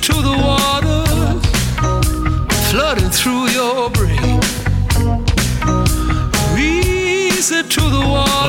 To 0.00 0.22
the 0.22 0.28
water 0.42 1.02
flooding 2.70 3.10
through 3.10 3.50
your 3.50 3.90
brain. 3.90 4.38
Reason 6.54 7.66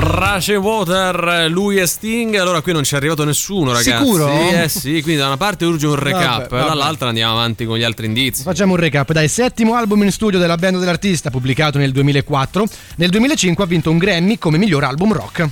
Race 0.01 0.55
Water, 0.55 1.47
lui 1.49 1.77
e 1.77 1.85
Sting. 1.85 2.35
Allora 2.35 2.61
qui 2.61 2.71
non 2.71 2.84
ci 2.84 2.93
è 2.93 2.97
arrivato 2.97 3.23
nessuno, 3.26 3.71
ragazzi. 3.73 3.91
Sicuro? 4.05 4.30
Eh 4.30 4.69
sì, 4.69 5.01
quindi 5.01 5.17
da 5.17 5.27
una 5.27 5.38
parte 5.38 5.65
urge 5.65 5.88
un 5.88 5.95
recap, 5.95 6.21
Vabbè, 6.21 6.47
vabbè. 6.49 6.67
dall'altra 6.67 7.07
andiamo 7.09 7.34
avanti 7.34 7.65
con 7.65 7.77
gli 7.77 7.84
altri 7.84 8.05
indizi. 8.05 8.43
Facciamo 8.43 8.73
un 8.73 8.80
recap, 8.80 9.11
dai, 9.11 9.27
settimo 9.27 9.76
album 9.76 10.03
in 10.03 10.11
studio 10.11 10.39
della 10.39 10.55
band 10.55 10.80
dell'artista 10.80 11.30
pubblicato 11.30 11.77
nel 11.77 11.91
2004, 11.91 12.65
nel 12.95 13.09
2005 13.09 13.63
ha 13.63 13.67
vinto 13.67 13.91
un 13.91 13.97
Grammy 13.97 14.38
come 14.38 14.57
miglior 14.57 14.84
album 14.84 15.13
rock. 15.13 15.49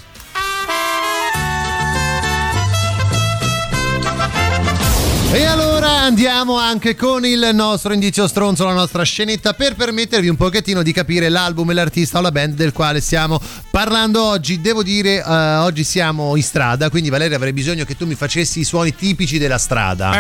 E 5.30 5.44
allora 5.46 5.90
andiamo 6.00 6.58
anche 6.58 6.96
con 6.96 7.26
il 7.26 7.50
nostro 7.54 7.94
indizio 7.94 8.28
stronzo, 8.28 8.66
la 8.66 8.74
nostra 8.74 9.04
scenetta, 9.04 9.54
per 9.54 9.76
permettervi 9.76 10.30
un 10.30 10.38
pochettino 10.38 10.82
di 10.82 10.94
capire 10.94 11.28
l'album 11.28 11.70
e 11.70 11.74
l'artista 11.74 12.20
o 12.20 12.22
la 12.22 12.32
band 12.32 12.56
del 12.56 12.72
quale 12.72 13.02
stiamo 13.02 13.40
parlando 13.70 14.24
oggi. 14.24 14.62
Devo 14.62 14.84
dire, 14.84 15.24
eh, 15.24 15.56
oggi 15.58 15.84
siamo 15.84 16.36
in 16.38 16.44
strada, 16.44 16.90
quindi 16.90 17.10
Valeria 17.10 17.36
avrei 17.36 17.54
bisogno 17.54 17.84
che 17.84 17.98
tu 17.98 18.06
mi 18.06 18.16
facessi 18.16 18.62
i 18.62 18.64
suoni 18.64 18.96
tipici 18.96 19.38
della 19.38 19.58
strada. 19.58 20.12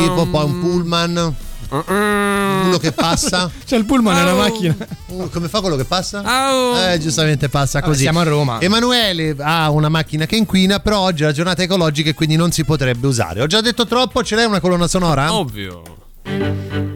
Tipo 0.00 0.26
poi 0.26 0.44
un 0.44 0.60
pullman. 0.60 1.34
Uno 1.70 2.78
che 2.78 2.92
passa. 2.92 3.50
C'è 3.64 3.76
il 3.76 3.84
pullman 3.84 4.14
nella 4.14 4.34
macchina. 4.34 4.74
Uh, 5.06 5.28
come 5.30 5.48
fa 5.48 5.60
quello 5.60 5.76
che 5.76 5.84
passa? 5.84 6.92
Eh, 6.92 6.98
giustamente 6.98 7.48
passa 7.48 7.80
Vabbè, 7.80 7.90
così. 7.92 8.02
siamo 8.02 8.20
a 8.20 8.24
Roma. 8.24 8.60
Emanuele 8.60 9.34
ha 9.38 9.70
una 9.70 9.88
macchina 9.88 10.26
che 10.26 10.36
inquina, 10.36 10.80
però 10.80 11.00
oggi 11.00 11.22
è 11.22 11.26
la 11.26 11.32
giornata 11.32 11.62
ecologica 11.62 12.10
e 12.10 12.14
quindi 12.14 12.36
non 12.36 12.50
si 12.52 12.64
potrebbe 12.64 13.06
usare. 13.06 13.42
Ho 13.42 13.46
già 13.46 13.60
detto 13.60 13.86
troppo, 13.86 14.22
ce 14.22 14.34
l'hai 14.36 14.46
una 14.46 14.60
colonna 14.60 14.88
sonora? 14.88 15.32
Ovvio. 15.34 15.82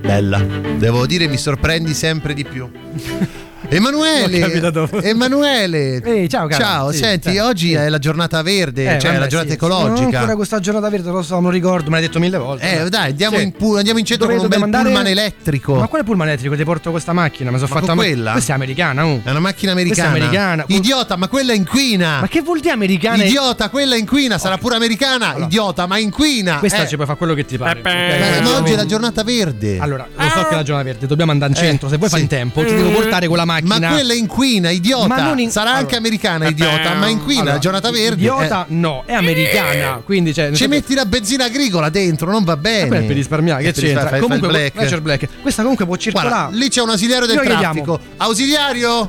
Bella. 0.00 0.38
Devo 0.38 1.06
dire, 1.06 1.26
mi 1.28 1.36
sorprendi 1.36 1.94
sempre 1.94 2.34
di 2.34 2.44
più. 2.44 2.70
Emanuele. 3.76 4.90
Emanuele, 5.02 6.02
Ehi, 6.04 6.28
ciao, 6.28 6.46
caro. 6.46 6.62
ciao. 6.62 6.90
Sì, 6.92 6.98
senti, 6.98 7.30
sì, 7.30 7.38
oggi 7.38 7.68
sì. 7.68 7.72
è 7.74 7.88
la 7.88 7.98
giornata 7.98 8.42
verde, 8.42 8.82
Eh, 8.96 8.98
cioè 8.98 9.10
vabbè, 9.12 9.18
la 9.18 9.26
giornata 9.26 9.52
sì. 9.52 9.58
Non 9.60 9.70
ecologica. 9.80 10.18
ancora 10.18 10.36
questa 10.36 10.60
giornata 10.60 10.88
verde, 10.90 11.10
lo 11.10 11.22
so, 11.22 11.40
non 11.40 11.50
ricordo, 11.50 11.88
me 11.88 11.96
l'hai 11.98 12.06
detto 12.06 12.18
mille 12.18 12.36
volte. 12.38 12.84
Eh, 12.84 12.88
dai, 12.90 13.10
andiamo, 13.10 13.36
Sì. 13.38 13.42
in, 13.44 13.52
pu- 13.52 13.74
andiamo 13.76 13.98
in 13.98 14.04
centro 14.04 14.26
Dove 14.26 14.38
con 14.38 14.44
un 14.46 14.50
bel 14.50 14.62
andare? 14.62 14.84
pullman 14.84 15.06
elettrico. 15.06 15.74
Ma 15.76 15.86
quale 15.88 16.04
pullman 16.04 16.28
elettrico? 16.28 16.54
Ti 16.54 16.64
porto 16.64 16.90
questa 16.90 17.12
macchina, 17.12 17.50
mi 17.50 17.58
sono 17.58 17.72
Ma 17.72 17.80
fatta 17.80 17.94
quella? 17.94 18.32
Questa 18.32 18.52
è 18.52 18.54
americana, 18.54 19.06
oh. 19.06 19.20
È 19.24 19.30
una 19.30 19.40
macchina 19.40 19.72
Questa 19.72 20.02
è 20.02 20.06
americana. 20.06 20.52
americana. 20.52 20.64
Idiota, 20.68 21.16
ma 21.16 21.28
quella 21.28 21.52
inquina. 21.54 22.20
Ma 22.20 22.28
che 22.28 22.42
vuol 22.42 22.60
dire 22.60 22.72
americana? 22.72 23.24
Idiota, 23.24 23.70
quella 23.70 23.96
inquina, 23.96 24.36
sarà 24.38 24.58
pure 24.58 24.76
americana. 24.76 25.34
Idiota, 25.38 25.86
ma 25.86 25.96
inquina. 25.98 26.58
Questa 26.58 26.82
Eh, 26.82 26.88
ci 26.88 26.94
puoi 26.96 27.06
fare 27.06 27.18
quello 27.18 27.34
che 27.34 27.44
ti 27.46 27.56
pare. 27.56 27.80
ma- 27.82 28.50
ma 28.50 28.56
oggi 28.58 28.72
è 28.72 28.76
la 28.76 28.86
giornata 28.86 29.22
verde. 29.22 29.78
Allora, 29.78 30.06
lo 30.14 30.28
so 30.28 30.42
che 30.42 30.50
è 30.50 30.54
la 30.56 30.62
giornata 30.62 30.82
verde, 30.88 31.06
dobbiamo 31.06 31.30
andare 31.32 31.52
in 31.52 31.56
centro. 31.56 31.88
Se 31.88 31.96
vuoi 31.96 32.08
fai 32.10 32.20
in 32.22 32.26
tempo, 32.28 32.62
ti 32.64 32.74
devo 32.74 32.90
portare 32.90 33.26
con 33.26 33.36
la 33.36 33.44
macchina. 33.44 33.60
Eh, 33.62 33.80
Ma 33.80 33.88
quella 33.88 34.12
inquina, 34.14 34.70
idiota. 34.70 35.34
In- 35.36 35.50
Sarà 35.50 35.70
anche 35.70 35.96
Allora. 35.96 35.96
americana, 35.98 36.48
idiota, 36.48 36.94
ma 36.94 37.06
inquina, 37.08 37.40
Allora, 37.42 37.58
giornata 37.58 37.90
verde. 37.90 38.14
Idiota, 38.20 38.62
eh. 38.68 38.72
no, 38.74 39.02
è 39.06 39.12
americana. 39.14 40.00
Quindi, 40.04 40.34
cioè, 40.34 40.50
Ci 40.52 40.66
metti 40.66 40.94
la 40.94 41.04
benzina 41.06 41.44
agricola 41.44 41.88
dentro, 41.88 42.30
non 42.30 42.44
va 42.44 42.56
bene. 42.56 42.88
Vabbè, 42.88 43.04
per 43.04 43.16
risparmiare, 43.16 43.62
che 43.62 43.72
Per 43.72 43.82
c'entra? 43.82 44.00
fai- 44.02 44.10
fai 44.10 44.20
Comunque, 44.20 44.48
black. 44.48 44.74
Nature 44.74 45.00
Black. 45.00 45.28
Questa 45.40 45.62
comunque 45.62 45.86
può 45.86 45.96
circolare. 45.96 46.28
Guarda, 46.30 46.56
lì 46.56 46.68
c'è 46.68 46.82
un 46.82 46.90
ausiliario 46.90 47.26
del 47.26 47.36
Noi 47.36 47.46
traffico. 47.46 47.96
chiediamo. 47.96 47.98
Ausiliario? 48.18 49.06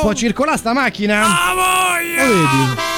Può 0.00 0.12
circolare 0.14 0.56
sta 0.58 0.72
macchina? 0.72 1.22
Ah, 1.22 1.54
voglia! 1.54 2.24
Lo 2.26 2.32
vedi? 2.32 2.89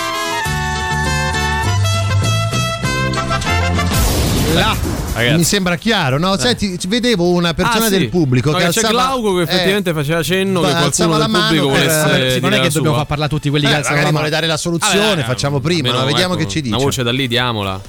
Là. 4.55 4.77
Ragazzi. 5.15 5.37
Mi 5.37 5.45
sembra 5.45 5.77
chiaro, 5.77 6.19
no? 6.19 6.37
Senti, 6.39 6.79
ci 6.79 6.87
vedevo 6.89 7.29
una 7.31 7.53
persona 7.55 7.85
Ah, 7.85 7.89
sì. 7.89 7.99
del 7.99 8.09
pubblico 8.09 8.51
No, 8.51 8.57
che 8.59 8.65
che 8.65 8.71
c'è 8.71 8.81
alzava 8.81 9.05
Glauco 9.09 9.35
che 9.37 9.43
effettivamente 9.43 9.91
eh, 9.91 9.95
faceva 9.95 10.23
cenno 10.23 10.61
che 10.61 10.67
alzava 10.69 11.17
qualcuno 11.17 11.39
del 11.39 11.43
pubblico 11.43 11.69
per- 11.69 11.79
volesse 11.87 12.05
dire 12.29 12.41
non 12.41 12.53
è 12.55 12.61
che 12.61 12.69
dobbiamo 12.71 12.97
far 12.97 13.07
parlare 13.07 13.31
tutti 13.31 13.51
quelli 13.51 13.67
che 13.67 13.73
Eh, 13.73 13.77
alzano 13.77 13.95
magari 13.97 14.13
la 14.13 14.19
vuole 14.19 14.31
mano. 14.31 14.41
dare 14.41 14.47
la 14.53 14.57
soluzione, 14.59 15.23
facciamo 15.25 15.61
prima, 15.61 15.91
no? 15.91 16.05
vediamo 16.07 16.35
ecco, 16.35 16.43
che 16.45 16.49
ci 16.49 16.61
dice. 16.63 16.75
Una 16.75 16.83
voce 16.85 17.03
da 17.03 17.13
lì, 17.13 17.29
diamola. 17.29 17.81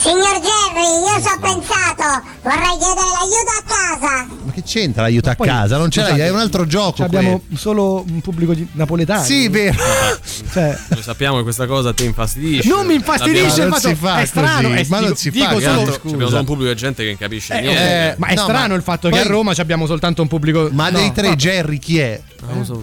Signor 0.00 0.38
Jerry, 0.40 0.86
io 1.02 1.20
ci 1.20 1.28
ho 1.28 1.38
pensato, 1.40 2.22
vorrei 2.42 2.78
chiedere 2.78 3.08
l'aiuto 3.18 3.52
a 3.58 3.62
casa. 3.66 4.26
Ma 4.44 4.52
che 4.52 4.62
c'entra 4.62 5.02
l'aiuto 5.02 5.30
a 5.30 5.34
Poi, 5.34 5.46
casa? 5.48 5.76
Non 5.76 5.90
ce 5.90 6.00
l'hai, 6.00 6.10
scusate, 6.10 6.28
è 6.28 6.30
un 6.32 6.38
altro 6.38 6.66
gioco. 6.66 7.02
Abbiamo 7.02 7.42
solo 7.56 8.04
un 8.08 8.20
pubblico 8.20 8.54
di 8.54 8.66
napoletano. 8.72 9.22
Sì, 9.24 9.48
vero. 9.48 9.76
Cioè, 10.50 10.78
Noi 10.88 11.02
sappiamo 11.02 11.36
che 11.38 11.42
questa 11.42 11.66
cosa 11.66 11.92
ti 11.92 12.04
infastidisce. 12.04 12.68
Non 12.68 12.86
mi 12.86 12.94
infastidisce, 12.94 13.42
L'abbiamo- 13.66 13.76
il 13.76 13.96
fatto- 13.96 14.18
è 14.20 14.24
strano, 14.24 14.68
è- 14.72 14.86
ma 14.88 14.96
non 14.98 15.08
dico- 15.08 15.18
si 15.18 15.30
dico 15.30 15.44
fa, 15.44 15.50
solo- 15.60 15.84
Gatti, 15.84 16.06
Abbiamo 16.08 16.26
solo 16.28 16.38
un 16.40 16.44
pubblico 16.46 16.70
di 16.72 16.76
gente 16.78 17.02
che 17.02 17.08
non 17.08 17.18
capisce 17.18 17.54
eh, 17.58 17.60
niente. 17.60 17.82
eh, 17.82 18.14
ma 18.18 18.26
è 18.28 18.34
no, 18.34 18.42
strano 18.42 18.68
ma 18.68 18.74
il 18.74 18.82
fatto 18.82 19.08
poi- 19.08 19.18
che 19.18 19.24
a 19.24 19.28
Roma 19.28 19.52
ci 19.54 19.60
abbiamo 19.60 19.86
soltanto 19.86 20.22
un 20.22 20.28
pubblico. 20.28 20.68
Ma 20.72 20.88
no, 20.90 20.98
dei 20.98 21.12
tre 21.12 21.28
vabbè. 21.28 21.36
Jerry 21.36 21.78
chi 21.78 21.98
è? 21.98 22.20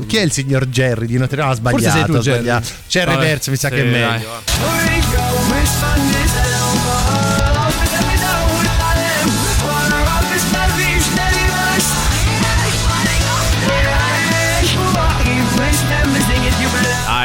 Chi 0.05 0.17
è 0.17 0.21
il 0.21 0.31
signor 0.31 0.65
Jerry 0.67 1.05
di 1.07 1.17
Notre 1.17 1.37
Dame? 1.37 1.51
Ha 1.53 1.55
Forse 1.69 1.89
sei 1.89 2.03
sbagliato. 2.03 2.11
tu, 2.13 2.21
sbagliato. 2.21 2.65
Jerry. 2.65 2.75
C'è 2.87 2.99
il 2.99 3.05
Vabbè, 3.05 3.19
reverso, 3.19 3.51
mi 3.51 3.57
sa 3.57 3.69
che 3.69 3.81
è 3.81 3.83
meglio. 3.85 4.29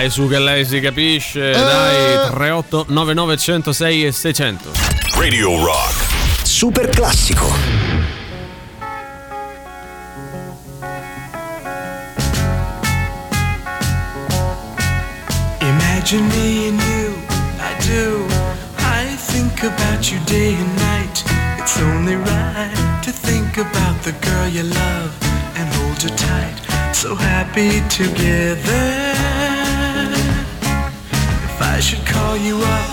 Dai, 0.00 0.08
su 0.08 0.26
che 0.28 0.38
lei 0.38 0.64
si 0.64 0.80
capisce. 0.80 1.50
Dai, 1.50 2.30
38 2.30 2.86
99 2.88 3.36
106 3.36 4.06
e 4.06 4.12
600. 4.12 4.72
Radio 5.18 5.62
Rock. 5.62 6.06
Super 6.42 6.88
classico. 6.88 7.46
Imagine 15.58 16.26
me 16.28 16.68
and 16.68 16.80
you, 16.80 17.14
I 17.58 17.74
do. 17.84 18.24
I 18.78 19.14
think 19.16 19.62
about 19.64 20.10
you 20.10 20.18
day 20.24 20.54
and 20.54 20.76
night. 20.78 21.22
It's 21.58 21.78
only 21.78 22.16
right 22.16 23.02
to 23.02 23.12
think 23.12 23.58
about 23.58 24.02
the 24.04 24.14
girl 24.22 24.48
you 24.48 24.62
love 24.62 25.12
and 25.56 25.68
hold 25.74 26.00
her 26.00 26.16
tight. 26.16 26.94
So 26.94 27.14
happy 27.14 27.82
together. 27.90 29.59
I 31.80 31.82
should 31.82 32.04
call 32.04 32.36
you 32.36 32.56
up, 32.58 32.90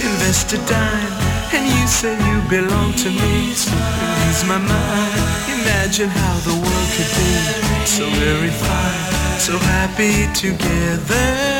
invest 0.00 0.54
a 0.54 0.56
dime, 0.64 1.12
and 1.52 1.66
you 1.68 1.86
say 1.86 2.14
you 2.16 2.40
belong 2.48 2.94
to 2.94 3.10
me, 3.10 3.48
lose 3.48 4.44
my 4.48 4.56
mind. 4.56 5.60
Imagine 5.60 6.08
how 6.08 6.38
the 6.48 6.54
world 6.56 6.88
could 6.96 7.12
be 7.20 7.84
so 7.84 8.08
very 8.08 8.48
fine, 8.48 9.38
so 9.38 9.58
happy 9.58 10.32
together. 10.32 11.59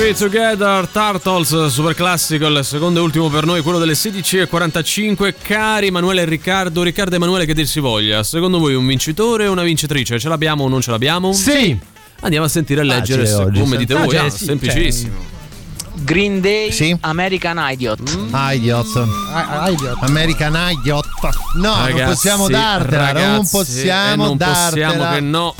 Happy 0.00 0.14
Together 0.14 0.86
Turtles, 0.86 1.66
super 1.66 1.92
classico, 1.92 2.46
il 2.46 2.64
secondo 2.64 3.00
e 3.00 3.02
ultimo 3.02 3.28
per 3.28 3.44
noi, 3.44 3.62
quello 3.62 3.80
delle 3.80 3.94
16.45. 3.94 5.34
Cari 5.42 5.88
Emanuele 5.88 6.22
e 6.22 6.24
Riccardo, 6.24 6.84
Riccardo 6.84 7.14
e 7.14 7.16
Emanuele 7.16 7.44
che 7.46 7.52
dir 7.52 7.66
si 7.66 7.80
voglia, 7.80 8.22
secondo 8.22 8.60
voi 8.60 8.76
un 8.76 8.86
vincitore 8.86 9.48
o 9.48 9.52
una 9.52 9.64
vincitrice? 9.64 10.20
Ce 10.20 10.28
l'abbiamo 10.28 10.62
o 10.62 10.68
non 10.68 10.80
ce 10.80 10.92
l'abbiamo? 10.92 11.32
Sì. 11.32 11.76
Andiamo 12.20 12.46
a 12.46 12.48
sentire 12.48 12.82
e 12.82 12.84
leggere 12.84 13.22
Facile 13.24 13.26
se- 13.26 13.42
oggi, 13.42 13.58
come 13.58 13.76
dite 13.76 13.94
Ah, 13.94 14.04
voi, 14.04 14.16
ah, 14.18 14.30
sì, 14.30 14.44
semplicissimo. 14.44 15.14
Green 15.96 16.40
Day, 16.40 16.70
Sì. 16.70 16.96
American 17.00 17.58
Idiot. 17.60 18.18
Ah, 18.30 18.54
idiot. 18.54 18.86
American 20.02 20.56
Idiot. 20.70 21.06
No, 21.56 21.74
non 21.74 21.86
Ragazzi, 21.86 22.12
possiamo 22.12 22.48
dartela, 22.48 23.12
non 23.12 23.14
ragazzi, 23.14 23.50
possiamo 23.50 24.24
eh, 24.24 24.26
non 24.28 24.36
dartela. 24.36 24.86
possiamo 24.92 25.12
che 25.14 25.20
no. 25.20 25.54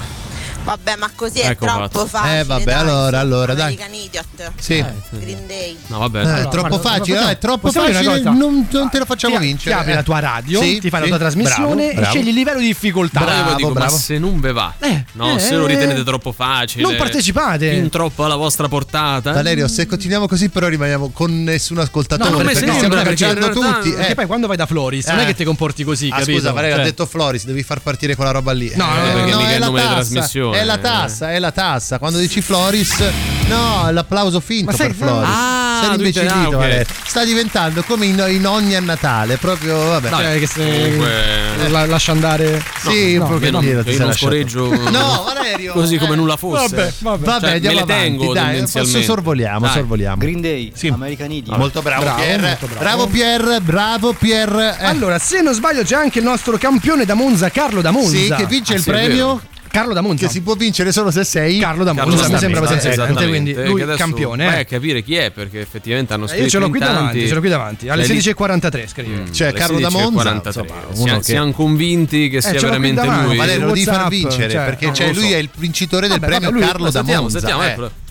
Vabbè, 0.69 0.97
ma 0.97 1.11
così 1.15 1.39
è 1.40 1.49
Ecco 1.49 1.65
troppo 1.65 1.81
fatto. 1.81 2.07
facile. 2.07 2.40
Eh, 2.40 2.45
vabbè, 2.45 2.65
dai, 2.65 2.74
allora, 2.74 3.20
allora, 3.20 3.55
dai. 3.55 3.73
American 3.74 3.95
Idiot. 3.95 4.53
Sì. 4.61 4.85
Green 5.11 5.47
Day. 5.47 5.77
No, 5.86 5.99
vabbè. 6.01 6.19
Eh, 6.19 6.23
Allora, 6.23 6.39
è 6.40 6.49
troppo 6.49 6.69
guarda, 6.69 6.89
facile, 6.89 7.20
no, 7.20 7.28
è 7.28 7.39
troppo 7.39 7.70
facile, 7.73 8.20
non, 8.20 8.66
non 8.70 8.89
te 8.90 8.99
lo 8.99 9.05
facciamo 9.07 9.39
Ti- 9.39 9.40
vincere. 9.47 9.74
Ti 9.74 9.81
apri 9.81 9.95
la 9.95 10.03
tua 10.03 10.19
radio, 10.19 10.61
Sì, 10.61 10.78
ti 10.78 10.90
fai 10.90 11.03
sì, 11.05 11.09
la 11.09 11.16
tua 11.16 11.27
trasmissione 11.27 11.74
bravo, 11.74 11.90
e 11.90 11.95
bravo. 11.95 12.11
scegli 12.12 12.28
il 12.28 12.35
livello 12.35 12.59
di 12.61 12.66
difficoltà. 12.66 13.20
Però 13.20 13.31
io 13.32 13.39
Bravo, 13.43 13.57
dico, 13.57 13.70
bravo. 13.73 13.93
ma 13.93 13.99
se 13.99 14.19
non 14.19 14.40
ve 14.40 14.53
va, 14.53 14.74
no, 15.12 15.36
eh, 15.36 15.39
se 15.39 15.55
lo 15.57 15.65
eh, 15.65 15.69
ritenete 15.69 16.05
troppo 16.05 16.32
facile, 16.32 16.82
non 16.82 16.97
partecipate. 16.97 17.70
fin 17.70 17.89
troppo 17.89 18.24
alla 18.27 18.36
vostra 18.36 18.69
portata. 18.69 19.32
Valerio, 19.32 19.69
se 19.69 19.86
continuiamo 19.86 20.28
così, 20.28 20.51
però 20.51 20.69
rimaniamo 20.69 21.09
con 21.11 21.43
nessun 21.45 21.78
ascoltatore. 21.78 22.28
No, 22.31 22.36
come 22.36 22.53
perché 22.53 22.59
se 22.66 22.73
stiamo 22.74 22.95
no, 22.95 23.03
perché 23.03 23.24
in 23.24 23.31
cacciando 23.32 23.61
realtà- 23.61 23.77
tutti. 23.81 23.90
Perché 23.95 24.12
eh. 24.12 24.15
poi 24.15 24.27
quando 24.27 24.47
vai 24.47 24.57
da 24.59 24.66
Floris 24.66 25.07
non 25.07 25.20
Eh. 25.20 25.23
è 25.23 25.27
che 25.27 25.35
ti 25.35 25.45
comporti 25.45 25.82
così, 25.85 26.09
Ah, 26.12 26.19
capito? 26.19 26.39
scusa, 26.39 26.53
Valerio 26.53 26.74
Cioè- 26.77 26.85
ha 26.85 26.89
detto 26.89 27.07
Floris, 27.07 27.45
devi 27.47 27.62
far 27.62 27.81
partire 27.81 28.15
quella 28.16 28.31
roba 28.32 28.53
lì. 28.53 28.70
No, 28.74 28.85
no, 28.85 28.93
Eh, 29.07 29.12
perché 29.12 29.35
mica 29.36 29.49
è 29.51 29.55
il 29.55 29.61
la 29.61 29.66
nome 29.66 29.81
di 29.81 29.86
tassa, 29.86 29.95
trasmissione. 30.01 30.58
È 30.61 30.65
la 30.65 30.79
tassa, 30.79 31.33
è 31.33 31.39
la 31.39 31.53
tassa. 31.53 31.99
Quando 31.99 32.19
dici 32.19 32.41
Floris, 32.41 33.03
no, 33.49 33.91
l'applauso 33.91 34.41
finto 34.41 34.77
per 34.77 34.93
Floris. 34.95 35.29
Ah, 35.31 35.81
Sei 35.85 35.95
imbecillito, 35.95 36.35
ah, 36.35 36.49
ok. 36.49 36.55
Valerio. 36.57 36.87
Sta 37.07 37.25
diventando 37.25 37.83
come 37.83 38.07
in, 38.07 38.25
in 38.31 38.47
ogni 38.47 38.75
a 38.75 38.81
Natale, 38.81 39.37
proprio 39.37 39.77
vabbè. 39.77 40.09
Cioè, 40.11 40.39
che 40.39 40.47
se 40.47 40.65
Comunque- 40.83 41.69
la- 41.69 41.87
lascia 41.87 42.13
andare. 42.13 42.63
Sì, 42.81 43.17
no, 43.17 43.25
un 43.25 43.31
no, 43.31 43.35
pochettino 43.37 43.39
che 43.61 43.73
non, 43.75 43.83
ti 43.85 43.91
che 43.91 43.97
io 43.97 44.05
non 44.05 44.13
scoreggio 44.13 44.69
No, 44.91 45.25
Valerio. 45.33 45.73
così 45.73 45.95
eh. 45.95 45.99
come 45.99 46.17
nulla 46.17 46.37
fosse. 46.37 46.75
Vabbè, 46.77 46.93
vabbè. 46.99 47.25
Vabbè, 47.25 47.41
Cioè, 47.47 47.55
andiamo 47.55 47.77
me 47.79 47.85
le 47.87 47.93
avanti, 47.93 48.33
dai, 48.33 48.67
forse 48.67 49.03
sorvoliamo, 49.03 49.61
Dai. 49.67 49.73
sorvoliamo. 49.75 50.17
Green 50.17 50.41
Day, 50.41 50.73
Sì. 50.75 50.89
American 50.89 51.31
Idiot. 51.31 51.57
Molto 51.57 51.81
bravo, 51.83 52.03
Bravo, 52.03 52.21
Pier. 52.23 52.41
molto 52.41 52.67
bravo. 52.67 52.81
bravo 52.81 53.07
Pier, 53.07 53.61
bravo 53.63 54.13
Pier. 54.13 54.77
Eh, 54.81 54.85
Allora, 54.85 55.19
se 55.19 55.41
non 55.41 55.55
sbaglio, 55.55 55.83
c'è 55.83 55.95
anche 55.97 56.19
il 56.19 56.25
nostro 56.25 56.57
campione 56.59 57.05
da 57.05 57.15
Monza, 57.15 57.49
Carlo 57.51 57.81
da 57.81 57.91
Monza. 57.91 58.17
sì, 58.17 58.33
che 58.37 58.47
vince 58.47 58.73
Ah, 58.73 58.77
il 58.77 58.83
sì, 58.83 58.91
premio 58.91 59.41
Carlo 59.70 59.95
da 59.95 60.01
Monza. 60.01 60.27
che 60.27 60.32
si 60.32 60.40
può 60.43 60.55
vincere 60.55 60.93
solo 60.93 61.11
se 61.11 61.24
sei 61.24 61.59
Carlo 61.59 61.85
da 61.85 61.95
Carlo 61.95 62.15
Monza, 62.15 62.28
mi 62.28 62.39
sembra 62.39 62.59
abbastanza 62.59 62.90
esattamente, 62.90 63.23
evidente, 63.24 63.53
quindi 63.55 63.70
lui 63.70 63.82
adesso 63.82 63.99
campione. 63.99 64.45
Vai 64.47 64.57
eh. 64.57 64.61
a 64.61 64.65
capire 64.65 65.03
chi 65.03 65.15
è 65.16 65.31
perché 65.31 65.61
effettivamente 65.61 66.12
hanno 66.12 66.24
Eh, 66.24 66.28
scritto 66.28 66.43
Io 66.45 66.49
ce 66.51 66.59
l'ho 66.59 66.70
qui 66.70 66.78
davanti, 66.78 67.27
ce 67.28 67.35
l'ho 67.35 67.40
qui 67.40 67.49
davanti, 67.49 67.89
alle 67.89 68.05
Eh, 68.05 68.07
lì- 68.07 68.19
16.43 68.19 68.86
scrive. 68.89 69.32
Cioè, 69.32 69.49
alle 69.49 69.59
Carlo 69.59 69.78
da 69.78 69.89
16.43. 69.89 70.01
Monza, 70.12 70.43
insomma, 70.45 71.23
Siamo, 71.23 71.53
convinti 71.53 72.28
che 72.28 72.40
sia 72.40 72.53
l'ho 72.53 72.59
qui 72.59 72.66
veramente 72.66 73.07
lui. 73.07 73.36
Valerio 73.36 73.66
lo 73.66 73.73
devi 73.73 73.85
far 73.85 74.09
vincere 74.09 74.51
cioè, 74.51 74.65
perché 74.65 74.93
cioè, 74.93 75.12
lui 75.12 75.32
è 75.32 75.36
il 75.36 75.49
vincitore 75.55 76.09
del 76.09 76.20
premio 76.20 76.51
Carlo 76.51 76.85
da 76.86 76.90
sentiamo, 76.90 77.23
Monza. 77.23 77.39
sentiamo, 77.39 77.65
eh. 77.65 78.07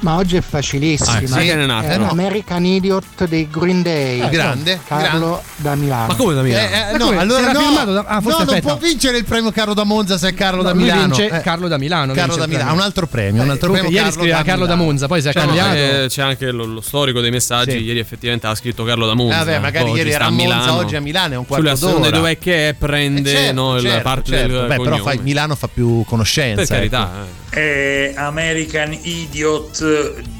Ma 0.00 0.16
oggi 0.16 0.36
è 0.36 0.40
facilissima. 0.40 1.16
Ah, 1.18 1.26
sì, 1.26 1.46
che 1.46 1.54
ne 1.56 1.64
è 1.64 1.66
nato? 1.66 1.86
È 1.88 1.94
Eh, 1.94 1.96
no. 1.98 2.08
American 2.10 2.64
Idiot 2.64 3.26
dei 3.26 3.48
Green 3.50 3.82
Day. 3.82 4.28
grande, 4.30 4.78
Carlo 4.86 5.42
da 5.56 5.74
Milano. 5.74 6.06
Ma 6.08 6.14
come 6.14 6.34
da 6.34 6.42
Milano? 6.42 6.68
Eh, 6.68 6.94
eh, 6.94 6.96
no, 6.98 7.04
come? 7.06 7.16
allora 7.18 7.52
no, 7.52 7.60
firmato 7.60 7.92
da- 7.92 8.04
ah, 8.06 8.20
forse 8.20 8.44
no 8.44 8.50
non 8.52 8.60
può 8.60 8.76
vincere 8.76 9.16
il 9.18 9.24
premio 9.24 9.50
Carlo 9.50 9.74
da 9.74 9.82
Monza 9.84 10.16
se 10.16 10.28
è 10.28 10.34
Carlo 10.34 10.62
da 10.62 10.68
No, 10.68 10.74
lui 10.76 10.84
Milano. 10.84 11.16
vince 11.16 11.28
Eh, 11.28 11.40
Carlo 11.40 11.66
da 11.66 11.78
Milano. 11.78 12.12
Carlo 12.12 12.34
vince 12.34 12.38
da 12.38 12.44
il 12.44 12.50
Milano, 12.50 12.72
un 12.74 12.80
altro 12.80 13.06
premio, 13.08 13.42
un 13.42 13.50
altro 13.50 13.72
premio 13.72 13.90
ieri 13.90 14.12
scriveva 14.12 14.42
Carlo 14.42 14.66
da. 14.66 14.74
Monza, 14.76 15.06
poi 15.08 15.20
si 15.20 15.28
è 15.28 15.32
Cioè, 15.32 15.42
no, 15.46 15.54
cambiato. 15.54 15.74
eh, 16.04 16.06
c'è 16.08 16.22
anche 16.22 16.50
lo, 16.52 16.64
lo 16.64 16.80
storico 16.80 17.20
dei 17.20 17.30
messaggi. 17.32 17.72
Sì. 17.72 17.78
Ieri 17.82 17.98
effettivamente 17.98 18.46
ha 18.46 18.54
scritto 18.54 18.84
Carlo 18.84 19.04
da 19.06 19.14
Monza. 19.14 19.40
Eh, 19.40 19.44
vabbè, 19.46 19.58
magari 19.58 19.88
Oggi 19.90 19.96
ieri 19.98 20.12
era 20.12 20.26
a 20.26 20.30
Monza, 20.30 20.44
Milano. 20.54 20.74
oggi 20.76 20.94
a 20.96 21.00
Milano, 21.00 21.34
è 21.34 21.36
un 21.36 21.46
quarto 21.46 21.74
Sulla 21.76 21.92
d'ora. 21.98 22.10
dov'è 22.10 22.38
che 22.38 22.68
è, 22.68 22.74
prende 22.74 23.30
Eh, 23.30 23.34
certo, 23.34 23.52
no, 23.54 23.74
la 23.74 23.80
certo, 23.80 24.02
parte 24.02 24.30
certo. 24.30 24.52
del 24.60 24.66
Beh, 24.68 24.76
però 24.76 25.12
Milano 25.22 25.56
fa 25.56 25.68
più 25.72 26.04
conoscenza. 26.06 26.60
Per 26.64 26.66
carità. 26.68 27.10
ecco. 27.50 27.58
eh. 27.58 28.12
American 28.16 28.96
Idiot 29.02 29.82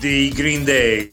dei 0.00 0.30
Green 0.30 0.64
Day. 0.64 1.08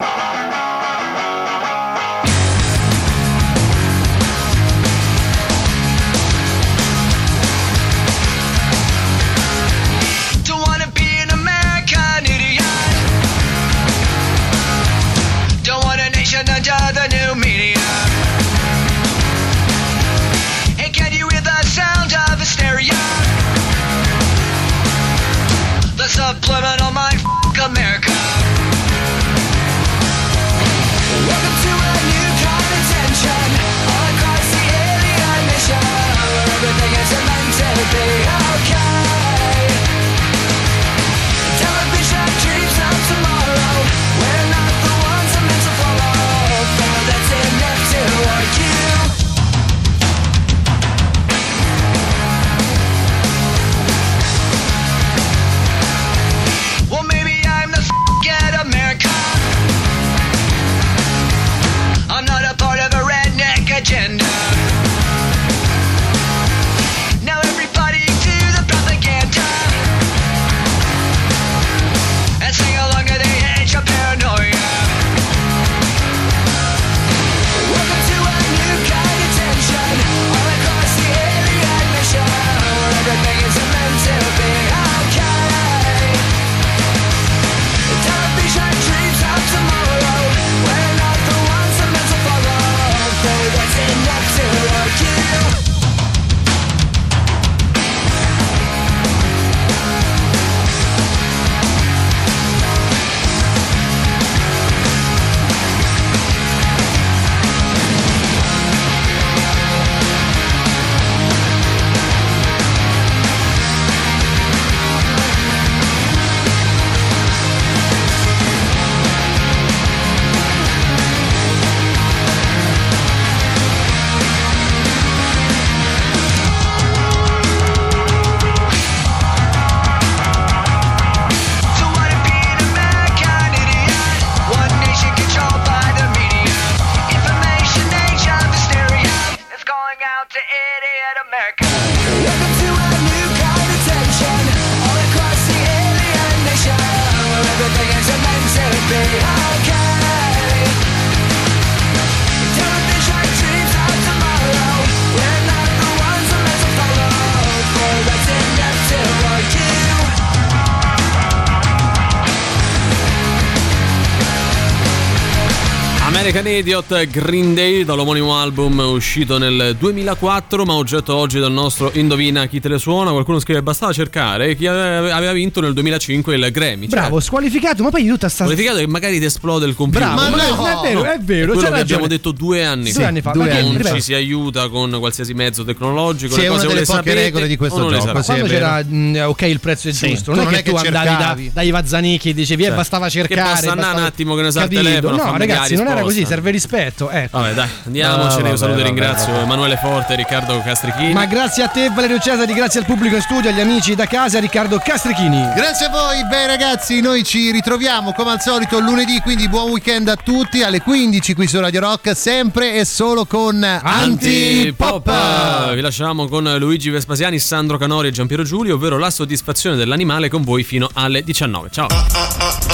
Idiot 166.60 167.08
Green 167.08 167.54
Day 167.54 167.84
dall'omonimo 167.84 168.38
album 168.40 168.80
uscito 168.80 169.38
nel 169.38 169.76
2004 169.78 170.64
ma 170.64 170.74
oggetto 170.76 171.14
oggi 171.14 171.40
del 171.40 171.52
nostro 171.52 171.92
Indovina 171.96 172.46
chi 172.48 172.62
te 172.62 172.70
le 172.70 172.80
suona. 172.80 173.12
Qualcuno 173.12 173.40
scrive 173.40 173.62
bastava 173.62 173.92
cercare 173.92 174.56
chi 174.56 174.66
aveva 174.66 175.34
vinto 175.34 175.60
nel 175.60 175.74
2005 175.74 176.36
il 176.36 176.52
Grammy. 176.52 176.88
Cioè, 176.88 177.00
Bravo, 177.00 177.20
squalificato, 177.20 177.84
ma 177.84 177.90
poi 177.90 178.08
tutta 178.08 178.30
sta. 178.30 178.46
qualificato 178.46 178.78
che 178.78 178.88
magari 178.88 179.20
ti 179.20 179.26
esplode 179.26 179.66
il 179.66 179.76
computer. 179.76 180.14
Bravo, 180.14 180.30
Ma 180.30 180.36
bravo, 180.36 180.56
no! 180.66 180.82
è 180.82 180.88
vero, 180.88 181.04
è 181.04 181.20
vero, 181.20 181.52
quello 181.54 181.68
c'ha 181.70 181.76
che 181.76 181.82
abbiamo 181.82 182.08
detto 182.08 182.32
due 182.32 182.64
anni 182.64 182.92
Due 182.94 183.04
anni 183.06 183.22
fa, 183.22 183.32
Due 183.32 183.46
perché, 183.48 183.62
non 183.62 183.72
ripeto- 183.78 183.96
ci 183.96 184.02
si 184.02 184.14
aiuta 184.14 184.70
con 184.70 184.96
qualsiasi 184.98 185.34
mezzo 185.34 185.64
tecnologico 185.66 186.34
Sì, 186.36 186.40
le 186.42 186.46
è 186.46 186.50
una 186.50 186.56
cose 186.56 186.66
o 186.66 186.70
delle 186.70 186.80
le 186.82 186.86
poche 186.86 186.98
sapete 187.00 187.22
regole 187.24 187.48
di 187.48 187.58
questo 187.58 187.80
non 187.80 187.90
gioco, 187.92 188.02
sì, 188.04 188.08
è 188.08 188.24
Quando 188.24 188.46
c'era 188.48 188.84
mh, 188.84 189.24
ok 189.26 189.42
il 189.42 189.60
prezzo 189.60 189.90
è 189.90 189.92
Sì, 189.92 190.08
giusto, 190.10 190.34
non, 190.34 190.46
non 190.46 190.54
è 190.54 190.58
è 190.58 190.62
che 190.64 190.72
tu 190.72 190.78
che 190.78 190.88
andavi 190.88 191.06
da, 191.06 191.18
cercavi. 191.18 191.52
dai 191.54 191.72
Vazzanichi 191.72 192.30
e 192.30 192.34
dicevi 192.34 192.64
eh, 192.66 192.72
bastava 192.72 193.10
cercare. 193.10 193.42
basta 193.42 193.72
andare 193.72 193.98
un 193.98 194.04
attimo 194.04 194.36
che 194.36 194.42
ne 194.42 194.52
sa 194.52 194.64
il 194.64 194.70
telefono, 194.70 195.16
No, 195.16 195.38
ragazzi, 195.38 195.76
non 195.76 195.88
era 195.88 196.02
così, 196.02 196.26
serve 196.26 196.45
rispetto. 196.52 197.10
Ecco. 197.10 197.40
vabbè 197.40 197.54
dai 197.54 197.70
andiamocene 197.86 198.48
Ah, 198.48 198.52
io 198.52 198.58
saluto 198.58 198.80
e 198.80 198.84
ringrazio 198.84 199.32
vabbè. 199.32 199.44
Emanuele 199.44 199.78
Forte 199.78 200.14
e 200.14 200.16
Riccardo 200.18 200.62
Castrichini 200.64 201.14
Ma 201.14 201.26
grazie 201.26 201.64
a 201.64 201.68
te 201.68 201.90
Valerio 201.90 202.20
Cesari, 202.20 202.54
grazie 202.54 202.80
al 202.80 202.86
pubblico 202.86 203.16
in 203.16 203.22
studio, 203.22 203.50
agli 203.50 203.60
amici 203.60 203.96
da 203.96 204.06
casa, 204.06 204.40
Riccardo 204.40 204.80
Castrichini. 204.84 205.52
Grazie 205.56 205.88
a 205.88 205.90
voi, 205.90 206.26
beh 206.28 206.48
ragazzi, 206.48 207.02
noi 207.02 207.24
ci 207.24 207.52
ritroviamo 207.52 208.14
come 208.14 208.32
al 208.32 208.42
solito 208.42 208.80
lunedì, 208.80 209.20
quindi 209.22 209.48
buon 209.50 209.70
weekend 209.72 210.08
a 210.08 210.16
tutti 210.16 210.64
alle 210.64 210.82
15 210.82 211.34
qui 211.34 211.48
su 211.48 211.60
Radio 211.60 211.82
Rock, 211.82 212.16
sempre 212.16 212.74
e 212.76 212.86
solo 212.86 213.26
con 213.26 213.64
Antipop 213.64 215.08
Antipop. 215.08 215.74
Vi 215.74 215.82
lasciamo 215.82 216.28
con 216.28 216.44
Luigi 216.58 216.90
Vespasiani, 216.90 217.40
Sandro 217.40 217.78
Canori 217.78 218.08
e 218.08 218.12
Giampiero 218.12 218.44
Giulio, 218.44 218.76
ovvero 218.76 218.98
la 218.98 219.10
soddisfazione 219.10 219.76
dell'animale 219.76 220.30
con 220.30 220.44
voi 220.44 220.64
fino 220.64 220.90
alle 220.94 221.24
19. 221.24 221.70
Ciao. 221.72 221.88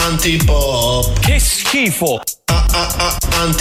Antipop. 0.05 1.19
Che 1.19 1.39
schifo. 1.39 2.21
Antipop. 2.45 3.60